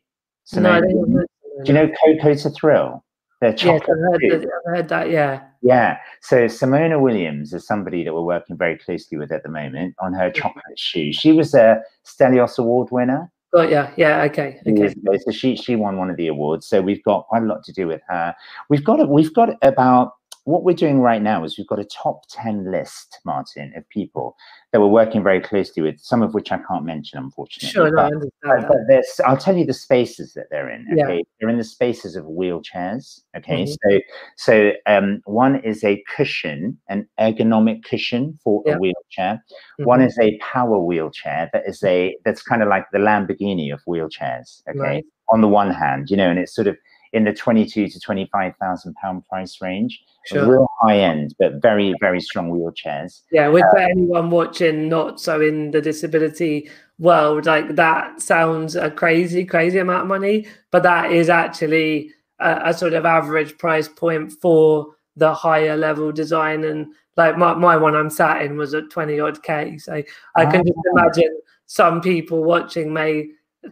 Simona, 0.50 0.80
no, 0.88 1.26
do 1.62 1.72
you 1.72 1.74
know 1.74 1.90
Coco 2.02 2.35
to 2.35 2.48
Thrill? 2.48 3.04
Yes, 3.42 3.64
I've 3.64 3.83
heard, 3.83 4.20
that, 4.20 4.51
I've 4.66 4.75
heard, 4.75 4.88
that, 4.88 5.11
Yeah. 5.11 5.42
Yeah. 5.62 5.99
So 6.20 6.44
Simona 6.47 7.01
Williams 7.01 7.53
is 7.53 7.66
somebody 7.66 8.05
that 8.05 8.14
we're 8.14 8.23
working 8.23 8.57
very 8.57 8.79
closely 8.79 9.18
with 9.18 9.33
at 9.33 9.42
the 9.42 9.49
moment 9.49 9.94
on 9.99 10.12
her 10.12 10.31
chocolate 10.31 10.79
shoe. 10.79 11.12
She 11.12 11.33
was 11.33 11.55
a 11.55 11.83
Stelios 12.05 12.59
Award 12.59 12.90
winner. 12.90 13.31
Oh 13.57 13.62
yeah, 13.62 13.92
yeah, 13.97 14.23
okay, 14.25 14.61
okay. 14.66 14.92
So 15.20 15.31
she 15.31 15.55
she 15.55 15.77
won 15.77 15.97
one 15.97 16.11
of 16.11 16.16
the 16.16 16.27
awards. 16.27 16.66
So 16.66 16.83
we've 16.83 17.03
got 17.05 17.29
quite 17.29 17.44
a 17.44 17.47
lot 17.47 17.62
to 17.64 17.73
do 17.73 17.87
with 17.87 18.01
her. 18.09 18.35
We've 18.68 18.83
got 18.83 19.09
we've 19.09 19.33
got 19.33 19.51
about 19.62 20.14
what 20.44 20.62
we're 20.62 20.74
doing 20.74 21.00
right 21.00 21.22
now 21.22 21.42
is 21.42 21.57
we've 21.57 21.66
got 21.66 21.78
a 21.78 21.85
top 21.87 22.22
10 22.30 22.70
list, 22.70 23.18
Martin, 23.24 23.72
of 23.76 23.88
people 23.88 24.37
that 24.72 24.80
we're 24.80 24.87
working 24.87 25.22
very 25.22 25.40
closely 25.40 25.83
with, 25.83 25.98
some 26.00 26.20
of 26.22 26.35
which 26.35 26.52
I 26.52 26.59
can't 26.68 26.85
mention, 26.85 27.18
unfortunately. 27.18 27.70
Sure, 27.70 27.90
no, 27.90 28.02
I 28.02 28.07
understand. 28.07 28.66
but, 28.68 28.76
but 28.88 29.04
I'll 29.26 29.37
tell 29.38 29.57
you 29.57 29.64
the 29.64 29.72
spaces 29.72 30.35
that 30.35 30.46
they're 30.50 30.68
in. 30.68 30.87
Okay. 30.92 31.16
Yeah. 31.16 31.22
They're 31.40 31.48
in 31.48 31.57
the 31.59 31.64
spaces 31.64 32.14
of 32.14 32.24
wheelchairs. 32.26 33.20
Okay. 33.37 33.64
Mhm. 33.64 33.76
So 33.83 34.00
so 34.37 34.72
um, 34.87 35.20
one 35.24 35.57
is 35.64 35.83
a 35.83 36.02
cushion, 36.14 36.78
an 36.88 37.09
ergonomic 37.18 37.83
cushion 37.85 38.38
for 38.44 38.62
Yeah. 38.66 38.74
a 38.74 38.78
wheelchair. 38.78 39.42
One 39.78 40.00
Mhm. 40.00 40.07
is 40.09 40.18
a 40.18 40.38
power 40.38 40.78
wheelchair 40.78 41.48
that 41.52 41.62
is 41.66 41.83
a 41.85 42.16
that's 42.24 42.42
kind 42.42 42.62
of 42.62 42.68
like 42.68 42.85
the 42.92 42.98
Lamborghini 42.98 43.72
of 43.72 43.80
wheelchairs. 43.88 44.62
Okay. 44.68 44.78
Right. 44.78 45.04
On 45.30 45.40
the 45.40 45.48
one 45.48 45.70
hand, 45.70 46.11
you 46.11 46.18
know, 46.18 46.28
and 46.28 46.38
it's 46.38 46.54
sort 46.54 46.66
of 46.66 46.76
in 47.14 47.24
the 47.24 47.33
twenty-two 47.33 47.88
to 47.88 48.00
twenty-five 48.00 48.53
thousand 48.61 48.94
pound 48.96 49.24
price 49.27 49.61
range. 49.62 50.03
Sure. 50.27 50.50
Real 50.50 50.68
high 50.81 50.98
end, 50.98 51.35
but 51.38 51.61
very, 51.62 51.94
very 52.00 52.20
strong 52.20 52.50
wheelchairs. 52.50 53.22
Yeah, 53.31 53.48
with 53.48 53.64
Uh, 53.77 53.81
anyone 53.81 54.31
watching 54.31 54.88
not 54.88 55.20
so 55.20 55.40
in 55.40 55.70
the 55.70 55.81
disability 55.81 56.68
world, 56.98 57.46
like 57.46 57.74
that 57.77 58.20
sounds 58.20 58.74
a 58.77 58.90
crazy, 58.90 59.44
crazy 59.44 59.79
amount 59.79 60.03
of 60.03 60.09
money, 60.09 60.46
but 60.70 60.83
that 60.83 61.12
is 61.12 61.29
actually 61.29 62.11
a, 62.40 62.62
a 62.70 62.74
sort 62.74 62.94
of 62.94 63.05
average 63.05 63.57
price 63.59 63.88
point 63.88 64.33
for 64.40 64.87
the 65.16 65.33
higher 65.35 65.77
level 65.77 66.11
design. 66.11 66.64
And 66.64 66.87
like 67.16 67.37
my, 67.37 67.55
my 67.55 67.77
one 67.77 67.94
I'm 67.94 68.11
sat 68.11 68.42
in 68.42 68.57
was 68.57 68.74
at 68.74 68.90
20 68.90 69.20
odd 69.20 69.42
K. 69.42 69.77
So 69.79 70.03
I 70.37 70.46
can 70.46 70.64
just 70.66 70.79
Ah. 70.88 70.90
imagine 71.03 71.38
some 71.66 72.00
people 72.00 72.42
watching 72.44 72.92
may 72.92 73.29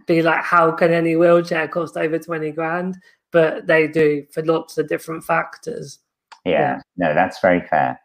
be 0.07 0.23
like, 0.23 0.43
how 0.45 0.71
can 0.73 0.93
any 0.93 1.17
wheelchair 1.17 1.67
cost 1.69 1.97
over 1.97 2.19
20 2.19 2.51
grand? 2.53 2.97
But 3.33 3.67
they 3.67 3.89
do 3.89 4.25
for 4.33 4.43
lots 4.45 4.79
of 4.79 4.89
different 4.89 5.25
factors. 5.25 5.99
Yeah, 6.45 6.53
Yeah. 6.53 6.81
no, 6.97 7.15
that's 7.15 7.41
very 7.41 7.61
fair. 7.69 7.99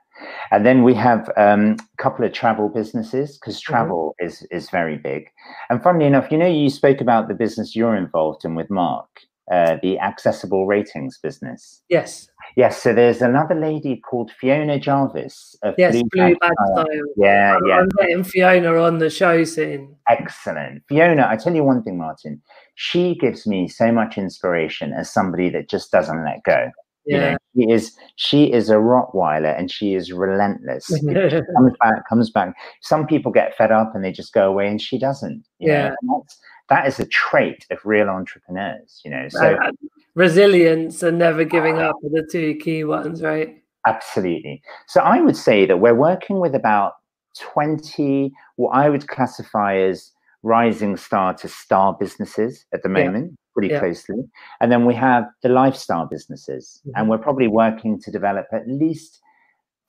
And 0.51 0.65
then 0.65 0.83
we 0.83 0.95
have 0.95 1.29
um, 1.37 1.75
a 1.79 2.01
couple 2.01 2.25
of 2.25 2.33
travel 2.33 2.69
businesses 2.69 3.37
because 3.37 3.57
Mm-hmm. 3.61 3.71
travel 3.73 4.15
is 4.19 4.41
is 4.49 4.69
very 4.71 4.97
big. 4.97 5.27
And 5.69 5.81
funnily 5.83 6.05
enough, 6.05 6.31
you 6.31 6.37
know, 6.39 6.47
you 6.47 6.69
spoke 6.69 7.01
about 7.01 7.27
the 7.27 7.35
business 7.35 7.75
you're 7.75 7.95
involved 7.95 8.43
in 8.45 8.55
with 8.55 8.69
Mark, 8.71 9.09
uh, 9.51 9.77
the 9.83 9.99
accessible 9.99 10.65
ratings 10.65 11.19
business. 11.21 11.83
Yes, 11.89 12.29
Yes, 12.55 12.81
so 12.81 12.93
there's 12.93 13.21
another 13.21 13.53
lady 13.53 13.97
called 14.09 14.31
Fiona 14.31 14.79
Jarvis. 14.79 15.55
Of 15.61 15.75
yes, 15.77 15.91
Blue 15.91 16.03
blue 16.11 16.35
Style. 16.35 16.51
style. 16.73 16.85
Yeah, 17.17 17.51
I'm- 17.53 17.61
yeah, 17.67 17.77
I'm 17.79 17.89
getting 17.99 18.23
Fiona 18.23 18.73
on 18.81 18.97
the 18.99 19.09
show 19.11 19.43
soon. 19.43 19.95
excellent. 20.09 20.81
Fiona, 20.89 21.27
I 21.29 21.35
tell 21.35 21.53
you 21.53 21.63
one 21.63 21.83
thing, 21.83 21.97
Martin, 21.97 22.41
she 22.79 23.15
gives 23.15 23.47
me 23.47 23.67
so 23.67 23.91
much 23.91 24.19
inspiration 24.19 24.93
as 24.93 25.11
somebody 25.11 25.49
that 25.49 25.67
just 25.67 25.91
doesn't 25.91 26.23
let 26.23 26.43
go. 26.43 26.69
You 27.05 27.17
Yeah. 27.17 27.31
know, 27.31 27.37
she 27.55 27.71
is 27.71 27.97
she 28.17 28.53
is 28.53 28.69
a 28.69 28.75
Rottweiler 28.75 29.57
and 29.57 29.71
she 29.71 29.95
is 29.95 30.11
relentless. 30.13 30.85
comes 31.55 31.73
back, 31.81 32.07
comes 32.07 32.29
back. 32.29 32.55
Some 32.81 33.07
people 33.07 33.31
get 33.31 33.55
fed 33.57 33.71
up 33.71 33.95
and 33.95 34.03
they 34.05 34.11
just 34.11 34.31
go 34.31 34.47
away, 34.47 34.67
and 34.67 34.79
she 34.79 34.99
doesn't. 34.99 35.43
you 35.59 35.69
know, 35.69 35.73
Yeah. 35.73 35.89
that's, 36.03 36.39
that 36.69 36.87
is 36.87 36.99
a 36.99 37.07
trait 37.07 37.65
of 37.71 37.79
real 37.83 38.09
entrepreneurs. 38.09 39.01
You 39.03 39.09
know, 39.11 39.27
so 39.29 39.55
Uh, 39.55 39.71
resilience 40.13 41.01
and 41.01 41.17
never 41.17 41.45
giving 41.45 41.77
up 41.79 41.95
are 42.03 42.09
the 42.11 42.27
two 42.31 42.55
key 42.55 42.83
ones, 42.83 43.23
right? 43.23 43.55
absolutely. 43.87 44.61
So 44.87 44.99
I 45.01 45.19
would 45.21 45.37
say 45.37 45.65
that 45.65 45.79
we're 45.79 45.95
working 45.95 46.39
with 46.39 46.53
about 46.53 46.93
twenty 47.39 48.33
what 48.57 48.71
I 48.71 48.89
would 48.89 49.07
classify 49.07 49.77
as 49.77 50.11
rising 50.43 50.95
star 50.97 51.33
to 51.35 51.47
star 51.47 51.95
businesses 51.99 52.65
at 52.73 52.83
the 52.83 52.89
Yeah. 52.89 53.05
moment. 53.05 53.35
Pretty 53.53 53.69
Yeah. 53.73 53.79
closely, 53.79 54.23
and 54.61 54.71
then 54.71 54.85
we 54.85 54.93
have 54.93 55.25
the 55.41 55.49
lifestyle 55.49 56.05
businesses, 56.05 56.79
Mhm. 56.85 56.91
and 56.95 57.09
we're 57.09 57.17
probably 57.17 57.47
working 57.47 57.99
to 58.01 58.11
develop 58.11 58.45
at 58.51 58.67
least 58.67 59.19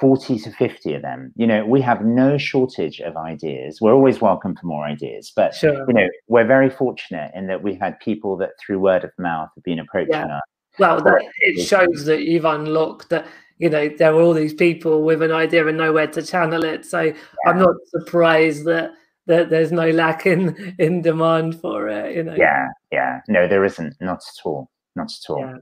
40 0.00 0.38
to 0.38 0.50
50 0.52 0.94
of 0.94 1.02
them. 1.02 1.32
You 1.36 1.46
know, 1.46 1.66
we 1.66 1.80
have 1.82 2.04
no 2.04 2.38
shortage 2.38 3.00
of 3.00 3.16
ideas. 3.16 3.80
We're 3.80 3.92
always 3.92 4.20
welcome 4.22 4.54
for 4.56 4.66
more 4.66 4.84
ideas, 4.84 5.32
but 5.36 5.54
Sure. 5.54 5.84
you 5.86 5.92
know, 5.92 6.08
we're 6.28 6.46
very 6.46 6.70
fortunate 6.70 7.32
in 7.34 7.46
that 7.48 7.62
we've 7.62 7.80
had 7.80 7.98
people 8.00 8.36
that 8.38 8.52
through 8.58 8.78
word 8.78 9.04
of 9.04 9.10
mouth 9.18 9.50
have 9.54 9.64
been 9.64 9.80
approaching 9.80 10.12
Yeah. 10.14 10.36
us. 10.36 10.42
Well, 10.78 11.00
that, 11.02 11.22
it 11.40 11.60
shows 11.66 12.04
that 12.04 12.22
you've 12.22 12.44
unlocked 12.44 13.10
that. 13.10 13.26
You 13.58 13.68
know, 13.68 13.88
there 13.88 14.14
were 14.14 14.22
all 14.22 14.34
these 14.34 14.54
people 14.54 15.02
with 15.02 15.20
an 15.20 15.32
idea 15.32 15.66
and 15.66 15.76
nowhere 15.76 16.06
to 16.06 16.22
channel 16.22 16.64
it. 16.64 16.84
So 16.86 17.12
I'm 17.44 17.58
not 17.58 17.74
surprised 17.88 18.64
that 18.66 18.92
that 19.28 19.50
there's 19.50 19.70
no 19.70 19.90
lack 19.90 20.26
in 20.26 20.74
in 20.78 21.02
demand 21.02 21.60
for 21.60 21.88
it. 21.88 22.16
You 22.16 22.24
know. 22.24 22.34
Yeah, 22.34 22.66
yeah. 22.90 23.20
No, 23.28 23.46
there 23.46 23.64
isn't. 23.64 23.94
Not 24.00 24.16
at 24.16 24.44
all. 24.44 24.70
Not 24.96 25.12
at 25.12 25.30
all. 25.30 25.40
Yeah. 25.40 25.56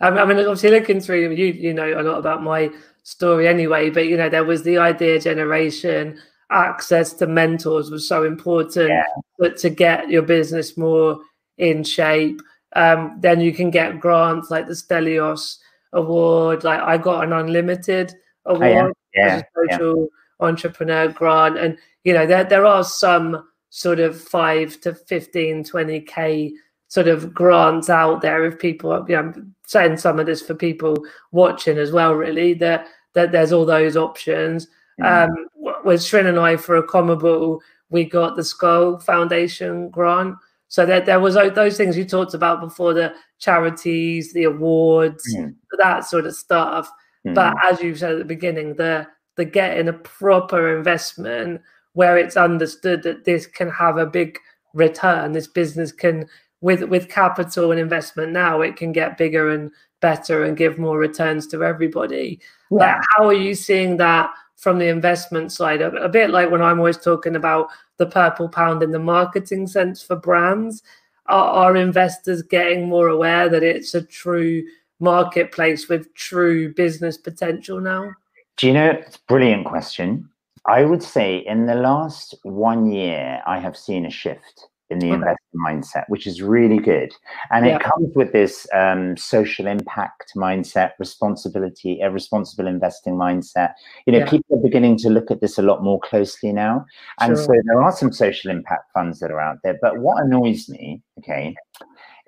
I 0.00 0.10
mean, 0.10 0.18
I 0.18 0.24
mean, 0.26 0.38
obviously, 0.38 0.70
looking 0.70 1.00
through 1.00 1.30
you, 1.32 1.46
you 1.46 1.74
know 1.74 2.00
a 2.00 2.02
lot 2.02 2.18
about 2.18 2.42
my 2.42 2.70
story 3.02 3.48
anyway. 3.48 3.90
But 3.90 4.06
you 4.06 4.16
know, 4.16 4.28
there 4.28 4.44
was 4.44 4.62
the 4.62 4.78
idea 4.78 5.18
generation, 5.18 6.20
access 6.50 7.12
to 7.14 7.26
mentors 7.26 7.90
was 7.90 8.06
so 8.06 8.22
important. 8.24 8.90
Yeah. 8.90 9.04
But 9.38 9.56
to 9.58 9.70
get 9.70 10.10
your 10.10 10.22
business 10.22 10.76
more 10.76 11.18
in 11.58 11.82
shape, 11.82 12.40
um, 12.74 13.16
then 13.20 13.40
you 13.40 13.52
can 13.52 13.70
get 13.70 14.00
grants 14.00 14.50
like 14.50 14.66
the 14.66 14.74
Stelios 14.74 15.56
Award. 15.92 16.62
Like 16.62 16.80
I 16.80 16.98
got 16.98 17.24
an 17.24 17.32
unlimited 17.32 18.14
award 18.44 18.62
Oh, 18.62 18.66
yeah, 18.66 18.86
as 18.86 18.92
yeah, 19.14 19.36
a 19.36 19.66
yeah. 19.68 19.76
social 19.78 20.08
entrepreneur 20.40 21.08
grant, 21.08 21.58
and 21.58 21.78
you 22.04 22.12
know 22.12 22.26
there 22.26 22.44
there 22.44 22.66
are 22.66 22.84
some 22.84 23.48
sort 23.70 24.00
of 24.00 24.18
five 24.20 24.80
to 24.80 24.94
15, 24.94 25.64
20 25.64 26.00
k 26.00 26.52
sort 26.88 27.08
of 27.08 27.34
grants 27.34 27.90
out 27.90 28.22
there 28.22 28.44
if 28.46 28.58
people 28.58 29.04
you 29.08 29.14
know, 29.16 29.20
I'm 29.22 29.54
saying 29.66 29.96
some 29.98 30.18
of 30.20 30.26
this 30.26 30.40
for 30.40 30.54
people 30.54 30.96
watching 31.32 31.76
as 31.78 31.90
well 31.90 32.14
really 32.14 32.54
that 32.54 32.86
that 33.14 33.32
there's 33.32 33.52
all 33.52 33.66
those 33.66 33.96
options 33.96 34.68
Mm. 34.98 35.28
um 35.28 35.46
with 35.84 36.02
Srin 36.02 36.26
and 36.26 36.38
I 36.38 36.56
for 36.56 36.76
Accomable 36.76 37.60
we 37.90 38.04
got 38.04 38.34
the 38.34 38.42
Skoll 38.42 39.02
Foundation 39.02 39.90
grant 39.90 40.36
so 40.68 40.86
that 40.86 41.04
there 41.04 41.20
was 41.20 41.34
those 41.34 41.76
things 41.76 41.98
you 41.98 42.04
talked 42.06 42.32
about 42.34 42.60
before 42.62 42.94
the 42.94 43.12
charities 43.38 44.32
the 44.32 44.44
awards 44.44 45.24
Mm. 45.36 45.54
that 45.76 46.04
sort 46.06 46.24
of 46.26 46.34
stuff 46.34 46.90
Mm. 47.26 47.34
but 47.34 47.54
as 47.62 47.82
you 47.82 47.94
said 47.94 48.12
at 48.12 48.18
the 48.18 48.24
beginning 48.24 48.74
the 48.74 49.06
the 49.36 49.44
getting 49.44 49.88
a 49.88 49.92
proper 49.92 50.76
investment 50.76 51.60
where 51.92 52.18
it's 52.18 52.36
understood 52.36 53.02
that 53.02 53.24
this 53.24 53.46
can 53.46 53.70
have 53.70 53.96
a 53.96 54.06
big 54.06 54.38
return 54.74 55.32
this 55.32 55.46
business 55.46 55.90
can 55.90 56.28
with 56.60 56.82
with 56.84 57.08
capital 57.08 57.70
and 57.70 57.80
investment 57.80 58.32
now 58.32 58.60
it 58.60 58.76
can 58.76 58.92
get 58.92 59.16
bigger 59.16 59.50
and 59.50 59.70
better 60.00 60.44
and 60.44 60.56
give 60.56 60.78
more 60.78 60.98
returns 60.98 61.46
to 61.48 61.64
everybody. 61.64 62.38
Yeah. 62.70 62.96
Like, 62.96 63.04
how 63.16 63.26
are 63.26 63.32
you 63.32 63.54
seeing 63.54 63.96
that 63.96 64.30
from 64.56 64.78
the 64.78 64.88
investment 64.88 65.52
side? 65.52 65.80
A, 65.80 65.90
a 65.96 66.08
bit 66.08 66.30
like 66.30 66.50
when 66.50 66.62
i'm 66.62 66.78
always 66.78 66.98
talking 66.98 67.36
about 67.36 67.68
the 67.96 68.06
purple 68.06 68.48
pound 68.48 68.82
in 68.82 68.90
the 68.90 68.98
marketing 68.98 69.66
sense 69.66 70.02
for 70.02 70.16
brands. 70.16 70.82
Are, 71.28 71.48
are 71.48 71.76
investors 71.76 72.42
getting 72.42 72.88
more 72.88 73.08
aware 73.08 73.48
that 73.48 73.64
it's 73.64 73.94
a 73.94 74.02
true 74.02 74.62
marketplace 75.00 75.88
with 75.88 76.14
true 76.14 76.72
business 76.72 77.18
potential 77.18 77.80
now 77.80 78.12
Do 78.56 78.66
you 78.66 78.72
know, 78.72 78.90
it's 78.90 79.16
a 79.16 79.20
brilliant 79.28 79.66
question. 79.66 80.28
I 80.66 80.84
would 80.84 81.02
say 81.02 81.38
in 81.38 81.66
the 81.66 81.74
last 81.74 82.34
one 82.42 82.90
year, 82.90 83.42
I 83.46 83.58
have 83.60 83.76
seen 83.76 84.06
a 84.06 84.10
shift 84.10 84.66
in 84.88 84.98
the 84.98 85.08
Okay. 85.08 85.14
investor 85.14 85.58
mindset, 85.66 86.04
which 86.08 86.26
is 86.26 86.40
really 86.42 86.78
good. 86.78 87.12
And 87.50 87.66
Yeah. 87.66 87.76
it 87.76 87.82
comes 87.82 88.14
with 88.14 88.32
this 88.32 88.66
um, 88.72 89.16
social 89.16 89.66
impact 89.66 90.32
mindset, 90.36 90.92
responsibility, 90.98 92.00
a 92.00 92.10
responsible 92.10 92.66
investing 92.66 93.14
mindset. 93.14 93.74
You 94.06 94.12
know, 94.14 94.20
Yeah. 94.20 94.30
people 94.30 94.58
are 94.58 94.62
beginning 94.62 94.96
to 94.98 95.10
look 95.10 95.30
at 95.30 95.40
this 95.40 95.58
a 95.58 95.62
lot 95.62 95.82
more 95.82 96.00
closely 96.00 96.52
now. 96.52 96.86
And 97.20 97.36
Sure. 97.36 97.44
so 97.46 97.62
there 97.66 97.82
are 97.82 97.92
some 97.92 98.12
social 98.12 98.50
impact 98.50 98.90
funds 98.94 99.18
that 99.20 99.30
are 99.30 99.40
out 99.40 99.58
there. 99.62 99.78
But 99.82 99.98
what 99.98 100.22
annoys 100.22 100.68
me, 100.68 101.02
okay, 101.18 101.54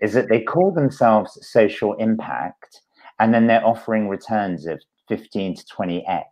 is 0.00 0.12
that 0.12 0.28
they 0.28 0.42
call 0.42 0.72
themselves 0.72 1.38
social 1.46 1.94
impact 1.94 2.82
and 3.18 3.32
then 3.34 3.46
they're 3.46 3.66
offering 3.66 4.08
returns 4.08 4.66
of 4.66 4.80
15 5.08 5.56
to 5.56 5.64
20x, 5.64 6.24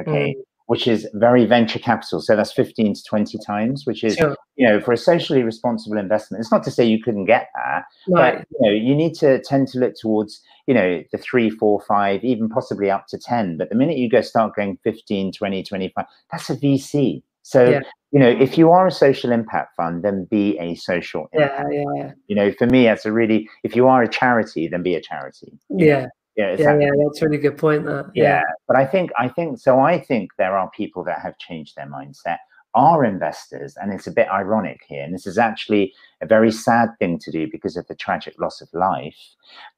okay, 0.00 0.34
mm. 0.38 0.42
which 0.66 0.86
is 0.86 1.06
very 1.14 1.44
venture 1.46 1.78
capital. 1.78 2.20
So 2.20 2.34
that's 2.36 2.52
15 2.52 2.94
to 2.94 3.02
20 3.04 3.38
times, 3.46 3.86
which 3.86 4.02
is, 4.02 4.16
Sure. 4.16 4.36
you 4.56 4.66
know, 4.66 4.80
for 4.80 4.92
a 4.92 4.96
socially 4.96 5.42
responsible 5.42 5.98
investment. 5.98 6.40
It's 6.40 6.50
not 6.52 6.64
to 6.64 6.70
say 6.70 6.84
you 6.84 7.02
couldn't 7.02 7.26
get 7.26 7.48
that, 7.54 7.84
right 8.08 8.38
but 8.38 8.46
you 8.50 8.58
know, 8.66 8.72
you 8.74 8.94
need 8.94 9.14
to 9.16 9.40
tend 9.42 9.68
to 9.68 9.78
look 9.78 9.94
towards, 10.00 10.40
you 10.66 10.74
know, 10.74 11.02
the 11.12 11.18
three, 11.18 11.50
four, 11.50 11.80
five, 11.82 12.24
even 12.24 12.48
possibly 12.48 12.90
up 12.90 13.06
to 13.08 13.18
10. 13.18 13.58
But 13.58 13.68
the 13.68 13.74
minute 13.76 13.98
you 13.98 14.08
go 14.08 14.20
start 14.22 14.54
going 14.56 14.78
15, 14.84 15.32
20, 15.32 15.62
25, 15.62 16.04
that's 16.32 16.48
a 16.50 16.56
VC. 16.56 17.22
So, 17.42 17.68
Yeah. 17.68 17.80
you 18.10 18.18
know, 18.18 18.28
if 18.30 18.56
you 18.56 18.70
are 18.70 18.86
a 18.86 18.90
social 18.90 19.30
impact 19.32 19.76
fund, 19.76 20.02
then 20.02 20.24
be 20.30 20.58
a 20.58 20.74
social 20.76 21.28
impact. 21.34 21.68
yeah 21.72 21.84
yeah 21.94 22.12
You 22.26 22.36
know, 22.36 22.52
for 22.52 22.66
me, 22.66 22.84
that's 22.84 23.04
a 23.04 23.12
really, 23.12 23.50
if 23.64 23.76
you 23.76 23.86
are 23.86 24.02
a 24.02 24.08
charity, 24.08 24.66
then 24.66 24.82
be 24.82 24.94
a 24.94 25.00
charity. 25.02 25.52
yeah 25.68 26.06
Yeah, 26.36 26.46
it's 26.46 26.60
yeah 26.60 26.76
yeah 26.78 26.90
that's 27.04 27.22
a 27.22 27.26
really 27.26 27.38
good 27.38 27.56
point 27.56 27.84
that 27.86 28.10
yeah. 28.14 28.42
But 28.66 28.76
I 28.76 28.86
think, 28.86 29.10
I 29.18 29.28
think, 29.28 29.58
so 29.58 29.78
I 29.78 30.00
think 30.00 30.32
there 30.36 30.56
are 30.56 30.70
people 30.70 31.04
that 31.04 31.20
have 31.20 31.38
changed 31.38 31.76
their 31.76 31.86
mindset, 31.86 32.38
are 32.74 33.04
investors, 33.04 33.76
and 33.80 33.92
it's 33.92 34.08
a 34.08 34.12
bit 34.12 34.28
ironic 34.28 34.80
here. 34.88 35.04
And 35.04 35.14
this 35.14 35.26
is 35.26 35.38
actually 35.38 35.92
a 36.20 36.26
very 36.26 36.50
sad 36.50 36.88
thing 36.98 37.18
to 37.20 37.30
do 37.30 37.48
because 37.50 37.76
of 37.76 37.86
the 37.86 37.94
tragic 37.94 38.34
loss 38.40 38.60
of 38.60 38.68
life. 38.72 39.16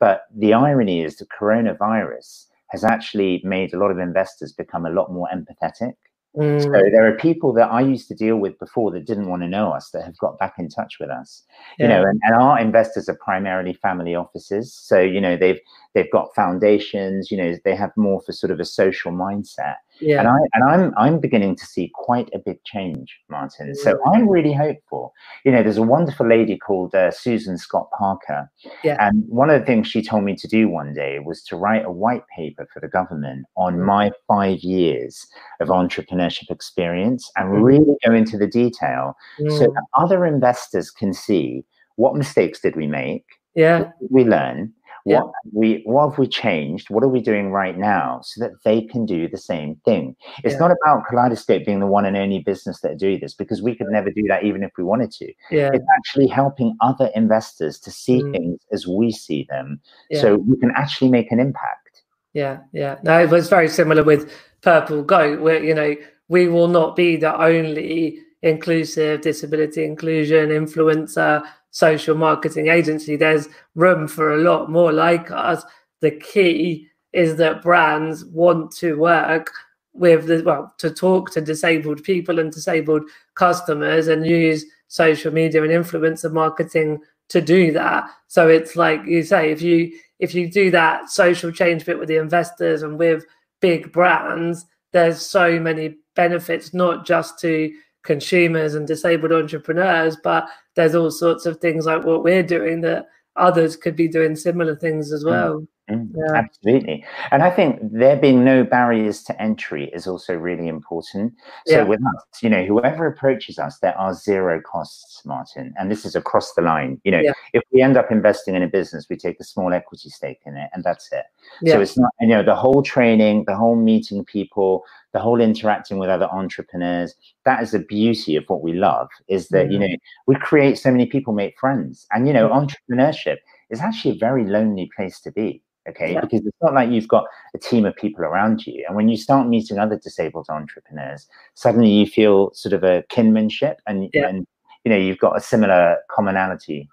But 0.00 0.22
the 0.34 0.54
irony 0.54 1.02
is 1.02 1.16
the 1.16 1.26
coronavirus 1.26 2.46
has 2.68 2.84
actually 2.84 3.40
made 3.44 3.72
a 3.72 3.78
lot 3.78 3.90
of 3.90 3.98
investors 3.98 4.52
become 4.52 4.86
a 4.86 4.90
lot 4.90 5.12
more 5.12 5.28
empathetic. 5.34 5.94
Mm. 6.37 6.62
So 6.62 6.70
there 6.70 7.07
are 7.07 7.16
people 7.16 7.53
that 7.55 7.70
I 7.70 7.80
used 7.80 8.09
to 8.09 8.14
deal 8.14 8.37
with 8.37 8.59
before 8.59 8.91
that 8.91 9.07
didn't 9.07 9.28
want 9.28 9.43
to 9.43 9.49
know 9.49 9.72
us 9.72 9.91
that 9.91 10.05
have 10.05 10.18
got 10.18 10.39
back 10.39 10.55
in 10.59 10.68
touch 10.68 10.99
with 11.01 11.09
us. 11.09 11.45
You 11.78 11.89
know, 11.89 12.03
and, 12.03 12.20
and 12.24 12.34
our 12.34 12.59
investors 12.59 13.09
are 13.09 13.16
primarily 13.16 13.72
family 13.72 14.14
offices. 14.14 14.72
So, 14.72 15.01
you 15.01 15.20
know, 15.20 15.37
they've 15.37 15.61
they've 15.95 16.11
got 16.11 16.34
foundations, 16.34 17.30
you 17.30 17.39
know, 17.39 17.57
they 17.64 17.74
have 17.74 17.91
more 17.97 18.20
for 18.20 18.32
sort 18.32 18.51
of 18.51 18.61
a 18.61 18.64
social 18.64 19.12
mindset. 19.12 19.76
Yeah. 20.01 20.18
And 20.20 20.28
I 20.28 20.38
and 20.55 20.64
I'm 20.64 20.94
I'm 20.97 21.20
beginning 21.20 21.57
to 21.57 21.66
see 21.66 21.90
quite 21.94 22.28
a 22.34 22.38
big 22.38 22.62
change, 22.64 23.18
Martin. 23.28 23.74
So 23.74 23.94
Mm. 23.94 23.99
I'm 24.14 24.28
really 24.28 24.53
hopeful. 24.53 25.12
You 25.44 25.53
know, 25.53 25.62
there's 25.62 25.78
a 25.78 25.82
wonderful 25.82 26.26
lady 26.26 26.57
called 26.59 26.94
uh, 26.94 27.11
Susan 27.11 27.57
Scott 27.59 27.88
Parker, 27.99 28.51
Yeah. 28.84 28.97
and 29.01 29.24
one 29.28 29.51
of 29.51 29.59
the 29.61 29.66
things 29.66 29.88
she 29.88 30.03
told 30.03 30.24
me 30.24 30.34
to 30.36 30.49
do 30.49 30.68
one 30.68 30.92
day 30.94 31.18
was 31.20 31.42
to 31.44 31.57
write 31.57 31.84
a 31.84 31.90
white 31.90 32.24
paper 32.34 32.66
for 32.72 32.80
the 32.80 32.88
government 32.88 33.47
on 33.57 33.76
Mm. 33.78 33.84
my 33.84 34.11
five 34.28 34.59
years 34.61 35.26
of 35.61 35.68
entrepreneurship 35.68 36.51
experience 36.51 37.30
and 37.36 37.49
Mhm. 37.53 37.62
really 37.64 37.97
go 38.07 38.12
into 38.12 38.36
the 38.38 38.47
detail 38.47 39.16
so 39.38 39.66
Mm. 39.66 39.74
that 39.74 39.84
other 39.94 40.24
investors 40.26 40.90
can 40.90 41.12
see 41.12 41.64
what 41.97 42.14
mistakes 42.14 42.61
did 42.61 42.76
we 42.76 42.86
make, 42.86 43.24
yeah. 43.55 43.90
we 44.11 44.22
learn, 44.24 44.72
Yeah. 45.07 45.20
what 45.20 45.32
we 45.52 45.82
what 45.84 46.11
have 46.11 46.18
we 46.18 46.26
changed, 46.26 46.90
what 46.90 47.04
are 47.04 47.09
we 47.09 47.20
doing 47.20 47.52
right 47.52 47.78
now, 47.78 48.20
so 48.24 48.40
that 48.42 48.52
they 48.64 48.82
can 48.82 49.07
do 49.07 49.28
the 49.28 49.38
same 49.38 49.76
thing. 49.84 50.16
It's 50.44 50.54
Yeah. 50.54 50.59
not 50.59 50.72
about 50.72 51.07
Kaleidoscope 51.09 51.64
being 51.64 51.80
the 51.80 51.86
one 51.86 52.04
and 52.04 52.16
only 52.16 52.40
business 52.40 52.80
that 52.80 52.98
do 52.98 53.18
this 53.18 53.32
because 53.32 53.62
we 53.62 53.76
could 53.76 53.86
never 53.88 54.11
do 54.11 54.24
that 54.28 54.42
even 54.44 54.62
if 54.64 54.72
we 54.76 54.84
wanted 54.84 55.12
to. 55.12 55.32
Yeah. 55.50 55.70
It's 55.72 55.86
actually 55.96 56.26
helping 56.26 56.76
other 56.80 57.09
investors 57.14 57.78
to 57.80 57.90
see 57.90 58.20
Mm. 58.22 58.32
things 58.32 58.61
as 58.72 58.86
we 58.86 59.12
see 59.12 59.46
them, 59.48 59.80
Yeah. 60.11 60.20
so 60.20 60.36
we 60.36 60.57
can 60.59 60.72
actually 60.74 61.11
make 61.11 61.30
an 61.30 61.38
impact. 61.40 62.02
Yeah, 62.34 62.59
yeah. 62.72 62.96
No, 63.02 63.18
it 63.22 63.30
was 63.30 63.48
very 63.48 63.68
similar 63.68 64.02
with 64.02 64.30
Purple 64.61 65.02
Goat, 65.02 65.40
where 65.40 65.62
you 65.62 65.72
know 65.74 65.94
we 66.28 66.48
will 66.48 66.68
not 66.68 66.96
be 66.96 67.16
the 67.16 67.34
only 67.40 68.18
inclusive 68.42 69.20
disability 69.22 69.84
inclusion 69.84 70.50
influencer 70.50 71.42
social 71.77 72.16
marketing 72.16 72.68
agency. 72.68 73.16
There's 73.16 73.51
room 73.74 74.09
for 74.09 74.33
a 74.33 74.39
lot 74.39 74.70
more 74.70 74.95
like 74.95 75.31
us. 75.31 75.62
The 76.01 76.11
key 76.11 76.89
is 77.12 77.37
that 77.37 77.61
brands 77.62 78.24
want 78.24 78.70
to 78.77 78.97
work 78.97 79.53
with 79.93 80.27
the 80.27 80.43
well 80.43 80.72
to 80.79 80.91
talk 80.91 81.31
to 81.33 81.43
disabled 81.43 82.03
people 82.03 82.39
and 82.39 82.51
disabled 82.51 83.03
customers 83.35 84.09
and 84.09 84.27
use 84.27 84.64
social 84.89 85.31
media 85.31 85.62
and 85.62 85.70
influencer 85.70 86.33
marketing 86.33 86.99
to 87.29 87.43
do 87.43 87.72
that. 87.72 88.09
So 88.27 88.49
it's 88.49 88.77
like 88.77 89.05
you 89.05 89.22
say, 89.22 89.51
if 89.53 89.61
you 89.61 89.93
if 90.18 90.35
you 90.35 90.51
do 90.51 90.70
that 90.70 91.11
social 91.11 91.53
change 91.53 91.85
bit 91.85 91.99
with 91.99 92.09
the 92.09 92.16
investors 92.16 92.83
and 92.85 92.99
with 92.99 93.27
big 93.61 93.93
brands, 93.93 94.64
there's 94.93 95.20
so 95.20 95.61
many 95.61 95.97
benefits, 96.14 96.72
not 96.72 97.05
just 97.05 97.39
to 97.41 97.70
consumers 98.07 98.74
and 98.74 98.86
disabled 98.86 99.32
entrepreneurs, 99.32 100.16
but 100.22 100.48
there's 100.74 100.94
all 100.94 101.11
sorts 101.11 101.44
of 101.44 101.59
things 101.59 101.84
like 101.84 102.04
what 102.04 102.22
we're 102.24 102.42
doing 102.42 102.80
that 102.82 103.09
others 103.36 103.76
could 103.76 103.96
be 103.96 104.09
doing 104.09 104.34
similar 104.34 104.74
things 104.74 105.12
as 105.12 105.22
hmm. 105.22 105.28
well. 105.28 105.66
Mm, 105.89 106.11
Yeah. 106.16 106.34
Absolutely. 106.34 107.05
And 107.30 107.43
I 107.45 107.51
think 107.51 107.78
there 107.80 108.16
being 108.16 108.45
no 108.45 108.64
barriers 108.64 109.22
to 109.24 109.41
entry 109.41 109.89
is 109.93 110.07
also 110.09 110.34
really 110.34 110.66
important. 110.66 111.34
So 111.66 111.76
Yeah. 111.78 111.82
with 111.84 112.01
us, 112.05 112.43
you 112.43 112.51
know, 112.51 112.64
whoever 112.64 113.07
approaches 113.07 113.59
us, 113.59 113.78
there 113.78 113.97
are 113.97 114.12
zero 114.12 114.61
costs, 114.61 115.24
Martin. 115.24 115.72
And 115.78 115.89
this 115.91 116.05
is 116.05 116.16
across 116.16 116.55
the 116.55 116.62
line. 116.62 117.01
You 117.05 117.12
know, 117.12 117.20
Yeah. 117.20 117.32
if 117.53 117.62
we 117.72 117.82
end 117.82 117.97
up 117.97 118.11
investing 118.11 118.57
in 118.57 118.62
a 118.64 118.68
business, 118.68 119.09
we 119.09 119.16
take 119.16 119.39
a 119.39 119.45
small 119.45 119.72
equity 119.72 120.09
stake 120.11 120.41
in 120.45 120.57
it 120.57 120.70
and 120.72 120.82
that's 120.82 121.12
it. 121.12 121.24
So 121.66 121.80
it's 121.80 121.97
not, 121.97 122.11
you 122.20 122.28
know, 122.28 122.43
the 122.43 122.57
whole 122.57 122.82
training, 122.82 123.45
the 123.47 123.55
whole 123.57 123.76
meeting 123.76 124.24
people, 124.24 124.84
the 125.12 125.20
whole 125.20 125.41
interacting 125.41 125.99
with 125.99 126.11
other 126.11 126.28
entrepreneurs. 126.32 127.14
That 127.45 127.62
is 127.62 127.70
the 127.70 127.78
beauty 127.78 128.34
of 128.34 128.45
what 128.49 128.61
we 128.61 128.72
love 128.72 129.09
is 129.28 129.49
that, 129.51 129.70
you 129.70 129.78
Mhm. 129.78 129.89
know, 129.91 129.97
we 130.26 130.34
create 130.34 130.78
so 130.78 130.91
many 130.91 131.07
people 131.07 131.32
make 131.32 131.59
friends. 131.61 132.07
And, 132.11 132.26
you 132.26 132.32
know, 132.34 132.49
Mhm. 132.49 132.66
entrepreneurship 132.91 133.39
is 133.70 133.80
actually 133.80 134.16
a 134.16 134.18
very 134.18 134.45
lonely 134.45 134.91
place 134.97 135.20
to 135.20 135.30
be. 135.30 135.62
Okay. 135.89 136.14
Yeah. 136.14 136.20
Because 136.20 136.45
it's 136.45 136.57
not 136.61 136.74
like 136.74 136.91
you've 136.91 137.09
got 137.09 137.24
a 137.55 137.59
team 137.59 137.84
of 137.84 137.95
people 137.97 138.24
around 138.24 138.66
you. 138.66 138.84
And 138.87 138.97
when 138.97 139.09
you 139.09 139.16
start 139.16 139.49
meeting 139.49 139.78
other 139.78 139.97
disabled 139.97 140.47
entrepreneurs, 140.49 141.28
suddenly 141.55 141.91
you 141.91 142.07
feel 142.07 142.53
sort 142.55 142.72
of 142.72 142.82
a 142.84 143.05
kinship 143.09 143.80
and, 143.87 144.11
Yeah. 144.12 144.28
and 144.28 144.47
you 144.84 144.91
know, 144.91 144.97
you've 144.97 145.18
got 145.18 145.37
a 145.37 145.41
similar 145.41 145.99
commonality. 146.11 146.89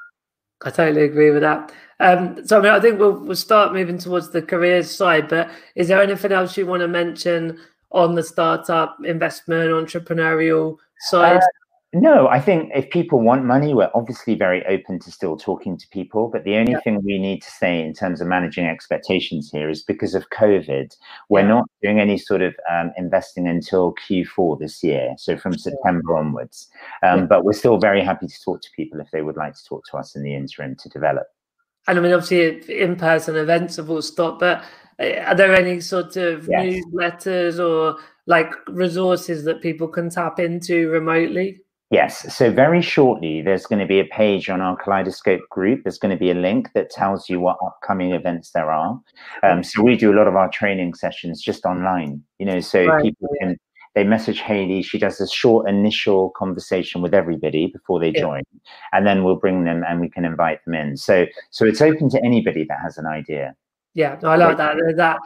I 0.66 0.70
totally 0.70 1.04
agree 1.04 1.32
with 1.32 1.42
that. 1.42 1.72
Um, 2.00 2.46
so 2.46 2.58
I 2.58 2.62
mean, 2.62 2.72
I 2.72 2.80
think 2.80 3.00
we'll 3.00 3.20
we'll 3.20 3.36
start 3.36 3.74
moving 3.74 3.98
towards 3.98 4.30
the 4.30 4.42
careers 4.42 4.90
side. 4.90 5.28
But 5.28 5.50
is 5.76 5.88
there 5.90 6.02
anything 6.02 6.32
else 6.32 6.58
you 6.58 6.66
want 6.66 6.82
to 6.82 6.88
mention 6.88 7.60
on 7.92 8.16
the 8.16 8.24
startup 8.24 8.98
investment 9.04 9.70
entrepreneurial 9.72 10.78
side? 11.10 11.38
Uh, 11.38 11.48
No, 11.96 12.28
I 12.28 12.40
think 12.40 12.72
if 12.74 12.90
people 12.90 13.22
want 13.22 13.46
money, 13.46 13.76
we're 13.76 13.92
obviously 13.94 14.34
very 14.34 14.66
open 14.66 14.98
to 15.00 15.12
still 15.12 15.38
talking 15.38 15.78
to 15.78 15.88
people. 15.90 16.28
But 16.28 16.44
the 16.44 16.56
only 16.56 16.72
Yeah. 16.72 16.80
thing 16.80 17.04
we 17.04 17.20
need 17.20 17.44
to 17.44 17.52
say 17.52 17.86
in 17.86 17.94
terms 17.94 18.20
of 18.20 18.28
managing 18.28 18.66
expectations 18.66 19.52
here 19.52 19.70
is 19.70 19.84
because 19.84 20.16
of 20.16 20.28
COVID, 20.32 20.98
we're 21.30 21.42
Yeah. 21.42 21.48
not 21.50 21.66
doing 21.84 22.00
any 22.00 22.18
sort 22.18 22.42
of 22.42 22.56
um, 22.68 22.92
investing 22.98 23.48
until 23.48 23.94
Q4 23.94 24.58
this 24.58 24.84
year, 24.84 25.14
so 25.18 25.38
from 25.38 25.54
September 25.54 26.18
onwards. 26.18 26.68
Um, 27.04 27.20
Yeah. 27.20 27.26
But 27.28 27.46
we're 27.46 27.54
still 27.54 27.78
very 27.78 28.02
happy 28.02 28.26
to 28.26 28.42
talk 28.44 28.62
to 28.62 28.70
people 28.76 29.00
if 29.00 29.12
they 29.12 29.22
would 29.22 29.38
like 29.38 29.54
to 29.54 29.64
talk 29.64 29.84
to 29.92 29.98
us 29.98 30.16
in 30.16 30.24
the 30.24 30.34
interim 30.34 30.76
to 30.78 30.90
develop. 30.90 31.28
and 31.88 32.00
I 32.00 32.02
mean, 32.02 32.14
obviously, 32.14 32.80
in-person 32.82 33.36
events 33.36 33.76
have 33.76 33.90
all 33.90 34.02
stopped. 34.02 34.40
But 34.40 34.64
uh, 35.00 35.20
are 35.28 35.36
there 35.36 35.54
any 35.54 35.82
sort 35.82 36.16
of 36.16 36.48
Yes. 36.48 36.64
newsletters 36.64 37.60
or 37.60 38.00
like 38.26 38.54
resources 38.70 39.44
that 39.44 39.62
people 39.62 39.90
can 39.90 40.10
tap 40.10 40.40
into 40.40 40.90
remotely? 40.90 41.60
Yes. 41.94 42.36
So 42.36 42.50
very 42.52 42.82
shortly, 42.82 43.44
there's 43.44 43.68
going 43.68 43.78
to 43.78 43.86
be 43.86 44.00
a 44.00 44.06
page 44.06 44.50
on 44.50 44.62
our 44.62 44.76
Kaleidoscope 44.76 45.48
group. 45.52 45.84
There's 45.84 46.00
going 46.00 46.10
to 46.10 46.18
be 46.18 46.32
a 46.32 46.34
link 46.34 46.70
that 46.74 46.90
tells 46.90 47.30
you 47.30 47.40
what 47.40 47.58
upcoming 47.64 48.14
events 48.14 48.50
there 48.50 48.72
are. 48.72 49.00
Um, 49.44 49.64
so 49.64 49.84
we 49.84 49.96
do 49.96 50.12
a 50.12 50.18
lot 50.18 50.28
of 50.28 50.36
our 50.36 50.50
training 50.50 50.96
sessions 50.96 51.40
just 51.40 51.66
online. 51.66 52.24
You 52.40 52.48
know, 52.48 52.60
so 52.62 52.84
Right, 52.84 53.04
people 53.04 53.30
can 53.40 53.58
they 53.94 54.04
message 54.04 54.40
Haley. 54.40 54.82
She 54.82 54.98
does 54.98 55.22
a 55.22 55.28
short 55.28 55.70
initial 55.70 56.32
conversation 56.32 57.04
with 57.04 57.14
everybody 57.14 57.68
before 57.68 58.00
they 58.00 58.10
Yeah. 58.10 58.22
join, 58.22 58.42
and 58.92 59.06
then 59.06 59.24
we'll 59.24 59.36
bring 59.36 59.64
them 59.64 59.84
and 59.88 60.02
we 60.02 60.10
can 60.10 60.26
invite 60.26 60.66
them 60.66 60.74
in. 60.74 60.98
So 60.98 61.28
so 61.52 61.64
it's 61.64 61.80
open 61.80 62.10
to 62.10 62.26
anybody 62.26 62.66
that 62.70 62.80
has 62.82 62.98
an 62.98 63.06
idea. 63.06 63.56
Yeah, 63.94 64.18
no, 64.24 64.30
I 64.30 64.38
like 64.38 64.58
that. 64.58 64.78
That 64.96 65.20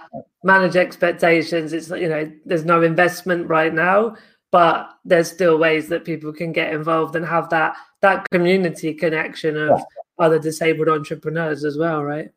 manage 0.43 0.75
expectations. 0.75 1.71
It's 1.71 1.89
you 1.89 2.09
know, 2.09 2.29
there's 2.45 2.65
no 2.65 2.81
investment 2.81 3.47
right 3.47 3.73
now, 3.73 4.17
but 4.51 4.89
there's 5.05 5.31
still 5.31 5.57
ways 5.57 5.87
that 5.89 6.05
people 6.05 6.31
can 6.33 6.51
get 6.51 6.73
involved 6.73 7.15
and 7.15 7.25
have 7.25 7.49
that 7.49 7.75
that 8.01 8.29
community 8.31 8.93
connection 8.93 9.57
of 9.57 9.69
Yeah. 9.79 9.83
other 10.19 10.39
disabled 10.39 10.87
entrepreneurs 10.89 11.63
as 11.65 11.77
well, 11.77 12.03
right? 12.03 12.29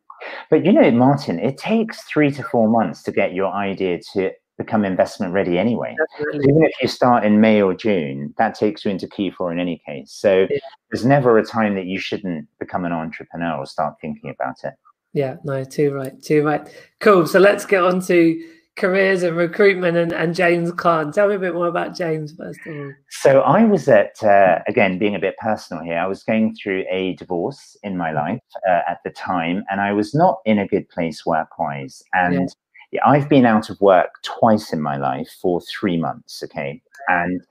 But 0.49 0.65
you 0.65 0.71
know, 0.71 0.89
Martin, 0.91 1.39
it 1.39 1.57
takes 1.57 2.01
three 2.03 2.31
to 2.31 2.43
four 2.43 2.67
months 2.67 3.03
to 3.03 3.11
get 3.11 3.33
your 3.33 3.51
idea 3.51 3.99
to 4.13 4.31
become 4.57 4.85
investment 4.85 5.33
ready 5.33 5.57
anyway. 5.57 5.95
Definitely. 6.19 6.45
even 6.49 6.63
if 6.63 6.71
you 6.81 6.87
start 6.87 7.23
in 7.23 7.41
May 7.41 7.61
or 7.61 7.73
June, 7.73 8.33
that 8.37 8.53
takes 8.53 8.85
you 8.85 8.91
into 8.91 9.07
Q4 9.07 9.51
in 9.53 9.59
any 9.59 9.81
case. 9.85 10.11
So 10.11 10.47
Yeah. 10.49 10.59
there's 10.91 11.05
never 11.05 11.37
a 11.39 11.43
time 11.45 11.73
that 11.75 11.85
you 11.85 11.97
shouldn't 11.99 12.47
become 12.59 12.85
an 12.85 12.91
entrepreneur 12.91 13.57
or 13.57 13.65
start 13.65 13.95
thinking 14.01 14.29
about 14.29 14.57
it. 14.63 14.73
Yeah, 15.13 15.37
no, 15.43 15.63
too 15.63 15.93
right, 15.93 16.21
too 16.21 16.43
right. 16.45 16.61
Cool. 16.99 17.25
So 17.25 17.39
let's 17.39 17.65
get 17.65 17.83
on 17.83 18.01
to 18.01 18.39
careers 18.77 19.21
and 19.23 19.35
recruitment 19.35 19.97
and, 19.97 20.11
and 20.11 20.33
James 20.33 20.71
Caan. 20.71 21.13
Tell 21.13 21.27
me 21.27 21.35
a 21.35 21.39
bit 21.39 21.53
more 21.53 21.67
about 21.67 21.95
James 21.95 22.33
first 22.33 22.59
of 22.65 22.75
all. 22.75 22.91
So 23.09 23.41
I 23.41 23.63
was 23.63 23.87
at, 23.87 24.23
uh, 24.23 24.59
again, 24.67 24.97
being 24.97 25.15
a 25.15 25.19
bit 25.19 25.35
personal 25.37 25.83
here, 25.83 25.97
I 25.97 26.07
was 26.07 26.23
going 26.23 26.55
through 26.55 26.85
a 26.89 27.15
divorce 27.15 27.77
in 27.83 27.97
my 27.97 28.11
life 28.11 28.41
uh, 28.67 28.81
at 28.87 28.99
the 29.03 29.11
time, 29.11 29.63
and 29.69 29.81
I 29.81 29.91
was 29.93 30.15
not 30.15 30.39
in 30.45 30.57
a 30.59 30.67
good 30.67 30.89
place 30.89 31.25
work 31.25 31.59
wise. 31.59 32.01
And 32.13 32.53
yeah, 32.91 33.01
I've 33.05 33.29
been 33.29 33.45
out 33.45 33.69
of 33.69 33.79
work 33.81 34.15
twice 34.23 34.73
in 34.73 34.81
my 34.81 34.97
life 34.97 35.29
for 35.41 35.61
three 35.61 35.97
months. 35.97 36.41
Okay. 36.43 36.81
And 37.07 37.41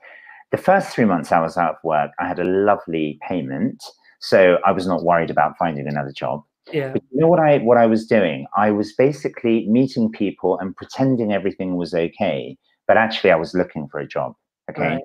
the 0.51 0.57
first 0.57 0.89
three 0.89 1.05
months 1.05 1.31
I 1.31 1.39
was 1.39 1.57
out 1.57 1.75
of 1.75 1.83
work, 1.83 2.11
I 2.19 2.27
had 2.27 2.39
a 2.39 2.43
lovely 2.43 3.19
payment. 3.27 3.83
So 4.19 4.57
I 4.65 4.71
was 4.71 4.85
not 4.85 5.03
worried 5.03 5.31
about 5.31 5.57
finding 5.57 5.87
another 5.87 6.11
job. 6.11 6.43
Yeah, 6.71 6.91
But 6.93 7.01
you 7.11 7.19
know 7.19 7.27
what 7.27 7.39
I 7.39 7.57
what 7.59 7.77
I 7.77 7.85
was 7.87 8.05
doing? 8.05 8.45
I 8.55 8.71
was 8.71 8.93
basically 8.93 9.67
meeting 9.67 10.11
people 10.11 10.59
and 10.59 10.75
pretending 10.75 11.31
everything 11.33 11.75
was 11.75 11.93
okay, 11.93 12.57
but 12.87 12.97
actually 12.97 13.31
I 13.31 13.35
was 13.35 13.53
looking 13.53 13.87
for 13.87 13.99
a 13.99 14.07
job. 14.07 14.33
Okay. 14.69 14.81
Right. 14.95 15.03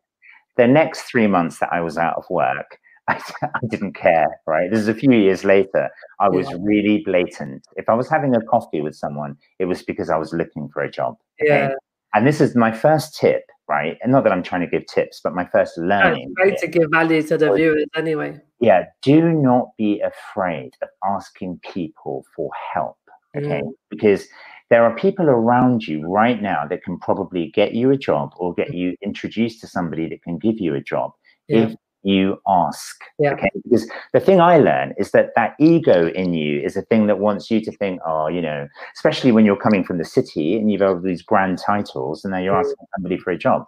The 0.57 0.67
next 0.67 1.03
three 1.11 1.27
months 1.27 1.59
that 1.61 1.71
I 1.73 1.81
was 1.81 1.97
out 1.99 2.17
of 2.17 2.25
work, 2.31 2.79
I, 3.09 3.21
I 3.43 3.67
didn't 3.69 3.95
care. 3.95 4.29
Right. 4.47 4.71
This 4.71 4.81
is 4.81 4.89
a 4.89 4.95
few 4.95 5.13
years 5.13 5.45
later. 5.45 5.89
I 6.21 6.29
was 6.29 6.49
Yeah. 6.51 6.57
really 6.61 7.03
blatant. 7.05 7.67
If 7.77 7.89
I 7.89 7.95
was 7.95 8.09
having 8.09 8.35
a 8.37 8.43
coffee 8.43 8.81
with 8.83 8.95
someone, 8.95 9.37
it 9.59 9.65
was 9.67 9.83
because 9.83 10.11
I 10.11 10.17
was 10.19 10.33
looking 10.33 10.69
for 10.69 10.83
a 10.83 10.91
job. 10.91 11.17
yeah. 11.41 11.71
And 12.17 12.27
this 12.27 12.41
is 12.41 12.57
my 12.57 12.73
first 12.73 13.15
tip, 13.15 13.43
right? 13.69 13.99
And 14.03 14.11
not 14.11 14.25
that 14.25 14.33
I'm 14.33 14.43
trying 14.43 14.63
to 14.63 14.67
give 14.67 14.87
tips, 14.87 15.21
but 15.23 15.35
my 15.35 15.45
first 15.47 15.77
learning. 15.77 16.29
it's 16.31 16.35
great 16.35 16.59
to 16.61 16.67
give 16.67 16.89
value 16.91 17.23
to 17.25 17.37
the 17.37 17.53
viewers 17.53 17.85
anyway. 17.95 18.41
yeah, 18.59 18.85
do 19.03 19.33
not 19.33 19.77
be 19.77 20.01
afraid 20.01 20.71
of 20.81 20.89
asking 21.05 21.61
people 21.73 22.25
for 22.35 22.51
help. 22.73 22.97
Okay. 23.37 23.61
Mm. 23.61 23.71
Because 23.91 24.27
there 24.71 24.83
are 24.83 24.97
people 24.97 25.27
around 25.29 25.87
you 25.87 26.09
right 26.09 26.41
now 26.41 26.67
that 26.67 26.83
can 26.83 26.99
probably 26.99 27.53
get 27.55 27.75
you 27.75 27.91
a 27.91 27.99
job 27.99 28.33
or 28.39 28.55
get 28.55 28.73
you 28.73 28.97
introduced 29.03 29.61
to 29.61 29.67
somebody 29.67 30.09
that 30.09 30.23
can 30.23 30.39
give 30.39 30.59
you 30.59 30.75
a 30.75 30.81
job 30.81 31.13
Yeah. 31.49 31.65
if 31.67 31.75
you 32.07 32.41
ask. 32.47 33.01
Yeah. 33.19 33.33
Okay. 33.33 33.51
Because 33.65 33.89
the 34.13 34.21
thing 34.21 34.41
I 34.41 34.59
learned 34.59 34.95
is 34.97 35.11
that 35.11 35.33
that 35.35 35.57
ego 35.59 36.09
in 36.11 36.35
you 36.35 36.61
is 36.61 36.77
a 36.77 36.83
thing 36.83 37.09
that 37.09 37.19
wants 37.19 37.51
you 37.51 37.61
to 37.63 37.73
think, 37.73 38.01
oh, 38.07 38.29
you 38.29 38.41
know, 38.41 38.69
especially 38.95 39.33
when 39.33 39.45
you're 39.45 39.57
coming 39.57 39.83
from 39.83 39.99
the 39.99 40.05
city 40.05 40.57
and 40.57 40.71
you've 40.71 40.81
had 40.81 40.91
all 40.91 41.01
these 41.01 41.23
grand 41.23 41.59
titles 41.59 42.25
and 42.25 42.31
now 42.33 42.39
you're 42.39 42.55
Mm. 42.55 42.61
asking 42.61 42.87
somebody 42.95 43.19
for 43.19 43.33
a 43.33 43.39
job. 43.39 43.67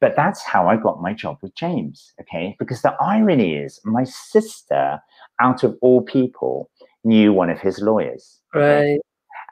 But 0.00 0.14
that's 0.14 0.42
how 0.42 0.68
I 0.68 0.76
got 0.76 1.02
my 1.02 1.12
job 1.12 1.38
with 1.42 1.54
James. 1.56 2.12
Okay. 2.20 2.54
Because 2.58 2.82
the 2.82 2.94
irony 3.00 3.56
is 3.56 3.80
my 3.84 4.04
sister, 4.04 5.00
out 5.40 5.64
of 5.64 5.76
all 5.80 6.02
people, 6.02 6.70
knew 7.02 7.32
one 7.32 7.50
of 7.50 7.58
his 7.58 7.80
lawyers. 7.80 8.38
Right. 8.54 9.00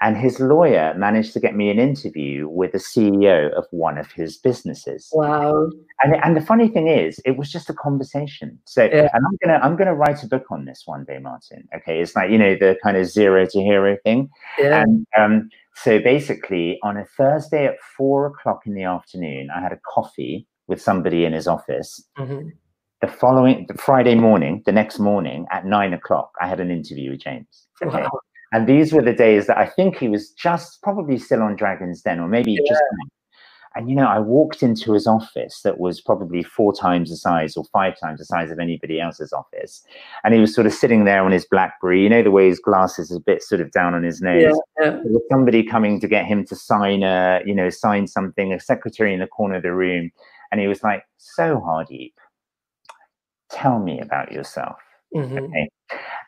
And 0.00 0.16
his 0.16 0.38
lawyer 0.38 0.94
managed 0.96 1.32
to 1.32 1.40
get 1.40 1.56
me 1.56 1.70
an 1.70 1.78
interview 1.78 2.48
with 2.48 2.72
the 2.72 2.78
CEO 2.78 3.52
of 3.52 3.66
one 3.70 3.98
of 3.98 4.12
his 4.12 4.36
businesses. 4.38 5.08
Wow. 5.12 5.70
And, 6.02 6.14
and 6.22 6.36
the 6.36 6.40
funny 6.40 6.68
thing 6.68 6.86
is, 6.88 7.18
it 7.24 7.36
was 7.36 7.50
just 7.50 7.68
a 7.68 7.74
conversation. 7.74 8.58
So, 8.64 8.84
Yeah. 8.84 9.08
and 9.12 9.24
I'm 9.26 9.36
gonna 9.42 9.58
I'm 9.64 9.76
gonna 9.76 9.94
write 9.94 10.22
a 10.22 10.28
book 10.28 10.46
on 10.50 10.64
this 10.66 10.82
one 10.86 11.04
day, 11.04 11.18
Martin. 11.18 11.66
Okay, 11.74 12.00
it's 12.00 12.14
like 12.14 12.30
you 12.30 12.38
know 12.38 12.54
the 12.54 12.76
kind 12.82 12.96
of 12.96 13.06
zero 13.06 13.44
to 13.46 13.60
hero 13.60 13.96
thing. 14.04 14.28
Yeah. 14.58 14.82
And 14.82 15.06
um, 15.18 15.48
so 15.74 15.98
basically, 15.98 16.78
on 16.82 16.96
a 16.96 17.04
Thursday 17.16 17.66
at 17.66 17.80
four 17.96 18.26
o'clock 18.26 18.66
in 18.66 18.74
the 18.74 18.84
afternoon, 18.84 19.48
I 19.54 19.60
had 19.60 19.72
a 19.72 19.80
coffee 19.92 20.46
with 20.68 20.80
somebody 20.80 21.24
in 21.24 21.32
his 21.32 21.48
office. 21.48 22.04
Mhm. 22.18 22.52
The 23.00 23.08
following 23.08 23.66
the 23.68 23.74
Friday 23.74 24.16
morning, 24.16 24.62
the 24.66 24.72
next 24.72 24.98
morning 24.98 25.46
at 25.52 25.64
nine 25.64 25.92
o'clock, 25.92 26.32
I 26.40 26.48
had 26.48 26.58
an 26.60 26.70
interview 26.70 27.10
with 27.12 27.20
James. 27.20 27.66
Okay. 27.82 28.02
Wow. 28.02 28.20
And 28.52 28.66
these 28.66 28.92
were 28.92 29.02
the 29.02 29.12
days 29.12 29.46
that 29.46 29.58
I 29.58 29.66
think 29.66 29.96
he 29.96 30.08
was 30.08 30.30
just 30.30 30.82
probably 30.82 31.18
still 31.18 31.42
on 31.42 31.56
Dragon's 31.56 32.00
Den, 32.02 32.20
or 32.20 32.28
maybe 32.28 32.52
Yeah. 32.52 32.68
just. 32.68 32.82
And 33.74 33.88
you 33.88 33.94
know, 33.94 34.06
I 34.08 34.18
walked 34.18 34.62
into 34.62 34.92
his 34.94 35.06
office 35.06 35.60
that 35.62 35.78
was 35.78 36.00
probably 36.00 36.42
four 36.42 36.72
times 36.72 37.10
the 37.10 37.16
size 37.16 37.56
or 37.56 37.64
five 37.66 38.00
times 38.00 38.18
the 38.18 38.24
size 38.24 38.50
of 38.50 38.58
anybody 38.58 38.98
else's 39.00 39.32
office, 39.32 39.84
and 40.24 40.34
he 40.34 40.40
was 40.40 40.54
sort 40.54 40.66
of 40.66 40.72
sitting 40.72 41.04
there 41.04 41.22
on 41.22 41.30
his 41.30 41.44
BlackBerry. 41.44 42.02
You 42.02 42.08
know, 42.08 42.22
the 42.22 42.30
way 42.30 42.48
his 42.48 42.58
glasses 42.58 43.12
are 43.12 43.18
a 43.18 43.20
bit 43.20 43.42
sort 43.42 43.60
of 43.60 43.70
down 43.70 43.94
on 43.94 44.02
his 44.02 44.20
nose. 44.22 44.58
Yeah. 44.80 44.90
There 44.90 45.02
was 45.04 45.22
somebody 45.30 45.62
coming 45.62 46.00
to 46.00 46.08
get 46.08 46.24
him 46.24 46.44
to 46.46 46.56
sign 46.56 47.02
a, 47.02 47.40
you 47.44 47.54
know, 47.54 47.68
sign 47.68 48.06
something. 48.06 48.52
A 48.52 48.58
secretary 48.58 49.12
in 49.12 49.20
the 49.20 49.26
corner 49.28 49.56
of 49.56 49.62
the 49.62 49.74
room, 49.74 50.10
and 50.50 50.60
he 50.60 50.66
was 50.66 50.82
like, 50.82 51.04
"So 51.18 51.60
Hardeep, 51.60 52.14
tell 53.50 53.78
me 53.78 54.00
about 54.00 54.32
yourself." 54.32 54.78
Mhm. 55.14 55.38
Okay. 55.48 55.68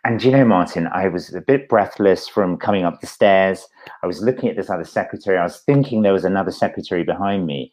And 0.04 0.22
you 0.24 0.30
know, 0.30 0.44
Martin, 0.44 0.88
I 0.92 1.08
was 1.08 1.34
a 1.34 1.40
bit 1.42 1.68
breathless 1.68 2.26
from 2.26 2.56
coming 2.56 2.84
up 2.84 3.00
the 3.00 3.06
stairs. 3.06 3.66
I 4.02 4.06
was 4.06 4.22
looking 4.22 4.48
at 4.48 4.56
this 4.56 4.70
other 4.70 4.84
secretary. 4.84 5.36
I 5.36 5.42
was 5.42 5.60
thinking 5.60 6.02
there 6.02 6.14
was 6.14 6.24
another 6.24 6.50
secretary 6.52 7.04
behind 7.04 7.46
me. 7.46 7.72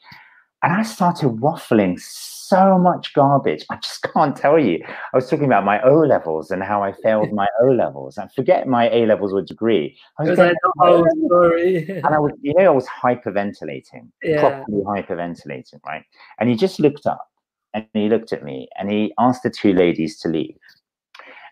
And 0.64 0.74
I 0.74 0.82
started 0.84 1.30
waffling 1.40 2.00
so 2.00 2.78
much 2.80 3.14
garbage. 3.14 3.64
I 3.70 3.76
just 3.78 4.02
can't 4.14 4.36
tell 4.36 4.60
you. 4.60 4.84
I 4.86 5.16
was 5.16 5.30
talking 5.30 5.46
about 5.46 5.64
my 5.64 5.82
O 5.84 6.00
levels 6.00 6.52
and 6.52 6.62
how 6.64 6.84
I 6.84 6.92
failed 6.92 7.32
my 7.32 7.48
O 7.62 7.68
levels. 7.68 8.18
And 8.18 8.30
forget 8.34 8.68
my 8.68 8.90
A 8.90 9.06
levels 9.06 9.32
or 9.34 9.42
degree. 9.42 9.98
I 10.20 10.24
was 10.24 10.38
like 10.40 10.52
the 10.52 10.58
through 10.64 10.72
my 10.76 10.86
whole 10.88 10.96
O-levels. 10.98 11.26
story. 11.28 11.90
and 11.90 12.08
I 12.08 12.20
was, 12.20 12.32
you 12.42 12.54
know, 12.56 12.66
I 12.66 12.70
was 12.70 12.88
hyperventilating, 12.88 14.10
Yeah. 14.24 14.40
properly 14.42 14.84
hyperventilating, 14.84 15.80
right? 15.86 16.04
And 16.40 16.50
he 16.50 16.56
just 16.56 16.80
looked 16.80 17.06
up 17.06 17.30
and 17.74 17.86
he 17.94 18.10
looked 18.10 18.34
at 18.34 18.44
me 18.44 18.68
and 18.78 18.90
he 18.92 19.14
asked 19.20 19.44
the 19.44 19.50
two 19.52 19.74
ladies 19.74 20.20
to 20.22 20.28
leave. 20.28 20.58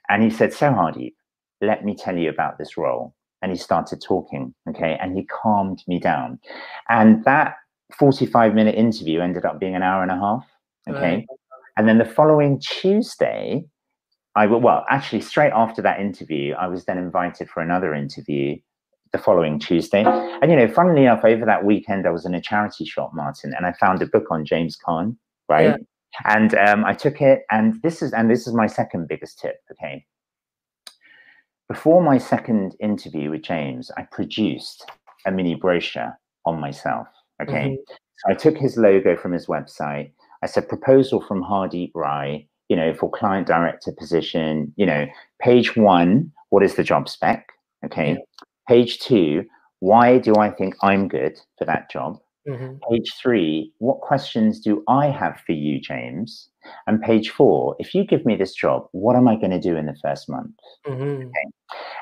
And 0.10 0.24
he 0.24 0.30
said, 0.30 0.53
So 0.53 0.72
Hardeep, 0.72 1.14
let 1.62 1.84
me 1.84 1.95
tell 1.95 2.18
you 2.18 2.30
about 2.30 2.58
this 2.58 2.78
role. 2.78 3.14
And 3.41 3.51
he 3.51 3.58
started 3.58 4.01
talking, 4.01 4.53
okay, 4.70 4.97
and 4.99 5.16
he 5.16 5.26
calmed 5.26 5.84
me 5.88 5.99
down. 5.99 6.39
And 6.89 7.24
that 7.26 7.56
45 7.97 8.56
minute 8.56 8.76
interview 8.76 9.22
ended 9.22 9.45
up 9.45 9.60
being 9.60 9.76
an 9.76 9.84
hour 9.84 10.01
and 10.01 10.12
a 10.12 10.16
half, 10.16 10.45
okay? 10.89 11.16
Right. 11.18 11.28
And 11.78 11.88
then 11.88 11.97
the 11.97 12.06
following 12.06 12.60
Tuesday, 12.60 13.66
I 14.36 14.47
well, 14.47 14.86
actually, 14.89 15.22
straight 15.22 15.51
after 15.53 15.82
that 15.82 15.99
interview, 15.99 16.53
I 16.56 16.68
was 16.68 16.86
then 16.86 16.97
invited 16.97 17.49
for 17.49 17.62
another 17.62 17.93
interview 17.93 18.58
the 19.12 19.18
following 19.18 19.60
Tuesday. 19.60 20.03
And 20.03 20.51
you 20.51 20.58
know, 20.58 20.68
funnily 20.68 21.03
enough, 21.03 21.24
over 21.24 21.45
that 21.45 21.64
weekend, 21.64 22.06
I 22.06 22.10
was 22.10 22.26
in 22.26 22.34
a 22.34 22.41
charity 22.41 22.86
shop, 22.86 23.12
Martin, 23.14 23.53
and 23.56 23.66
I 23.66 23.74
found 23.74 24.01
a 24.01 24.08
book 24.08 24.26
on 24.32 24.45
James 24.45 24.78
Caan, 24.78 25.16
right? 25.47 25.66
Yeah. 25.66 25.78
And 26.24 26.55
um, 26.55 26.86
I 26.86 26.93
took 26.93 27.22
it, 27.22 27.43
and 27.51 27.82
this 27.82 28.01
is 28.01 28.13
and 28.13 28.30
this 28.30 28.47
is 28.47 28.53
my 28.53 28.68
second 28.68 29.07
biggest 29.07 29.39
tip. 29.39 29.57
Okay, 29.72 30.05
before 31.68 32.01
my 32.01 32.18
second 32.18 32.76
interview 32.80 33.30
with 33.32 33.41
James, 33.41 33.91
I 33.97 34.03
produced 34.03 34.89
a 35.26 35.32
mini 35.32 35.55
brochure 35.55 36.18
on 36.45 36.59
myself. 36.59 37.07
Okay, 37.41 37.72
Mhm. 37.72 37.78
so 37.88 38.32
I 38.32 38.34
took 38.34 38.57
his 38.57 38.78
logo 38.78 39.16
from 39.18 39.34
his 39.34 39.47
website. 39.47 40.11
I 40.41 40.47
said 40.47 40.70
proposal 40.70 41.22
from 41.22 41.43
Hardeep 41.43 41.91
Rai, 41.95 42.47
you 42.70 42.76
know, 42.76 42.93
for 42.93 43.09
client 43.09 43.47
director 43.47 43.91
position. 43.91 44.74
You 44.78 44.86
know, 44.86 45.07
page 45.39 45.76
one, 45.76 46.32
what 46.49 46.63
is 46.63 46.76
the 46.76 46.84
job 46.84 47.09
spec? 47.09 47.51
Okay. 47.84 48.11
Yeah. 48.13 48.18
Page 48.68 48.99
two, 48.99 49.45
why 49.80 50.18
do 50.18 50.36
I 50.38 50.49
think 50.49 50.76
I'm 50.82 51.07
good 51.07 51.39
for 51.57 51.66
that 51.66 51.89
job? 51.91 52.20
Mhm. 52.48 52.80
Page 52.89 53.14
three, 53.20 53.74
what 53.80 54.02
questions 54.02 54.60
do 54.60 54.84
I 54.88 55.08
have 55.08 55.39
for 55.46 55.54
you, 55.54 55.80
James? 55.80 56.50
And 56.88 57.02
page 57.02 57.30
four, 57.32 57.76
if 57.80 57.96
you 57.96 58.04
give 58.04 58.26
me 58.26 58.36
this 58.36 58.54
job, 58.54 58.88
what 58.91 59.16
am 59.16 59.28
I 59.28 59.36
going 59.36 59.52
to 59.52 59.60
do 59.60 59.76
in 59.76 59.86
the 59.86 59.96
first 59.96 60.30
month? 60.30 60.56
Mhm. 60.86 61.32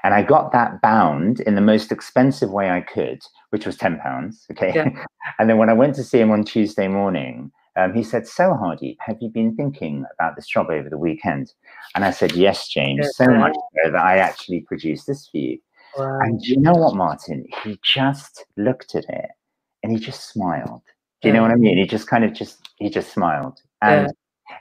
And 0.04 0.14
I 0.14 0.22
got 0.22 0.52
that 0.52 0.82
bound 0.82 1.39
in 1.41 1.56
the 1.56 1.62
most 1.62 1.91
expensive 1.91 2.52
way 2.52 2.70
I 2.70 2.82
could, 2.82 3.22
which 3.52 3.66
was 3.66 3.78
ten 3.78 4.00
pounds. 4.00 4.46
Okay. 4.52 4.74
Yeah. 4.76 4.89
and 5.39 5.50
then 5.50 5.58
when 5.58 5.70
I 5.70 5.74
went 5.74 5.96
to 5.96 6.04
see 6.04 6.20
him 6.20 6.32
on 6.32 6.44
Tuesday 6.44 6.88
morning, 6.88 7.52
um, 7.76 7.94
he 7.94 8.04
said, 8.04 8.28
"So 8.28 8.54
Hardy, 8.54 8.98
have 9.00 9.18
you 9.22 9.30
been 9.30 9.56
thinking 9.56 10.06
about 10.14 10.36
this 10.36 10.48
job 10.48 10.70
over 10.70 10.89
the 10.89 10.98
weekend?" 10.98 11.54
And 11.96 12.04
I 12.04 12.12
said, 12.12 12.34
"Yes, 12.34 12.68
James. 12.68 13.16
So 13.16 13.26
much 13.28 13.56
so 13.84 13.91
that 13.91 14.04
I 14.04 14.18
actually 14.18 14.62
produced 14.62 15.08
this 15.08 15.28
for 15.28 15.38
you." 15.38 15.58
Wow. 15.98 16.20
And 16.22 16.41
do 16.41 16.52
you 16.52 16.60
know 16.60 16.74
what, 16.74 16.96
Martin? 16.96 17.46
He 17.64 17.80
just 17.84 18.46
looked 18.58 18.96
at 18.96 19.06
it 19.10 19.30
and 19.84 19.92
he 19.92 20.00
just 20.00 20.30
smiled. 20.30 20.82
Do 21.22 21.30
you 21.30 21.34
know 21.34 21.42
what 21.42 21.52
I 21.52 21.56
mean? 21.56 21.78
He 21.78 21.86
just 21.86 22.08
kind 22.08 22.26
of 22.26 22.34
just 22.34 22.70
he 22.80 22.90
just 22.90 23.14
smiled. 23.14 23.62
And 23.82 24.12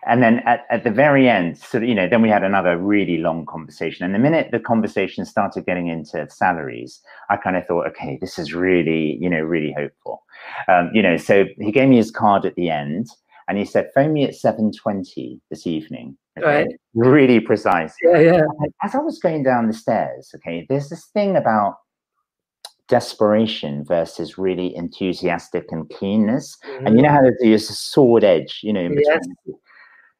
and 0.07 0.23
then 0.23 0.41
at, 0.47 0.65
at 0.71 0.85
the 0.85 0.91
very 0.91 1.29
end, 1.29 1.59
sort 1.59 1.83
of, 1.83 1.89
you 1.89 1.95
know, 1.95 2.09
then 2.09 2.23
we 2.23 2.29
had 2.29 2.45
another 2.45 2.77
really 2.77 3.19
long 3.19 3.47
conversation. 3.47 4.05
And 4.05 4.15
the 4.15 4.19
minute 4.19 4.51
the 4.51 4.61
conversation 4.61 5.25
started 5.25 5.67
getting 5.67 5.89
into 5.89 6.29
salaries, 6.31 7.01
I 7.31 7.37
kind 7.37 7.57
of 7.57 7.67
thought, 7.67 7.87
okay, 7.89 8.19
this 8.21 8.39
is 8.39 8.55
really, 8.55 9.19
you 9.21 9.29
know, 9.29 9.41
really 9.41 9.73
hopeful. 9.73 10.23
Um, 10.69 10.91
you 10.93 11.03
know, 11.03 11.17
so 11.17 11.47
he 11.59 11.73
gave 11.73 11.89
me 11.89 11.97
his 11.97 12.11
card 12.11 12.45
at 12.45 12.55
the 12.55 12.71
end 12.71 13.09
and 13.49 13.59
he 13.59 13.65
said, 13.65 13.91
phone 13.95 14.13
me 14.13 14.25
at 14.25 14.35
7.20 14.35 15.41
this 15.51 15.67
evening. 15.67 16.17
Right. 16.41 16.69
Really 16.95 17.41
precise 17.41 17.95
Yeah. 18.03 18.19
Yeah. 18.19 18.43
as 18.83 18.95
I 18.95 18.99
was 18.99 19.19
going 19.19 19.43
down 19.43 19.67
the 19.67 19.75
stairs, 19.75 20.31
okay, 20.37 20.67
there's 20.69 20.89
this 20.89 21.07
thing 21.07 21.37
about 21.37 21.77
desperation 22.93 23.85
versus 23.87 24.37
really 24.37 24.77
enthusiastic 24.77 25.65
and 25.71 25.89
keenness. 25.89 26.59
And 26.85 26.95
you 26.97 27.03
know 27.03 27.09
mm. 27.09 27.13
how 27.13 27.23
there's 27.41 27.71
a 27.71 27.73
sword 27.73 28.23
edge, 28.23 28.61
you 28.63 28.71
know, 28.71 28.83
in 28.83 28.95
between. 28.95 29.35
Yes. 29.47 29.57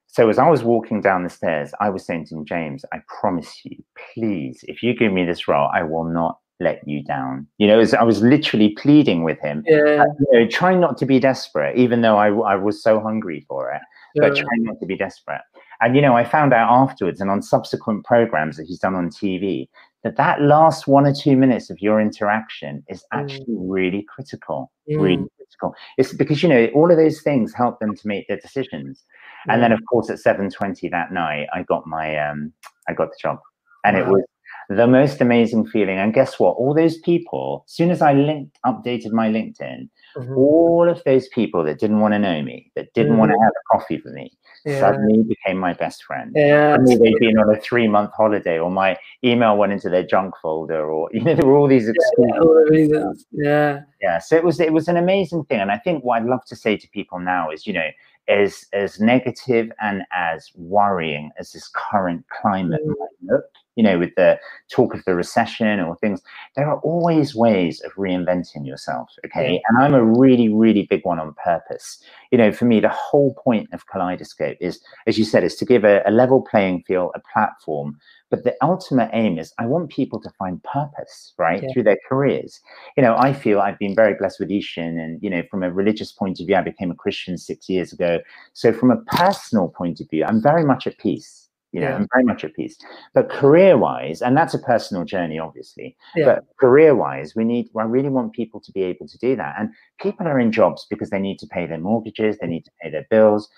So 0.07 0.31
as 0.31 0.39
I 0.39 0.49
was 0.49 0.65
walking 0.65 1.03
down 1.03 1.23
the 1.23 1.29
stairs, 1.29 1.75
I 1.81 1.91
was 1.91 2.07
saying 2.07 2.27
to 2.29 2.43
James, 2.45 2.87
I 2.91 2.99
promise 3.21 3.61
you, 3.63 3.77
please, 4.15 4.65
if 4.69 4.83
you 4.83 4.95
give 4.95 5.13
me 5.13 5.27
this 5.27 5.47
role, 5.47 5.69
I 5.75 5.83
will 5.83 6.05
not 6.05 6.39
let 6.61 6.81
you 6.89 7.05
down. 7.05 7.47
You 7.59 7.67
know, 7.67 7.79
as 7.79 7.93
I 7.93 8.05
was 8.05 8.23
literally 8.23 8.71
pleading 8.71 9.23
with 9.23 9.39
him, 9.41 9.65
uh, 9.69 9.73
Yeah. 9.73 10.05
you 10.21 10.41
know, 10.41 10.47
trying 10.49 10.81
not 10.81 10.97
to 10.99 11.07
be 11.07 11.21
desperate, 11.21 11.77
even 11.77 12.01
though 12.01 12.17
I, 12.17 12.29
I 12.29 12.57
was 12.57 12.83
so 12.83 13.01
hungry 13.01 13.45
for 13.49 13.71
it 13.71 13.83
but 14.15 14.37
sure. 14.37 14.45
trying 14.45 14.65
not 14.65 14.79
to 14.81 14.87
be 14.87 14.97
desperate. 14.97 15.41
And 15.81 15.97
you 15.97 16.03
know, 16.03 16.17
I 16.17 16.25
found 16.25 16.53
out 16.53 16.71
afterwards, 16.71 17.21
and 17.21 17.31
on 17.31 17.43
subsequent 17.43 18.05
programs 18.05 18.57
that 18.57 18.67
he's 18.67 18.79
done 18.79 18.95
on 18.95 19.09
TV, 19.09 19.69
that 20.05 20.17
that 20.17 20.41
last 20.41 20.87
one 20.89 21.07
or 21.07 21.15
two 21.15 21.37
minutes 21.37 21.71
of 21.71 21.81
your 21.81 22.01
interaction 22.01 22.83
is 22.89 23.03
Mm. 23.13 23.21
actually 23.21 23.57
really 23.57 24.03
critical. 24.09 24.71
Really 24.89 25.17
Mm. 25.25 25.29
critical. 25.37 25.75
It's 25.99 26.13
because 26.13 26.43
you 26.43 26.49
know 26.49 26.67
all 26.75 26.91
of 26.91 26.97
those 26.97 27.23
things 27.23 27.55
help 27.55 27.79
them 27.81 27.95
to 27.95 28.09
make 28.09 28.27
their 28.29 28.39
decisions. 28.39 29.05
And 29.49 29.63
then, 29.63 29.73
of 29.73 29.81
course, 29.91 30.09
at 30.11 30.19
seven 30.19 30.51
twenty 30.51 30.89
that 30.89 31.13
night, 31.13 31.49
I 31.53 31.63
got 31.65 31.87
my 31.87 32.17
um, 32.19 32.53
I 32.89 32.95
got 32.95 33.11
the 33.11 33.17
job, 33.21 33.39
and 33.85 33.97
it 33.97 34.07
was 34.07 34.23
the 34.69 34.87
most 34.87 35.21
amazing 35.21 35.67
feeling. 35.67 35.99
And 35.99 36.15
guess 36.15 36.39
what? 36.39 36.57
All 36.57 36.73
those 36.75 36.99
people, 36.99 37.65
as 37.69 37.73
soon 37.75 37.91
as 37.91 38.01
I 38.03 38.13
linked, 38.13 38.59
updated 38.65 39.13
my 39.13 39.29
LinkedIn, 39.29 39.89
Mhm. 40.17 40.37
all 40.37 40.89
of 40.89 41.03
those 41.05 41.29
people 41.29 41.65
that 41.65 41.81
didn't 41.81 42.01
want 42.01 42.15
to 42.15 42.19
know 42.19 42.41
me, 42.43 42.71
that 42.77 42.93
didn't 42.95 43.19
want 43.19 43.33
to 43.33 43.37
Mm. 43.37 43.43
have 43.43 43.53
a 43.53 43.79
coffee 43.79 44.01
with 44.05 44.15
me, 44.15 44.33
Yeah. 44.65 44.81
suddenly 44.81 45.23
became 45.23 45.59
my 45.59 45.73
best 45.73 46.05
friend. 46.05 46.33
Yeah. 46.35 46.73
Suddenly 46.75 46.97
they'd 46.97 47.19
been 47.19 47.39
on 47.39 47.55
a 47.55 47.61
three 47.61 47.89
month 47.89 48.13
holiday, 48.17 48.59
or 48.59 48.71
my 48.71 48.97
email 49.25 49.57
went 49.57 49.73
into 49.73 49.89
their 49.89 50.05
junk 50.05 50.35
folder, 50.41 50.91
or 50.91 51.09
you 51.15 51.21
know, 51.23 51.35
there 51.35 51.47
were 51.47 51.57
all 51.57 51.69
these 51.69 51.87
Yeah, 52.19 52.39
all 52.41 52.55
the 52.55 52.69
reasons. 52.71 53.27
Yeah. 53.33 53.81
Yeah, 54.01 54.19
so 54.19 54.37
it 54.37 54.45
was 54.45 54.61
it 54.61 54.73
was 54.73 54.89
an 54.89 54.97
amazing 54.97 55.45
thing, 55.45 55.61
and 55.61 55.71
I 55.71 55.79
think 55.79 56.05
what 56.05 56.23
I'd 56.23 56.29
love 56.29 56.45
to 56.47 56.57
say 56.57 56.77
to 56.77 56.89
people 56.91 57.19
now 57.19 57.51
is, 57.51 57.67
you 57.67 57.73
know, 57.73 57.89
as 58.29 58.67
as 58.73 59.01
negative 59.01 59.71
and 59.81 60.03
as 60.13 60.51
worrying 60.55 61.31
as 61.39 61.53
this 61.53 61.69
current 61.75 62.25
climate 62.41 62.81
Mm. 62.85 62.95
might 62.99 63.33
look, 63.35 63.45
you 63.77 63.83
know, 63.83 63.99
with 63.99 64.15
the 64.17 64.39
talk 64.71 64.95
of 64.95 65.05
the 65.05 65.15
recession 65.15 65.81
or 65.81 65.97
things, 65.97 66.21
there 66.57 66.69
are 66.69 66.79
always 66.81 67.35
ways 67.35 67.81
of 67.83 67.93
reinventing 67.93 68.67
yourself. 68.67 69.11
Okay. 69.25 69.61
And 69.69 69.79
I'm 69.79 69.95
a 69.95 70.05
really, 70.05 70.49
really 70.49 70.87
big 70.89 71.05
one 71.05 71.19
on 71.19 71.35
purpose. 71.43 72.03
You 72.31 72.39
know, 72.39 72.53
for 72.53 72.65
me, 72.65 72.81
the 72.81 72.89
whole 72.89 73.35
point 73.35 73.69
of 73.73 73.87
Kaleidoscope 73.87 74.57
is, 74.61 74.81
as 75.07 75.19
you 75.19 75.25
said, 75.25 75.45
is 75.45 75.57
to 75.57 75.65
give 75.65 75.85
a, 75.85 76.03
a 76.07 76.11
level 76.11 76.43
playing 76.43 76.85
field, 76.87 77.13
a 77.15 77.21
platform 77.33 77.99
but 78.33 78.45
the 78.45 78.57
ultimate 78.63 79.11
aim 79.13 79.39
is 79.39 79.53
I 79.59 79.67
want 79.67 79.91
people 79.91 80.19
to 80.23 80.31
find 80.39 80.63
purpose, 80.63 81.35
right, 81.37 81.63
yeah. 81.63 81.69
through 81.71 81.83
their 81.83 81.99
careers. 82.09 82.61
You 82.97 83.03
know, 83.03 83.15
I 83.15 83.35
feel 83.35 83.61
I've 83.61 83.79
been 83.79 83.95
very 83.95 84.15
blessed 84.15 84.41
with 84.41 84.51
Ishan, 84.51 84.99
and 84.99 85.23
you 85.23 85.29
know, 85.29 85.43
from 85.51 85.63
a 85.63 85.71
religious 85.71 86.13
point 86.13 86.41
of 86.41 86.47
view, 86.47 86.57
I 86.57 86.63
became 86.63 86.91
a 86.91 86.95
Christian 86.95 87.37
six 87.37 87.69
years 87.69 87.93
ago. 87.93 88.21
So 88.55 88.73
from 88.73 88.91
a 88.91 88.97
personal 89.03 89.69
point 89.69 90.01
of 90.01 90.09
view, 90.09 90.25
I'm 90.25 90.41
very 90.41 90.65
much 90.65 90.87
at 90.87 90.97
peace. 90.97 91.42
You 91.73 91.81
know, 91.81 91.89
yeah. 91.89 91.97
I'm 91.97 92.09
very 92.13 92.25
much 92.25 92.45
at 92.45 92.55
peace. 92.55 92.77
But 93.15 93.31
career-wise, 93.31 94.21
and 94.21 94.37
that's 94.37 94.55
a 94.55 94.59
personal 94.59 95.05
journey, 95.05 95.39
obviously. 95.39 95.97
Yeah. 96.15 96.27
But 96.27 96.45
career-wise, 96.61 97.35
we 97.35 97.45
need. 97.45 97.69
I 97.77 97.85
really 97.85 98.11
want 98.11 98.35
people 98.35 98.61
to 98.61 98.73
be 98.73 98.83
able 98.83 99.09
to 99.09 99.19
do 99.19 99.37
that. 99.37 99.55
And 99.59 99.71
people 100.01 100.27
are 100.27 100.39
in 100.39 100.53
jobs 100.53 100.87
because 100.91 101.11
they 101.11 101.19
need 101.19 101.39
to 101.39 101.47
pay 101.47 101.67
their 101.67 101.79
mortgages, 101.79 102.39
they 102.39 102.47
need 102.47 102.65
to 102.67 102.71
pay 102.83 102.91
their 102.91 103.07
bills 103.11 103.49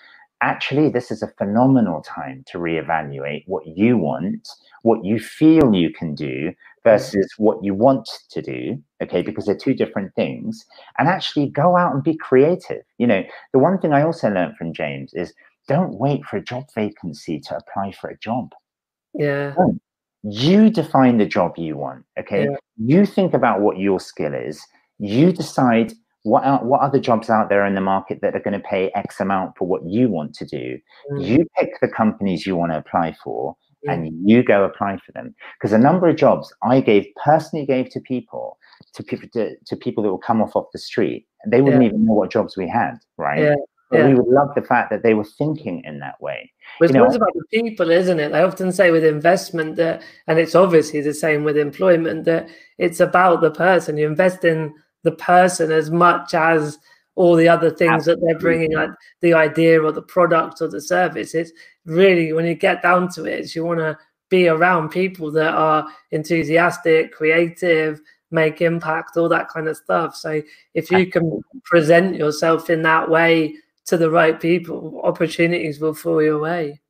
actually 0.41 0.89
this 0.89 1.11
is 1.11 1.23
a 1.23 1.31
phenomenal 1.37 2.01
time 2.01 2.43
to 2.47 2.57
reevaluate 2.57 3.43
what 3.47 3.65
you 3.65 3.97
want 3.97 4.47
what 4.81 5.03
you 5.03 5.17
feel 5.19 5.73
you 5.73 5.89
can 5.91 6.13
do 6.13 6.51
versus 6.83 7.33
what 7.37 7.57
you 7.63 7.73
want 7.73 8.07
to 8.29 8.41
do 8.41 8.77
okay 9.01 9.21
because 9.21 9.45
they're 9.45 9.57
two 9.57 9.73
different 9.73 10.13
things 10.13 10.65
and 10.99 11.07
actually 11.07 11.47
go 11.49 11.77
out 11.77 11.93
and 11.93 12.03
be 12.03 12.17
creative 12.17 12.83
you 12.97 13.07
know 13.07 13.23
the 13.53 13.59
one 13.59 13.79
thing 13.79 13.93
i 13.93 14.01
also 14.01 14.29
learned 14.29 14.55
from 14.57 14.73
james 14.73 15.13
is 15.13 15.33
don't 15.67 15.97
wait 15.97 16.23
for 16.25 16.37
a 16.37 16.43
job 16.43 16.65
vacancy 16.73 17.39
to 17.39 17.55
apply 17.55 17.91
for 17.91 18.09
a 18.09 18.17
job 18.19 18.51
yeah 19.13 19.53
don't. 19.55 19.81
you 20.23 20.69
define 20.69 21.17
the 21.17 21.25
job 21.25 21.53
you 21.57 21.77
want 21.77 22.03
okay 22.19 22.43
yeah. 22.43 22.55
you 22.77 23.05
think 23.05 23.33
about 23.33 23.61
what 23.61 23.77
your 23.77 23.99
skill 23.99 24.33
is 24.33 24.61
you 24.99 25.31
decide 25.31 25.93
what 26.25 26.43
are, 26.43 26.63
what 26.65 26.81
other 26.81 26.99
jobs 26.99 27.29
out 27.29 27.49
there 27.49 27.65
in 27.67 27.75
the 27.75 27.81
market 27.81 28.19
that 28.21 28.35
are 28.35 28.39
going 28.39 28.59
to 28.59 28.67
pay 28.67 28.91
X 28.95 29.19
amount 29.19 29.55
for 29.55 29.67
what 29.67 29.85
you 29.85 30.09
want 30.09 30.33
to 30.33 30.45
do? 30.45 30.79
Mm. 31.11 31.23
You 31.23 31.45
pick 31.55 31.79
the 31.81 31.87
companies 31.87 32.47
you 32.47 32.55
want 32.55 32.71
to 32.71 32.79
apply 32.79 33.15
for, 33.23 33.55
and 33.87 34.09
you 34.27 34.43
go 34.43 34.63
apply 34.63 34.97
for 35.05 35.11
them. 35.11 35.35
Because 35.53 35.71
a 35.71 35.77
number 35.77 36.09
of 36.09 36.15
jobs 36.15 36.51
I 36.63 36.81
gave 36.81 37.05
personally 37.23 37.63
gave 37.63 37.89
to 37.91 37.99
people 37.99 38.57
to 38.93 39.03
people 39.03 39.29
to, 39.33 39.55
to 39.67 39.75
people 39.75 40.03
that 40.03 40.09
will 40.09 40.17
come 40.17 40.41
off 40.41 40.55
off 40.55 40.65
the 40.73 40.79
street. 40.79 41.27
They 41.47 41.61
wouldn't 41.61 41.83
yeah. 41.83 41.89
even 41.89 42.05
know 42.05 42.13
what 42.13 42.31
jobs 42.31 42.57
we 42.57 42.67
had, 42.67 42.95
right? 43.17 43.41
Yeah. 43.41 43.55
But 43.91 44.05
we 44.05 44.15
would 44.15 44.27
love 44.27 44.55
the 44.55 44.61
fact 44.61 44.89
that 44.89 45.03
they 45.03 45.13
were 45.13 45.23
thinking 45.23 45.83
in 45.83 45.99
that 45.99 46.19
way. 46.19 46.51
It's 46.81 46.91
you 46.91 46.99
know, 46.99 47.05
about 47.05 47.33
the 47.33 47.43
people, 47.51 47.91
isn't 47.91 48.19
it? 48.19 48.33
I 48.33 48.41
often 48.41 48.71
say 48.71 48.89
with 48.91 49.05
investment 49.05 49.75
that, 49.75 50.01
and 50.27 50.39
it's 50.39 50.55
obviously 50.55 51.01
the 51.01 51.13
same 51.13 51.43
with 51.43 51.55
employment, 51.55 52.25
that 52.25 52.49
it's 52.79 52.99
about 52.99 53.41
the 53.41 53.51
person. 53.51 53.97
You 53.97 54.07
invest 54.07 54.43
in 54.43 54.73
the 55.03 55.11
person 55.11 55.71
as 55.71 55.91
much 55.91 56.33
as 56.33 56.79
all 57.13 57.35
the 57.35 57.47
other 57.47 57.69
things 57.69 57.93
Absolutely. 57.93 58.21
that 58.21 58.27
they're 58.27 58.39
bringing, 58.39 58.73
like 58.73 58.89
the 59.21 59.33
idea 59.33 59.81
or 59.81 59.91
the 59.91 60.01
product 60.01 60.61
or 60.61 60.67
the 60.67 60.81
service. 60.81 61.35
It's 61.35 61.51
really 61.85 62.33
when 62.33 62.45
you 62.45 62.55
get 62.55 62.81
down 62.81 63.09
to 63.13 63.25
it, 63.25 63.55
you 63.55 63.63
want 63.63 63.79
to 63.79 63.97
be 64.29 64.47
around 64.47 64.89
people 64.89 65.31
that 65.31 65.53
are 65.53 65.87
enthusiastic, 66.11 67.13
creative, 67.13 68.01
make 68.31 68.61
impact, 68.61 69.15
all 69.15 69.29
that 69.29 69.47
kind 69.47 69.67
of 69.67 69.77
stuff. 69.77 70.15
So 70.15 70.41
if 70.73 70.91
you 70.91 71.09
can 71.09 71.41
present 71.63 72.15
yourself 72.15 72.69
in 72.69 72.81
that 72.81 73.09
way 73.09 73.55
to 73.85 73.97
the 73.97 74.09
right 74.09 74.39
people, 74.39 75.01
opportunities 75.03 75.79
will 75.79 75.93
fall 75.93 76.21
your 76.21 76.39
way. 76.39 76.81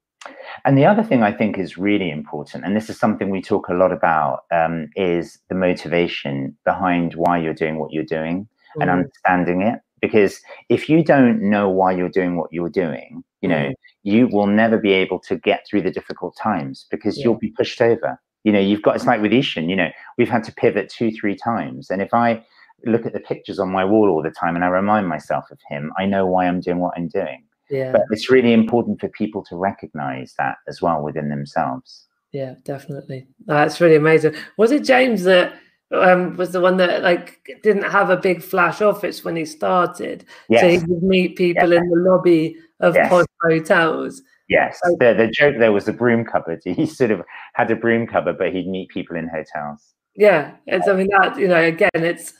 And 0.63 0.77
the 0.77 0.85
other 0.85 1.03
thing 1.03 1.21
I 1.21 1.31
think 1.31 1.57
is 1.57 1.77
really 1.77 2.09
important, 2.09 2.65
and 2.65 2.75
this 2.75 2.89
is 2.89 2.97
something 2.97 3.29
we 3.29 3.41
talk 3.41 3.67
a 3.67 3.73
lot 3.73 3.91
about, 3.91 4.45
um, 4.51 4.89
is 4.95 5.37
the 5.49 5.55
motivation 5.55 6.57
behind 6.65 7.13
why 7.15 7.37
you're 7.37 7.53
doing 7.53 7.77
what 7.77 7.91
you're 7.91 8.03
doing 8.03 8.47
mm. 8.77 8.81
and 8.81 8.89
understanding 8.89 9.61
it. 9.61 9.79
Because 10.01 10.39
if 10.69 10.89
you 10.89 11.03
don't 11.03 11.41
know 11.41 11.69
why 11.69 11.91
you're 11.91 12.09
doing 12.09 12.37
what 12.37 12.51
you're 12.51 12.69
doing, 12.69 13.23
you 13.41 13.49
know, 13.49 13.69
mm. 13.69 13.73
you 14.03 14.27
will 14.27 14.47
never 14.47 14.77
be 14.77 14.93
able 14.93 15.19
to 15.19 15.35
get 15.35 15.65
through 15.69 15.81
the 15.81 15.91
difficult 15.91 16.35
times 16.41 16.85
because 16.89 17.17
yeah. 17.17 17.25
you'll 17.25 17.37
be 17.37 17.51
pushed 17.51 17.81
over. 17.81 18.19
You 18.43 18.51
know, 18.51 18.59
you've 18.59 18.83
got, 18.83 18.95
it's 18.95 19.05
like 19.05 19.21
with 19.21 19.33
Ishan, 19.33 19.69
you 19.69 19.75
know, 19.75 19.89
we've 20.17 20.29
had 20.29 20.43
to 20.45 20.53
pivot 20.53 20.89
two, 20.89 21.11
three 21.11 21.35
times. 21.35 21.89
And 21.89 22.01
if 22.01 22.13
I 22.13 22.43
look 22.86 23.05
at 23.05 23.13
the 23.13 23.19
pictures 23.19 23.59
on 23.59 23.71
my 23.71 23.83
wall 23.86 24.09
all 24.09 24.23
the 24.23 24.31
time 24.31 24.55
and 24.55 24.63
I 24.63 24.67
remind 24.67 25.07
myself 25.07 25.45
of 25.51 25.59
him, 25.69 25.91
I 25.97 26.05
know 26.05 26.25
why 26.25 26.47
I'm 26.47 26.61
doing 26.61 26.79
what 26.79 26.93
I'm 26.97 27.07
doing. 27.07 27.43
Yeah. 27.69 27.91
But 27.91 28.01
it's 28.11 28.29
really 28.29 28.53
important 28.53 28.99
for 28.99 29.09
people 29.09 29.43
to 29.45 29.55
recognize 29.55 30.33
that 30.38 30.57
as 30.67 30.81
well 30.81 31.01
within 31.01 31.29
themselves. 31.29 32.07
Yeah, 32.31 32.55
definitely. 32.63 33.27
That's 33.45 33.79
really 33.81 33.95
amazing. 33.95 34.36
Was 34.57 34.71
it 34.71 34.83
James 34.83 35.23
that 35.23 35.55
um, 35.93 36.36
was 36.36 36.51
the 36.51 36.61
one 36.61 36.77
that 36.77 37.01
like 37.01 37.39
didn't 37.63 37.89
have 37.89 38.09
a 38.09 38.17
big 38.17 38.41
flash 38.41 38.81
office 38.81 39.23
when 39.23 39.36
he 39.36 39.45
started? 39.45 40.25
Yes. 40.49 40.61
So 40.61 40.67
he 40.67 40.77
would 40.79 41.03
meet 41.03 41.38
people 41.38 41.71
yes. 41.71 41.81
in 41.81 41.89
the 41.89 42.09
lobby 42.09 42.57
of 42.81 42.95
yes. 42.95 43.09
posh 43.09 43.25
hotels. 43.41 44.21
Yes, 44.47 44.79
the, 44.83 45.15
the 45.17 45.31
joke 45.33 45.55
there 45.57 45.71
was 45.71 45.86
the 45.86 45.93
broom 45.93 46.23
cupboard. 46.23 46.61
He 46.65 46.86
sort 46.86 47.11
of 47.11 47.21
had 47.53 47.71
a 47.71 47.75
broom 47.75 48.05
cupboard, 48.05 48.38
but 48.38 48.53
he'd 48.53 48.67
meet 48.67 48.89
people 48.89 49.15
in 49.15 49.27
hotels. 49.27 49.93
Yeah, 50.15 50.51
it's 50.67 50.88
I 50.88 50.93
mean 50.93 51.09
that 51.19 51.38
you 51.38 51.47
know 51.47 51.61
again, 51.61 51.89
it's 51.93 52.33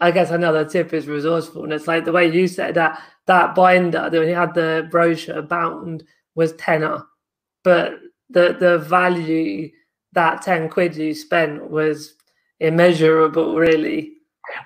I 0.00 0.10
guess 0.10 0.30
another 0.30 0.64
tip 0.64 0.92
is 0.92 1.08
resourcefulness. 1.08 1.86
Like 1.86 2.04
the 2.04 2.12
way 2.12 2.30
you 2.30 2.46
said 2.46 2.74
that 2.74 3.02
that 3.26 3.54
binder 3.54 4.08
that 4.10 4.22
he 4.22 4.30
had 4.30 4.54
the 4.54 4.86
brochure 4.90 5.42
bound 5.42 6.04
was 6.34 6.52
tenner, 6.54 7.04
but 7.64 7.94
the 8.30 8.56
the 8.58 8.78
value 8.78 9.70
that 10.12 10.42
ten 10.42 10.68
quid 10.68 10.96
you 10.96 11.14
spent 11.14 11.70
was 11.70 12.14
immeasurable, 12.60 13.56
really. 13.56 14.14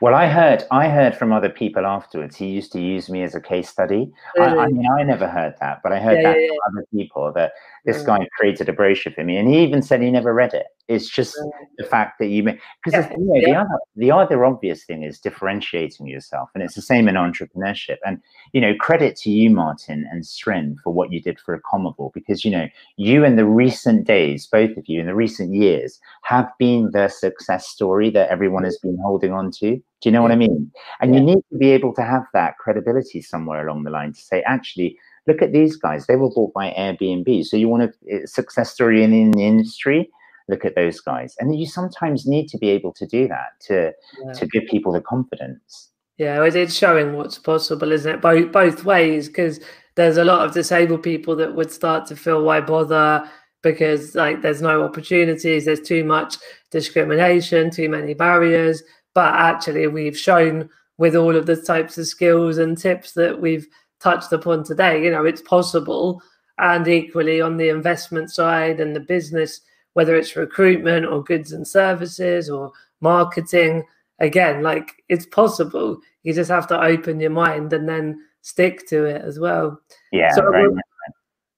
Well, 0.01 0.15
I 0.15 0.29
heard 0.29 0.65
I 0.71 0.89
heard 0.89 1.17
from 1.17 1.33
other 1.33 1.49
people 1.49 1.87
afterwards. 1.87 2.37
He 2.37 2.47
used 2.47 2.73
to 2.73 2.81
use 2.81 3.09
me 3.09 3.23
as 3.23 3.35
a 3.35 3.41
case 3.41 3.69
study. 3.69 4.13
Really? 4.37 4.59
I, 4.59 4.65
I, 4.65 4.67
mean, 4.69 4.87
I 4.99 5.03
never 5.03 5.29
heard 5.29 5.55
that, 5.61 5.81
but 5.83 5.93
I 5.93 5.99
heard 5.99 6.19
yeah, 6.19 6.33
that 6.33 6.41
yeah, 6.41 6.47
from 6.47 6.55
yeah. 6.55 6.81
other 6.81 6.87
people 6.93 7.33
that 7.33 7.53
this 7.85 8.03
guy 8.03 8.27
created 8.39 8.69
a 8.69 8.73
brochure 8.73 9.13
for 9.13 9.25
me, 9.25 9.37
and 9.39 9.49
he 9.49 9.63
even 9.63 9.83
said 9.83 10.01
he 10.01 10.11
never 10.11 10.33
read 10.35 10.55
it. 10.55 10.67
It's 10.89 11.09
just 11.09 11.37
the 11.79 11.85
fact 11.85 12.19
that 12.19 12.27
you 12.27 12.43
may 12.43 12.59
because 12.85 13.09
you 13.11 13.19
know, 13.19 13.41
the 13.41 13.55
other 13.55 13.79
the 13.97 14.11
other 14.11 14.45
obvious 14.45 14.85
thing 14.85 15.03
is 15.05 15.21
differentiating 15.21 16.07
yourself, 16.07 16.51
and 16.55 16.63
it's 16.63 16.75
the 16.75 16.83
same 16.83 17.09
in 17.09 17.15
entrepreneurship. 17.15 17.99
And 18.05 18.21
you 18.53 18.61
know, 18.61 18.75
credit 18.79 19.17
to 19.19 19.31
you, 19.31 19.51
Martin 19.51 20.07
and 20.11 20.27
Srin, 20.27 20.77
for 20.83 20.93
what 20.93 21.13
you 21.13 21.21
did 21.21 21.39
for 21.39 21.55
Accomable, 21.55 22.11
because 22.15 22.45
you 22.45 22.51
know, 22.51 22.67
you 22.97 23.25
in 23.25 23.37
the 23.37 23.47
recent 23.47 24.07
days, 24.07 24.47
both 24.47 24.77
of 24.77 24.85
you 24.87 25.01
in 25.01 25.07
the 25.07 25.15
recent 25.15 25.55
years, 25.55 26.01
have 26.23 26.51
been 26.59 26.91
the 26.93 27.09
success 27.09 27.69
story 27.69 28.11
that 28.11 28.29
everyone 28.29 28.65
has 28.65 28.79
been 28.79 28.99
holding 29.03 29.33
on 29.33 29.51
to. 29.53 29.77
Do 30.03 30.09
you 30.09 30.11
know 30.11 30.23
what 30.23 30.33
I 30.33 30.37
mean? 30.37 30.71
And 31.01 31.15
you 31.15 31.21
need 31.21 31.43
to 31.53 31.59
be 31.59 31.71
able 31.71 31.95
to 31.95 32.03
have 32.03 32.25
that 32.35 32.59
credibility 32.59 33.23
somewhere 33.23 33.67
along 33.67 33.85
the 33.85 33.91
line 33.91 34.13
to 34.13 34.21
say, 34.21 34.43
actually, 34.43 34.99
look 35.29 35.43
at 35.43 35.53
these 35.53 35.77
guys. 35.77 36.07
They 36.07 36.17
were 36.17 36.31
bought 36.31 36.53
by 36.53 36.73
Airbnb. 36.73 37.45
So 37.45 37.57
you 37.57 37.69
want 37.69 37.85
a 37.85 37.93
eh, 38.11 38.27
success 38.27 38.73
story 38.73 39.05
in, 39.05 39.13
in 39.13 39.31
the 39.31 39.47
industry? 39.47 40.11
Look 40.49 40.65
at 40.65 40.75
those 40.75 41.01
guys. 41.01 41.37
And 41.39 41.59
you 41.59 41.67
sometimes 41.67 42.27
need 42.27 42.49
to 42.49 42.59
be 42.59 42.71
able 42.71 42.93
to 42.95 43.07
do 43.07 43.29
that 43.29 43.61
to 43.67 43.93
yeah. 44.25 44.33
to 44.33 44.47
give 44.47 44.67
people 44.67 44.93
the 44.93 45.01
confidence. 45.01 45.91
Yeah, 46.19 46.45
it's 46.45 46.75
showing 46.75 47.15
what's 47.15 47.39
possible, 47.39 47.91
isn't 47.91 48.17
it? 48.17 48.21
Both 48.21 48.53
both 48.53 48.85
ways, 48.85 49.29
because 49.29 49.61
there's 49.95 50.17
a 50.17 50.25
lot 50.25 50.47
of 50.47 50.55
disabled 50.55 51.03
people 51.03 51.37
that 51.37 51.55
would 51.55 51.71
start 51.71 52.07
to 52.07 52.17
feel 52.17 52.43
why 52.43 52.61
bother 52.61 53.29
because 53.63 54.15
like 54.15 54.43
there's 54.43 54.61
no 54.61 54.83
opportunities, 54.83 55.65
there's 55.65 55.81
too 55.81 56.05
much 56.05 56.37
discrimination, 56.71 57.71
too 57.71 57.89
many 57.89 58.15
barriers. 58.15 58.83
But 59.15 59.35
actually, 59.35 59.87
we've 59.87 60.19
shown 60.19 60.69
with 60.99 61.15
all 61.17 61.37
of 61.37 61.47
the 61.47 61.57
types 61.57 61.97
of 61.99 62.07
skills 62.07 62.59
and 62.59 62.77
tips 62.77 63.13
that 63.13 63.41
we've 63.41 63.67
touched 64.01 64.33
upon 64.33 64.65
today. 64.65 65.03
You 65.03 65.11
know, 65.11 65.25
it's 65.25 65.43
possible. 65.43 66.23
And 66.59 66.87
equally 66.87 67.41
on 67.41 67.57
the 67.57 67.71
investment 67.71 68.31
side 68.31 68.81
and 68.81 68.95
the 68.95 69.01
business, 69.01 69.61
whether 69.95 70.17
it's 70.17 70.37
recruitment 70.37 71.07
or 71.07 71.23
goods 71.23 71.53
and 71.53 71.67
services 71.67 72.49
or 72.49 72.73
marketing, 73.01 73.85
again, 74.19 74.63
like 74.63 75.03
it's 75.09 75.27
possible. 75.27 75.99
You 76.23 76.33
just 76.33 76.51
have 76.51 76.67
to 76.69 76.81
open 76.81 77.21
your 77.21 77.31
mind 77.31 77.73
and 77.73 77.89
then 77.89 78.25
stick 78.43 78.87
to 78.89 79.05
it 79.05 79.23
as 79.23 79.39
well. 79.39 79.81
Yeah. 80.13 80.33
So 80.33 80.45
right. 80.45 80.69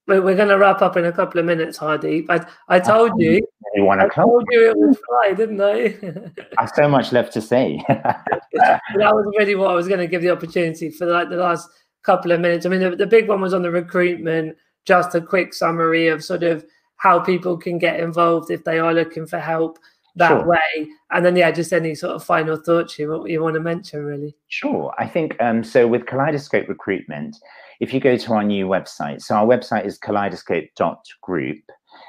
we're, 0.07 0.21
we're 0.21 0.35
going 0.35 0.49
to 0.49 0.57
wrap 0.57 0.81
up 0.81 0.97
in 0.97 1.05
a 1.05 1.11
couple 1.11 1.39
of 1.39 1.45
minutes, 1.45 1.77
Hardy. 1.77 2.21
But 2.21 2.49
I 2.67 2.79
told 2.79 3.11
you, 3.17 3.41
you 3.75 3.89
I 3.89 4.07
told 4.07 4.45
you 4.51 4.69
it 4.69 4.77
would 4.77 4.97
fly, 4.97 5.33
didn't 5.33 5.61
I? 5.61 5.97
I 6.57 6.61
have 6.61 6.71
so 6.75 6.87
much 6.89 7.11
left 7.11 7.33
to 7.33 7.41
say. 7.41 7.83
that 7.87 8.81
was 8.95 9.33
really 9.37 9.55
what 9.55 9.71
I 9.71 9.75
was 9.75 9.87
going 9.87 9.99
to 9.99 10.07
give 10.07 10.21
the 10.21 10.31
opportunity 10.31 10.89
for 10.89 11.05
like 11.05 11.29
the 11.29 11.37
last 11.37 11.69
couple 12.03 12.31
of 12.31 12.39
minutes. 12.39 12.65
I 12.65 12.69
mean, 12.69 12.81
the, 12.81 12.95
the 12.95 13.07
big 13.07 13.27
one 13.27 13.41
was 13.41 13.53
on 13.53 13.63
the 13.63 13.71
recruitment, 13.71 14.55
just 14.85 15.15
a 15.15 15.21
quick 15.21 15.53
summary 15.53 16.07
of 16.07 16.23
sort 16.23 16.43
of 16.43 16.65
how 16.97 17.19
people 17.19 17.57
can 17.57 17.77
get 17.77 17.99
involved 17.99 18.51
if 18.51 18.63
they 18.63 18.79
are 18.79 18.93
looking 18.93 19.25
for 19.25 19.39
help 19.39 19.79
that 20.15 20.29
sure. 20.29 20.47
way. 20.47 20.87
And 21.11 21.25
then, 21.25 21.35
yeah, 21.35 21.51
just 21.51 21.73
any 21.73 21.95
sort 21.95 22.15
of 22.15 22.23
final 22.23 22.57
thoughts 22.57 22.97
you, 22.97 23.27
you 23.27 23.41
want 23.41 23.55
to 23.55 23.59
mention, 23.59 24.03
really. 24.03 24.35
Sure. 24.47 24.93
I 24.97 25.07
think 25.07 25.41
um, 25.41 25.63
so 25.63 25.87
with 25.87 26.05
Kaleidoscope 26.05 26.67
Recruitment, 26.67 27.35
if 27.79 27.93
you 27.93 27.99
go 27.99 28.17
to 28.17 28.33
our 28.33 28.43
new 28.43 28.67
website, 28.67 29.21
so 29.21 29.35
our 29.35 29.45
website 29.45 29.85
is 29.85 29.99
kaleidoscope.group. 29.99 31.59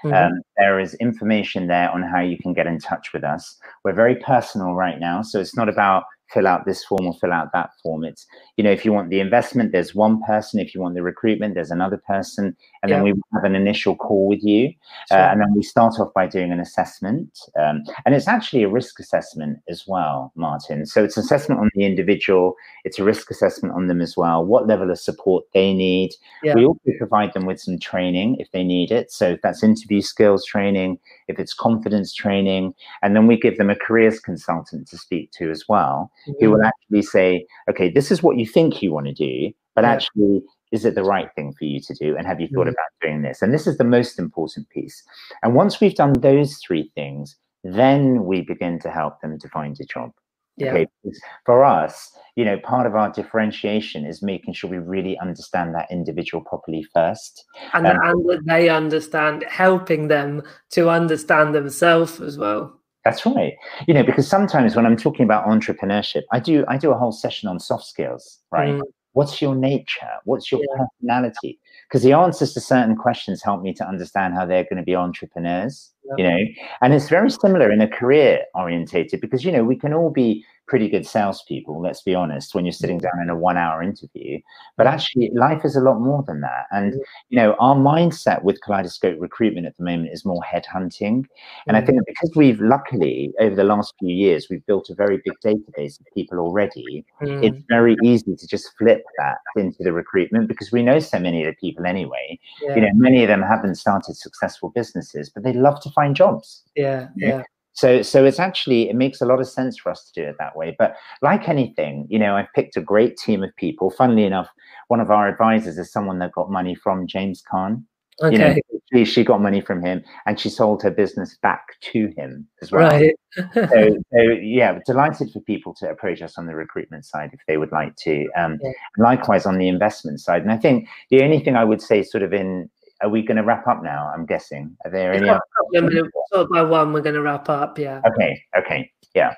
Mm-hmm. 0.04 0.12
Um, 0.12 0.40
there 0.56 0.78
is 0.78 0.94
information 0.94 1.66
there 1.66 1.90
on 1.90 2.02
how 2.02 2.20
you 2.20 2.38
can 2.38 2.52
get 2.52 2.66
in 2.66 2.78
touch 2.78 3.12
with 3.12 3.24
us. 3.24 3.56
We're 3.84 3.92
very 3.92 4.16
personal 4.16 4.74
right 4.74 5.00
now, 5.00 5.22
so 5.22 5.40
it's 5.40 5.56
not 5.56 5.68
about 5.68 6.04
fill 6.32 6.46
out 6.46 6.66
this 6.66 6.84
form 6.84 7.06
or 7.06 7.14
fill 7.14 7.32
out 7.32 7.52
that 7.52 7.70
form. 7.82 8.04
It's, 8.04 8.26
you 8.56 8.64
know, 8.64 8.70
if 8.70 8.84
you 8.84 8.92
want 8.92 9.10
the 9.10 9.20
investment, 9.20 9.72
there's 9.72 9.94
one 9.94 10.22
person. 10.22 10.60
If 10.60 10.74
you 10.74 10.80
want 10.80 10.94
the 10.94 11.02
recruitment, 11.02 11.54
there's 11.54 11.70
another 11.70 12.00
person. 12.06 12.56
And 12.82 12.90
yeah. 12.90 12.96
then 12.96 13.04
we 13.04 13.14
have 13.34 13.44
an 13.44 13.54
initial 13.54 13.96
call 13.96 14.28
with 14.28 14.42
you. 14.42 14.68
Uh, 15.10 15.14
sure. 15.14 15.18
Uh, 15.18 15.32
and 15.32 15.40
then 15.40 15.54
we 15.54 15.62
start 15.62 15.94
off 16.00 16.12
by 16.14 16.26
doing 16.26 16.52
an 16.52 16.60
assessment. 16.60 17.38
Um, 17.58 17.84
and 18.04 18.14
it's 18.14 18.28
actually 18.28 18.62
a 18.64 18.68
risk 18.68 18.98
assessment 18.98 19.58
as 19.68 19.84
well, 19.86 20.32
Martin. 20.34 20.86
So 20.86 21.04
it's 21.04 21.16
assessment 21.16 21.60
on 21.60 21.70
the 21.74 21.84
individual, 21.84 22.54
it's 22.84 22.98
a 22.98 23.04
risk 23.04 23.30
assessment 23.30 23.74
on 23.74 23.86
them 23.86 24.00
as 24.00 24.16
well, 24.16 24.44
what 24.44 24.66
level 24.66 24.90
of 24.90 24.98
support 24.98 25.44
they 25.54 25.72
need. 25.72 26.10
Yeah. 26.42 26.54
We 26.54 26.66
also 26.66 26.90
provide 26.98 27.32
them 27.34 27.46
with 27.46 27.60
some 27.60 27.78
training 27.78 28.36
if 28.40 28.50
they 28.50 28.64
need 28.64 28.90
it. 28.90 29.12
So 29.12 29.30
if 29.30 29.42
that's 29.42 29.62
interview 29.62 30.00
skills 30.00 30.44
training, 30.44 30.98
if 31.28 31.38
it's 31.38 31.54
confidence 31.54 32.12
training, 32.12 32.74
and 33.02 33.14
then 33.14 33.26
we 33.26 33.38
give 33.38 33.58
them 33.58 33.70
a 33.70 33.76
careers 33.76 34.18
consultant 34.20 34.88
to 34.88 34.98
speak 34.98 35.30
to 35.32 35.50
as 35.50 35.64
well 35.68 36.10
mm-hmm. 36.28 36.32
who 36.40 36.50
will 36.50 36.62
actually 36.62 37.02
say, 37.02 37.46
okay, 37.70 37.90
this 37.90 38.10
is 38.10 38.22
what 38.22 38.36
you 38.36 38.46
think 38.46 38.82
you 38.82 38.92
want 38.92 39.06
to 39.06 39.12
do, 39.12 39.52
but 39.74 39.84
yeah. 39.84 39.92
actually, 39.92 40.42
is 40.72 40.84
it 40.84 40.94
the 40.94 41.04
right 41.04 41.28
thing 41.34 41.54
for 41.58 41.64
you 41.64 41.80
to 41.80 41.94
do? 41.94 42.16
And 42.16 42.26
have 42.26 42.40
you 42.40 42.48
thought 42.48 42.62
mm-hmm. 42.62 42.70
about 42.70 43.00
doing 43.02 43.22
this? 43.22 43.42
And 43.42 43.52
this 43.52 43.66
is 43.66 43.78
the 43.78 43.84
most 43.84 44.18
important 44.18 44.68
piece. 44.70 45.02
And 45.42 45.54
once 45.54 45.80
we've 45.80 45.94
done 45.94 46.14
those 46.14 46.58
three 46.66 46.90
things, 46.94 47.36
then 47.64 48.24
we 48.24 48.42
begin 48.42 48.78
to 48.80 48.90
help 48.90 49.20
them 49.20 49.38
to 49.38 49.48
find 49.48 49.76
a 49.80 49.84
job. 49.84 50.12
Yeah. 50.56 50.72
Okay. 50.72 50.86
Because 51.02 51.20
for 51.44 51.64
us, 51.64 52.16
you 52.34 52.44
know, 52.44 52.58
part 52.58 52.86
of 52.86 52.94
our 52.94 53.12
differentiation 53.12 54.06
is 54.06 54.22
making 54.22 54.54
sure 54.54 54.70
we 54.70 54.78
really 54.78 55.18
understand 55.18 55.74
that 55.74 55.86
individual 55.90 56.42
properly 56.44 56.86
first. 56.94 57.44
And, 57.74 57.86
um, 57.86 57.98
and 58.02 58.28
that 58.28 58.46
they 58.46 58.68
understand, 58.68 59.44
helping 59.48 60.08
them 60.08 60.42
to 60.70 60.88
understand 60.88 61.54
themselves 61.54 62.20
as 62.20 62.38
well. 62.38 62.80
That's 63.06 63.24
right. 63.24 63.54
You 63.86 63.94
know, 63.94 64.02
because 64.02 64.26
sometimes 64.26 64.74
when 64.74 64.84
I'm 64.84 64.96
talking 64.96 65.22
about 65.22 65.46
entrepreneurship, 65.46 66.22
I 66.32 66.40
do 66.40 66.64
I 66.66 66.76
do 66.76 66.90
a 66.90 66.98
whole 66.98 67.12
session 67.12 67.48
on 67.48 67.60
soft 67.60 67.84
skills, 67.84 68.40
right? 68.50 68.74
Mm. 68.74 68.82
What's 69.12 69.40
your 69.40 69.54
nature? 69.54 70.10
What's 70.24 70.50
your 70.50 70.60
yeah. 70.60 70.84
personality? 70.84 71.60
Because 71.88 72.02
the 72.02 72.12
answers 72.12 72.52
to 72.54 72.60
certain 72.60 72.96
questions 72.96 73.42
help 73.42 73.62
me 73.62 73.72
to 73.74 73.86
understand 73.86 74.34
how 74.34 74.44
they're 74.44 74.64
going 74.64 74.78
to 74.78 74.82
be 74.82 74.96
entrepreneurs, 74.96 75.92
you 76.16 76.24
know. 76.24 76.38
And 76.82 76.92
it's 76.92 77.08
very 77.08 77.30
similar 77.30 77.70
in 77.70 77.80
a 77.80 77.88
career 77.88 78.44
orientated 78.54 79.20
because 79.20 79.44
you 79.44 79.52
know 79.52 79.64
we 79.64 79.76
can 79.76 79.92
all 79.92 80.10
be 80.10 80.44
pretty 80.66 80.88
good 80.88 81.06
salespeople, 81.06 81.80
let's 81.80 82.02
be 82.02 82.14
honest, 82.14 82.54
when 82.54 82.64
you're 82.64 82.72
sitting 82.72 82.98
down 82.98 83.20
in 83.22 83.30
a 83.30 83.36
one 83.36 83.56
hour 83.56 83.82
interview. 83.82 84.38
But 84.76 84.86
actually, 84.86 85.30
life 85.34 85.64
is 85.64 85.76
a 85.76 85.80
lot 85.80 86.00
more 86.00 86.24
than 86.26 86.40
that. 86.40 86.66
And, 86.70 86.94
you 87.28 87.36
know, 87.36 87.54
our 87.60 87.76
mindset 87.76 88.42
with 88.42 88.60
Kaleidoscope 88.62 89.16
recruitment 89.20 89.66
at 89.66 89.76
the 89.76 89.84
moment 89.84 90.10
is 90.12 90.24
more 90.24 90.42
headhunting. 90.42 91.24
And 91.66 91.76
I 91.76 91.80
think 91.80 92.00
because 92.06 92.32
we've 92.34 92.60
luckily, 92.60 93.32
over 93.40 93.54
the 93.54 93.64
last 93.64 93.94
few 93.98 94.14
years, 94.14 94.48
we've 94.50 94.66
built 94.66 94.90
a 94.90 94.94
very 94.94 95.20
big 95.24 95.34
database 95.44 96.00
of 96.00 96.06
people 96.14 96.38
already, 96.38 97.04
mm. 97.22 97.44
it's 97.44 97.62
very 97.68 97.96
easy 98.02 98.34
to 98.34 98.46
just 98.46 98.76
flip 98.76 99.04
that 99.18 99.38
into 99.56 99.82
the 99.82 99.92
recruitment 99.92 100.48
because 100.48 100.72
we 100.72 100.82
know 100.82 100.98
so 100.98 101.18
many 101.18 101.44
of 101.44 101.46
the 101.46 101.56
people 101.56 101.65
anyway. 101.86 102.38
Yeah. 102.62 102.74
You 102.76 102.80
know, 102.82 102.90
many 102.94 103.22
of 103.22 103.28
them 103.28 103.42
haven't 103.42 103.76
started 103.76 104.16
successful 104.16 104.70
businesses, 104.74 105.30
but 105.30 105.42
they 105.42 105.52
love 105.52 105.80
to 105.82 105.90
find 105.90 106.14
jobs. 106.14 106.62
Yeah. 106.74 107.08
Yeah. 107.16 107.42
So, 107.72 108.00
so 108.00 108.24
it's 108.24 108.38
actually 108.38 108.88
it 108.88 108.96
makes 108.96 109.20
a 109.20 109.26
lot 109.26 109.38
of 109.38 109.46
sense 109.46 109.78
for 109.78 109.90
us 109.90 110.10
to 110.10 110.22
do 110.22 110.26
it 110.26 110.36
that 110.38 110.56
way. 110.56 110.74
But 110.78 110.96
like 111.20 111.48
anything, 111.48 112.06
you 112.08 112.18
know, 112.18 112.34
I've 112.34 112.52
picked 112.54 112.76
a 112.76 112.80
great 112.80 113.18
team 113.18 113.42
of 113.42 113.54
people. 113.56 113.90
Funnily 113.90 114.24
enough, 114.24 114.48
one 114.88 115.00
of 115.00 115.10
our 115.10 115.28
advisors 115.28 115.76
is 115.76 115.92
someone 115.92 116.18
that 116.20 116.32
got 116.32 116.50
money 116.50 116.74
from 116.74 117.06
James 117.06 117.42
Caan. 117.52 117.84
Okay. 118.22 118.32
You 118.32 118.38
know, 118.38 118.80
she, 118.92 119.04
she 119.04 119.24
got 119.24 119.40
money 119.42 119.60
from 119.60 119.82
him, 119.82 120.02
and 120.26 120.38
she 120.38 120.48
sold 120.48 120.82
her 120.82 120.90
business 120.90 121.36
back 121.42 121.78
to 121.92 122.12
him 122.16 122.46
as 122.62 122.72
well. 122.72 122.88
Right. 122.88 123.14
so, 123.54 123.66
so, 124.12 124.20
yeah, 124.40 124.78
delighted 124.86 125.30
for 125.32 125.40
people 125.40 125.74
to 125.74 125.90
approach 125.90 126.22
us 126.22 126.38
on 126.38 126.46
the 126.46 126.54
recruitment 126.54 127.04
side 127.04 127.30
if 127.32 127.40
they 127.46 127.56
would 127.56 127.72
like 127.72 127.96
to. 127.96 128.26
Um, 128.36 128.58
yeah. 128.62 128.70
Likewise 128.98 129.44
on 129.44 129.58
the 129.58 129.68
investment 129.68 130.20
side, 130.20 130.42
and 130.42 130.52
I 130.52 130.56
think 130.56 130.88
the 131.10 131.22
only 131.22 131.40
thing 131.40 131.56
I 131.56 131.64
would 131.64 131.82
say, 131.82 132.02
sort 132.02 132.22
of 132.22 132.32
in 132.32 132.70
are 133.02 133.10
we 133.10 133.22
going 133.22 133.36
to 133.36 133.42
wrap 133.42 133.66
up 133.66 133.82
now? 133.82 134.10
I'm 134.14 134.24
guessing. 134.24 134.76
Are 134.84 134.90
there 134.90 135.12
any? 135.12 135.28
Other- 135.28 136.10
so 136.32 136.46
by 136.50 136.62
one, 136.62 136.92
we're 136.92 137.02
going 137.02 137.14
to 137.14 137.22
wrap 137.22 137.48
up. 137.48 137.78
Yeah. 137.78 138.00
Okay. 138.06 138.42
Okay. 138.56 138.90
Yeah. 139.14 139.34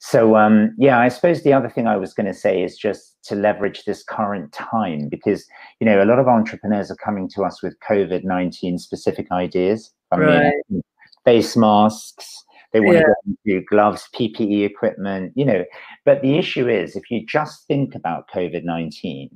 So 0.00 0.36
um, 0.36 0.74
yeah, 0.78 1.00
I 1.00 1.08
suppose 1.08 1.42
the 1.42 1.52
other 1.52 1.68
thing 1.68 1.86
I 1.86 1.96
was 1.96 2.14
going 2.14 2.26
to 2.26 2.34
say 2.34 2.62
is 2.62 2.76
just 2.76 3.16
to 3.24 3.34
leverage 3.34 3.84
this 3.84 4.04
current 4.04 4.52
time 4.52 5.08
because 5.08 5.44
you 5.80 5.86
know 5.86 6.02
a 6.02 6.06
lot 6.06 6.18
of 6.18 6.28
entrepreneurs 6.28 6.90
are 6.90 6.96
coming 6.96 7.28
to 7.30 7.42
us 7.42 7.62
with 7.62 7.76
COVID 7.88 8.24
nineteen 8.24 8.78
specific 8.78 9.30
ideas. 9.32 9.92
I 10.12 10.18
right. 10.18 10.54
mean, 10.70 10.82
face 11.24 11.56
masks, 11.56 12.44
they 12.72 12.80
want 12.80 12.98
yeah. 12.98 13.02
to 13.02 13.36
do 13.46 13.64
gloves, 13.68 14.08
PPE 14.14 14.64
equipment, 14.64 15.32
you 15.34 15.44
know. 15.44 15.64
But 16.04 16.20
the 16.22 16.36
issue 16.36 16.68
is, 16.68 16.96
if 16.96 17.10
you 17.10 17.24
just 17.24 17.66
think 17.66 17.94
about 17.94 18.28
COVID 18.30 18.64
19, 18.64 19.30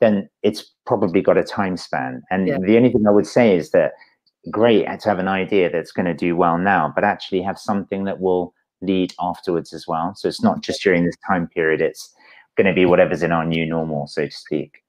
then 0.00 0.28
it's 0.42 0.72
probably 0.86 1.20
got 1.20 1.36
a 1.36 1.44
time 1.44 1.76
span. 1.76 2.22
And 2.30 2.48
yeah. 2.48 2.58
the 2.60 2.76
only 2.76 2.90
thing 2.90 3.06
I 3.06 3.10
would 3.10 3.26
say 3.26 3.56
is 3.56 3.70
that 3.72 3.92
great 4.50 4.86
to 4.86 5.08
have 5.08 5.18
an 5.18 5.28
idea 5.28 5.70
that's 5.70 5.92
going 5.92 6.06
to 6.06 6.14
do 6.14 6.34
well 6.34 6.56
now, 6.56 6.90
but 6.94 7.04
actually 7.04 7.42
have 7.42 7.58
something 7.58 8.04
that 8.04 8.20
will 8.20 8.54
lead 8.80 9.14
afterwards 9.20 9.72
as 9.72 9.86
well. 9.86 10.14
So 10.14 10.28
it's 10.28 10.42
not 10.42 10.62
just 10.62 10.82
during 10.82 11.04
this 11.04 11.16
time 11.26 11.48
period, 11.48 11.80
it's 11.80 12.14
going 12.56 12.66
to 12.66 12.74
be 12.74 12.86
whatever's 12.86 13.22
in 13.22 13.32
our 13.32 13.44
new 13.44 13.66
normal, 13.66 14.06
so 14.06 14.26
to 14.26 14.30
speak. 14.30 14.82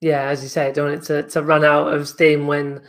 Yeah, 0.00 0.28
as 0.28 0.42
you 0.42 0.48
say, 0.48 0.72
don't 0.72 0.90
want 0.90 1.02
it 1.02 1.06
to, 1.06 1.22
to 1.30 1.42
run 1.42 1.64
out 1.64 1.92
of 1.92 2.06
steam 2.06 2.46
when 2.46 2.82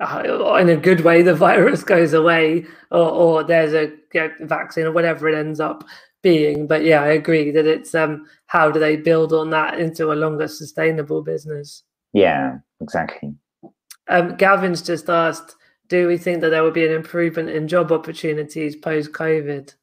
uh, 0.00 0.56
in 0.60 0.68
a 0.68 0.76
good 0.76 1.00
way 1.00 1.22
the 1.22 1.34
virus 1.48 1.82
goes 1.82 2.12
away 2.12 2.66
or, 2.90 3.08
or 3.08 3.44
there's 3.44 3.74
a 3.74 3.92
you 4.12 4.20
know, 4.20 4.30
vaccine 4.40 4.86
or 4.86 4.92
whatever 4.92 5.28
it 5.28 5.36
ends 5.36 5.60
up 5.60 5.84
being. 6.22 6.66
But 6.66 6.84
yeah 6.84 7.02
i 7.02 7.08
agree 7.08 7.50
that 7.52 7.66
it's 7.66 7.94
um 7.94 8.26
how 8.46 8.70
do 8.70 8.80
they 8.80 8.96
build 8.96 9.32
on 9.32 9.50
that 9.50 9.78
into 9.78 10.12
a 10.12 10.14
longer 10.14 10.48
sustainable 10.48 11.22
business? 11.22 11.84
Yeah 12.12 12.58
exactly. 12.80 13.34
Um 14.08 14.36
gavin's 14.36 14.82
just 14.82 15.08
asked 15.08 15.54
do 15.88 16.06
we 16.06 16.18
think 16.18 16.40
that 16.40 16.50
there 16.50 16.62
will 16.62 16.70
be 16.70 16.86
an 16.86 16.92
improvement 16.92 17.48
in 17.48 17.68
job 17.68 17.92
opportunities 17.92 18.76
post 18.76 19.12
covid 19.12 19.74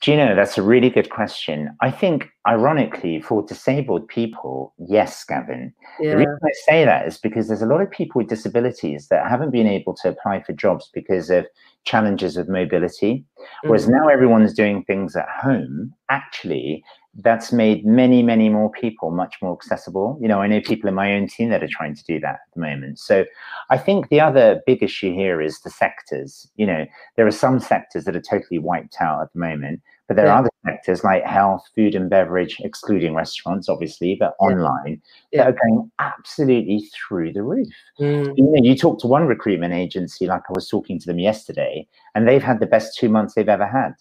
do 0.00 0.12
you 0.12 0.16
know, 0.16 0.36
that's 0.36 0.56
a 0.56 0.62
really 0.62 0.90
good 0.90 1.10
question. 1.10 1.76
I 1.80 1.90
think, 1.90 2.28
ironically, 2.46 3.20
for 3.20 3.42
disabled 3.42 4.06
people, 4.06 4.72
yes, 4.78 5.24
Gavin. 5.24 5.72
Yeah. 5.98 6.10
The 6.10 6.16
reason 6.18 6.38
I 6.44 6.50
say 6.66 6.84
that 6.84 7.06
is 7.06 7.18
because 7.18 7.48
there's 7.48 7.62
a 7.62 7.66
lot 7.66 7.80
of 7.80 7.90
people 7.90 8.20
with 8.20 8.28
disabilities 8.28 9.08
that 9.08 9.28
haven't 9.28 9.50
been 9.50 9.66
able 9.66 9.94
to 9.94 10.08
apply 10.08 10.42
for 10.42 10.52
jobs 10.52 10.88
because 10.94 11.30
of 11.30 11.46
challenges 11.84 12.36
with 12.36 12.48
mobility. 12.48 13.24
Whereas 13.64 13.86
mm. 13.86 13.90
now 13.90 14.08
everyone's 14.08 14.54
doing 14.54 14.84
things 14.84 15.16
at 15.16 15.28
home, 15.28 15.92
actually, 16.10 16.84
that's 17.18 17.52
made 17.52 17.84
many, 17.84 18.22
many 18.22 18.48
more 18.48 18.70
people 18.70 19.10
much 19.10 19.36
more 19.42 19.52
accessible. 19.52 20.16
You 20.20 20.28
know, 20.28 20.40
I 20.40 20.46
know 20.46 20.60
people 20.60 20.88
in 20.88 20.94
my 20.94 21.14
own 21.14 21.26
team 21.26 21.50
that 21.50 21.64
are 21.64 21.68
trying 21.68 21.96
to 21.96 22.04
do 22.04 22.20
that 22.20 22.34
at 22.34 22.54
the 22.54 22.60
moment. 22.60 23.00
So 23.00 23.24
I 23.70 23.78
think 23.78 24.08
the 24.08 24.20
other 24.20 24.62
big 24.66 24.82
issue 24.84 25.12
here 25.12 25.40
is 25.40 25.60
the 25.60 25.70
sectors. 25.70 26.48
You 26.54 26.66
know, 26.66 26.86
there 27.16 27.26
are 27.26 27.32
some 27.32 27.58
sectors 27.58 28.04
that 28.04 28.14
are 28.14 28.20
totally 28.20 28.60
wiped 28.60 28.96
out 29.00 29.20
at 29.20 29.32
the 29.32 29.40
moment, 29.40 29.82
but 30.06 30.16
there 30.16 30.26
yeah. 30.26 30.34
are 30.34 30.38
other 30.38 30.50
sectors 30.64 31.02
like 31.02 31.24
health, 31.24 31.64
food 31.74 31.96
and 31.96 32.08
beverage, 32.08 32.56
excluding 32.60 33.14
restaurants, 33.14 33.68
obviously, 33.68 34.16
but 34.18 34.36
yeah. 34.40 34.46
online, 34.46 35.02
yeah. 35.32 35.42
that 35.42 35.48
are 35.48 35.58
going 35.66 35.90
absolutely 35.98 36.88
through 36.94 37.32
the 37.32 37.42
roof. 37.42 37.68
Mm. 37.98 38.32
You 38.36 38.44
know, 38.44 38.62
you 38.62 38.76
talk 38.76 39.00
to 39.00 39.08
one 39.08 39.26
recruitment 39.26 39.74
agency, 39.74 40.26
like 40.26 40.42
I 40.48 40.52
was 40.54 40.68
talking 40.68 41.00
to 41.00 41.06
them 41.06 41.18
yesterday, 41.18 41.86
and 42.14 42.28
they've 42.28 42.42
had 42.42 42.60
the 42.60 42.66
best 42.66 42.96
two 42.96 43.08
months 43.08 43.34
they've 43.34 43.48
ever 43.48 43.66
had 43.66 43.94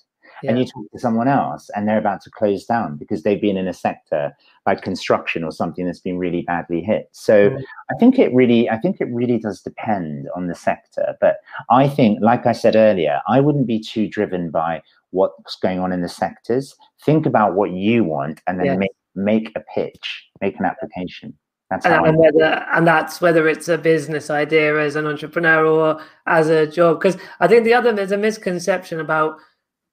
yeah. 0.43 0.51
and 0.51 0.59
you 0.59 0.65
talk 0.65 0.89
to 0.91 0.99
someone 0.99 1.27
else 1.27 1.69
and 1.75 1.87
they're 1.87 1.97
about 1.97 2.21
to 2.21 2.29
close 2.29 2.65
down 2.65 2.97
because 2.97 3.23
they've 3.23 3.41
been 3.41 3.57
in 3.57 3.67
a 3.67 3.73
sector 3.73 4.35
like 4.65 4.81
construction 4.81 5.43
or 5.43 5.51
something 5.51 5.85
that's 5.85 5.99
been 5.99 6.17
really 6.17 6.41
badly 6.41 6.81
hit 6.81 7.09
so 7.11 7.49
mm. 7.49 7.63
i 7.91 7.95
think 7.99 8.19
it 8.19 8.33
really 8.33 8.69
i 8.69 8.77
think 8.77 8.99
it 8.99 9.07
really 9.11 9.37
does 9.37 9.61
depend 9.61 10.27
on 10.35 10.47
the 10.47 10.55
sector 10.55 11.15
but 11.21 11.37
i 11.69 11.87
think 11.87 12.19
like 12.21 12.45
i 12.45 12.51
said 12.51 12.75
earlier 12.75 13.21
i 13.27 13.39
wouldn't 13.39 13.67
be 13.67 13.79
too 13.79 14.07
driven 14.07 14.49
by 14.49 14.81
what's 15.11 15.55
going 15.55 15.79
on 15.79 15.91
in 15.91 16.01
the 16.01 16.09
sectors 16.09 16.75
think 17.03 17.25
about 17.25 17.55
what 17.55 17.71
you 17.71 18.03
want 18.03 18.41
and 18.47 18.59
then 18.59 18.65
yes. 18.65 18.77
make 18.77 18.91
make 19.15 19.51
a 19.55 19.63
pitch 19.73 20.27
make 20.41 20.59
an 20.59 20.65
application 20.65 21.33
that's 21.69 21.85
and, 21.85 22.05
and 22.05 22.17
whether 22.17 22.65
and 22.73 22.87
that's 22.87 23.19
whether 23.19 23.47
it's 23.47 23.67
a 23.67 23.77
business 23.77 24.29
idea 24.29 24.79
as 24.79 24.95
an 24.95 25.05
entrepreneur 25.05 25.65
or 25.65 26.01
as 26.25 26.49
a 26.49 26.65
job 26.65 26.99
because 26.99 27.17
i 27.39 27.47
think 27.47 27.63
the 27.63 27.73
other 27.73 27.91
there's 27.91 28.11
a 28.11 28.17
misconception 28.17 28.99
about 28.99 29.37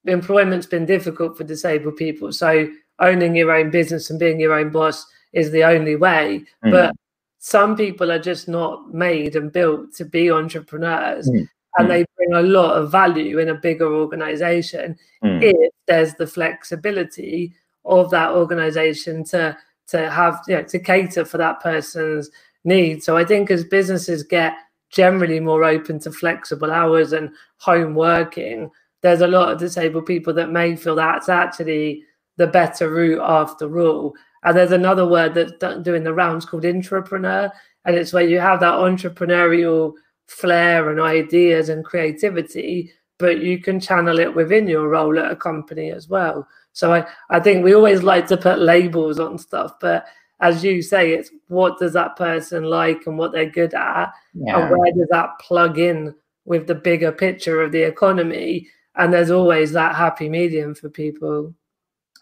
employment's 0.07 0.67
been 0.67 0.87
difficult 0.87 1.37
for 1.37 1.45
disabled 1.45 1.97
people. 1.97 2.33
So 2.33 2.69
owning 2.99 3.35
your 3.35 3.53
own 3.53 3.71
business 3.71 4.11
and 4.11 4.19
being 4.19 4.41
your 4.41 4.55
own 4.55 4.71
boss 4.71 5.07
is 5.33 5.51
the 5.51 5.65
only 5.65 5.97
way. 5.97 6.45
Mm. 6.65 6.71
But 6.71 6.95
some 7.39 7.77
people 7.77 8.11
are 8.11 8.19
just 8.19 8.49
not 8.49 8.95
made 8.95 9.37
and 9.37 9.53
built 9.53 9.95
to 9.95 10.05
be 10.05 10.31
entrepreneurs. 10.31 11.29
Mm. 11.29 11.49
And 11.77 11.87
mm. 11.87 11.89
they 11.89 12.05
bring 12.17 12.35
a 12.35 12.43
lot 12.43 12.77
of 12.77 12.91
value 12.91 13.39
in 13.39 13.49
a 13.49 13.55
bigger 13.55 13.93
organization 13.93 14.97
mm. 15.23 15.43
if 15.43 15.73
there's 15.87 16.15
the 16.15 16.27
flexibility 16.27 17.55
of 17.85 18.11
that 18.11 18.31
organization 18.31 19.25
to 19.25 19.57
to 19.87 20.11
have 20.11 20.41
you 20.49 20.57
know, 20.57 20.63
to 20.63 20.79
cater 20.79 21.25
for 21.25 21.37
that 21.37 21.61
person's 21.61 22.31
needs. 22.65 23.05
So 23.05 23.17
I 23.17 23.25
think 23.25 23.51
as 23.51 23.65
businesses 23.65 24.23
get 24.23 24.55
generally 24.91 25.41
more 25.41 25.65
open 25.65 25.99
to 26.01 26.13
flexible 26.13 26.71
hours 26.71 27.13
and 27.13 27.31
home 27.59 27.95
working, 27.95 28.71
there's 29.05 29.21
a 29.21 29.27
lot 29.27 29.53
of 29.53 29.59
disabled 29.59 30.07
people 30.07 30.33
that 30.33 30.51
may 30.51 30.75
feel 30.75 30.95
that's 30.95 31.29
actually 31.29 32.03
the 32.39 32.47
better 32.47 32.89
route 32.89 33.21
after 33.21 33.79
all. 33.79 34.15
And 34.45 34.57
there's 34.57 34.73
another 34.73 35.07
word 35.07 35.35
that's 35.35 35.53
doing 35.83 36.05
the 36.05 36.15
rounds 36.15 36.47
called 36.47 36.63
intrapreneur. 36.63 37.51
And 37.85 37.97
it's 37.97 38.15
where 38.15 38.27
you 38.27 38.41
have 38.41 38.61
that 38.61 38.79
entrepreneurial 38.79 39.93
flair 40.27 40.89
and 40.89 41.03
ideas 41.03 41.69
and 41.69 41.85
creativity, 41.85 42.95
but 43.19 43.41
you 43.41 43.59
can 43.59 43.79
channel 43.79 44.19
it 44.19 44.35
within 44.35 44.67
your 44.67 44.89
role 44.89 45.19
at 45.19 45.31
a 45.31 45.37
company 45.37 45.91
as 45.91 46.09
well. 46.09 46.49
So 46.73 46.95
I, 46.95 47.07
I 47.29 47.41
think 47.41 47.63
we 47.63 47.75
always 47.75 48.03
like 48.03 48.27
to 48.29 48.39
put 48.39 48.59
labels 48.59 49.21
on 49.21 49.37
stuff, 49.37 49.75
but 49.83 50.07
as 50.41 50.65
you 50.65 50.81
say, 50.81 51.13
it's 51.13 51.31
what 51.49 51.79
does 51.79 51.93
that 51.93 52.17
person 52.17 52.65
like 52.65 53.07
and 53.07 53.19
what 53.19 53.33
they're 53.33 53.51
good 53.51 53.75
at, 53.75 54.15
yeah. 54.33 54.61
and 54.61 54.71
where 54.71 54.93
does 54.93 55.09
that 55.11 55.39
plug 55.41 55.79
in 55.79 56.15
with 56.47 56.67
the 56.67 56.75
bigger 56.75 57.13
picture 57.13 57.61
of 57.61 57.71
the 57.71 57.83
economy? 57.83 58.67
And 58.97 59.13
there's 59.13 59.31
always 59.31 59.73
that 59.73 59.97
happy 59.97 60.29
medium 60.29 60.75
for 60.75 60.89
people. 60.89 61.55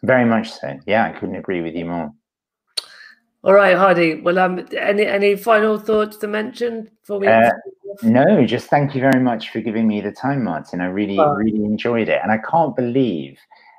Very 0.02 0.24
much 0.24 0.50
so. 0.50 0.78
Yeah, 0.86 1.04
I 1.04 1.18
couldn't 1.18 1.36
agree 1.36 1.60
with 1.60 1.74
you 1.74 1.84
more. 1.84 2.12
All 3.44 3.54
right, 3.54 3.76
Hardy. 3.76 4.20
Well, 4.20 4.38
um, 4.38 4.66
any 4.76 5.04
any 5.04 5.36
final 5.36 5.78
thoughts 5.78 6.16
to 6.18 6.28
mention 6.28 6.88
before 7.00 7.18
we? 7.18 7.26
Uh, 7.26 7.50
no, 8.02 8.46
just 8.46 8.68
thank 8.68 8.94
you 8.94 9.00
very 9.00 9.20
much 9.20 9.50
for 9.50 9.60
giving 9.60 9.88
me 9.88 10.00
the 10.00 10.12
time, 10.12 10.44
Martin. 10.44 10.80
I 10.80 10.86
really, 10.86 11.18
oh. 11.18 11.34
really 11.34 11.64
enjoyed 11.64 12.08
it, 12.08 12.20
and 12.22 12.30
I 12.30 12.38
can't 12.38 12.74
believe 12.76 13.38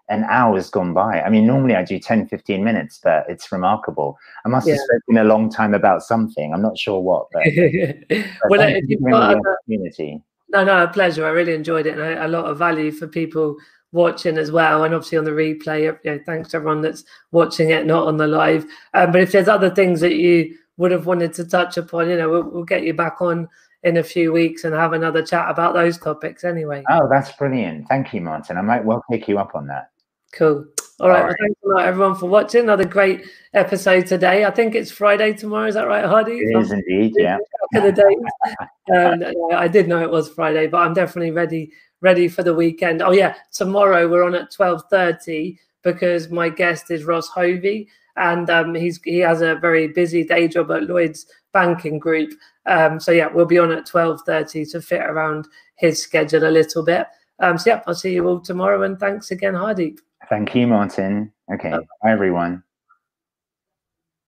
an 0.09 0.25
hour's 0.25 0.69
gone 0.69 0.93
by. 0.93 1.21
I 1.21 1.29
mean, 1.29 1.47
normally 1.47 1.75
I 1.75 1.83
do 1.83 1.97
10, 1.97 2.27
15 2.27 2.63
minutes, 2.63 2.99
but 3.01 3.25
it's 3.29 3.51
remarkable. 3.51 4.17
I 4.45 4.49
must 4.49 4.67
yeah. 4.67 4.73
have 4.73 4.81
spoken 4.81 5.17
a 5.17 5.23
long 5.23 5.49
time 5.49 5.73
about 5.73 6.03
something. 6.03 6.53
I'm 6.53 6.61
not 6.61 6.77
sure 6.77 6.99
what, 6.99 7.27
but, 7.31 7.43
but 8.09 8.49
well, 8.49 8.61
if 8.61 8.83
you've 8.87 9.01
got 9.01 9.37
opportunity. 9.37 10.21
No, 10.53 10.63
no, 10.63 10.83
a 10.83 10.87
pleasure. 10.87 11.25
I 11.25 11.29
really 11.29 11.53
enjoyed 11.53 11.87
it, 11.87 11.97
and 11.97 12.01
a, 12.01 12.27
a 12.27 12.29
lot 12.29 12.45
of 12.45 12.59
value 12.59 12.91
for 12.91 13.07
people 13.07 13.57
watching 13.91 14.37
as 14.37 14.51
well, 14.51 14.83
and 14.83 14.93
obviously 14.93 15.17
on 15.17 15.23
the 15.23 15.31
replay. 15.31 15.83
You 16.03 16.11
know, 16.11 16.19
thanks 16.25 16.49
to 16.49 16.57
everyone 16.57 16.81
that's 16.81 17.03
watching 17.31 17.71
it, 17.71 17.85
not 17.85 18.07
on 18.07 18.17
the 18.17 18.27
live. 18.27 18.65
Um, 18.93 19.11
but 19.11 19.21
if 19.21 19.31
there's 19.31 19.47
other 19.47 19.69
things 19.71 19.99
that 20.01 20.15
you 20.15 20.55
would 20.77 20.91
have 20.91 21.07
wanted 21.07 21.33
to 21.33 21.45
touch 21.45 21.77
upon, 21.77 22.09
you 22.09 22.17
know, 22.17 22.29
we'll, 22.29 22.43
we'll, 22.43 22.63
get 22.63 22.83
you 22.83 22.93
back 22.93 23.21
on 23.21 23.47
in 23.83 23.97
a 23.97 24.03
few 24.03 24.31
weeks 24.31 24.63
and 24.63 24.73
have 24.73 24.93
another 24.93 25.23
chat 25.23 25.49
about 25.49 25.73
those 25.73 25.97
topics 25.97 26.43
anyway. 26.43 26.83
Oh, 26.89 27.07
that's 27.09 27.31
brilliant. 27.33 27.87
Thank 27.89 28.13
you, 28.13 28.21
Martin. 28.21 28.57
I 28.57 28.61
might 28.61 28.85
well 28.85 29.03
pick 29.11 29.27
you 29.27 29.39
up 29.39 29.55
on 29.55 29.67
that. 29.67 29.89
Cool. 30.33 30.65
All 30.99 31.09
right. 31.09 31.15
All 31.15 31.21
right. 31.23 31.27
Well, 31.27 31.35
thanks 31.39 31.59
a 31.63 31.67
lot, 31.67 31.85
everyone, 31.85 32.15
for 32.15 32.27
watching. 32.27 32.61
Another 32.63 32.85
great 32.85 33.25
episode 33.53 34.05
today. 34.05 34.45
I 34.45 34.51
think 34.51 34.75
it's 34.75 34.91
Friday 34.91 35.33
tomorrow. 35.33 35.67
Is 35.67 35.75
that 35.75 35.87
right, 35.87 36.05
Hardy? 36.05 36.33
It 36.33 36.57
is 36.57 36.71
indeed. 36.71 37.13
Yeah. 37.17 37.37
the 37.73 37.91
days. 37.91 38.55
um, 38.95 39.23
I 39.55 39.67
did 39.67 39.87
know 39.87 40.01
it 40.01 40.11
was 40.11 40.29
Friday, 40.29 40.67
but 40.67 40.77
I'm 40.77 40.93
definitely 40.93 41.31
ready 41.31 41.71
ready 42.01 42.27
for 42.27 42.43
the 42.43 42.53
weekend. 42.53 43.01
Oh 43.01 43.11
yeah, 43.11 43.35
tomorrow 43.51 44.07
we're 44.07 44.23
on 44.23 44.35
at 44.35 44.51
twelve 44.51 44.83
thirty 44.91 45.59
because 45.83 46.29
my 46.29 46.49
guest 46.49 46.91
is 46.91 47.05
Ross 47.05 47.27
Hovey, 47.29 47.87
and 48.15 48.49
um, 48.51 48.75
he's 48.75 49.01
he 49.03 49.17
has 49.19 49.41
a 49.41 49.55
very 49.55 49.87
busy 49.87 50.23
day 50.23 50.47
job 50.47 50.69
at 50.71 50.83
Lloyd's 50.83 51.25
Banking 51.53 51.97
Group. 51.97 52.33
Um, 52.67 52.99
so 52.99 53.11
yeah, 53.11 53.27
we'll 53.27 53.45
be 53.45 53.57
on 53.57 53.71
at 53.71 53.87
twelve 53.87 54.21
thirty 54.21 54.65
to 54.67 54.81
fit 54.81 55.01
around 55.01 55.47
his 55.75 56.01
schedule 56.01 56.47
a 56.47 56.51
little 56.51 56.83
bit. 56.83 57.07
Um, 57.39 57.57
so 57.57 57.71
yeah, 57.71 57.81
I'll 57.87 57.95
see 57.95 58.13
you 58.13 58.27
all 58.27 58.39
tomorrow, 58.39 58.83
and 58.83 58.99
thanks 58.99 59.31
again, 59.31 59.53
Hardeep. 59.53 59.97
Thank 60.29 60.55
you, 60.55 60.67
Martin. 60.67 61.33
Okay, 61.53 61.71
uh, 61.71 61.79
bye 62.01 62.11
everyone. 62.11 62.63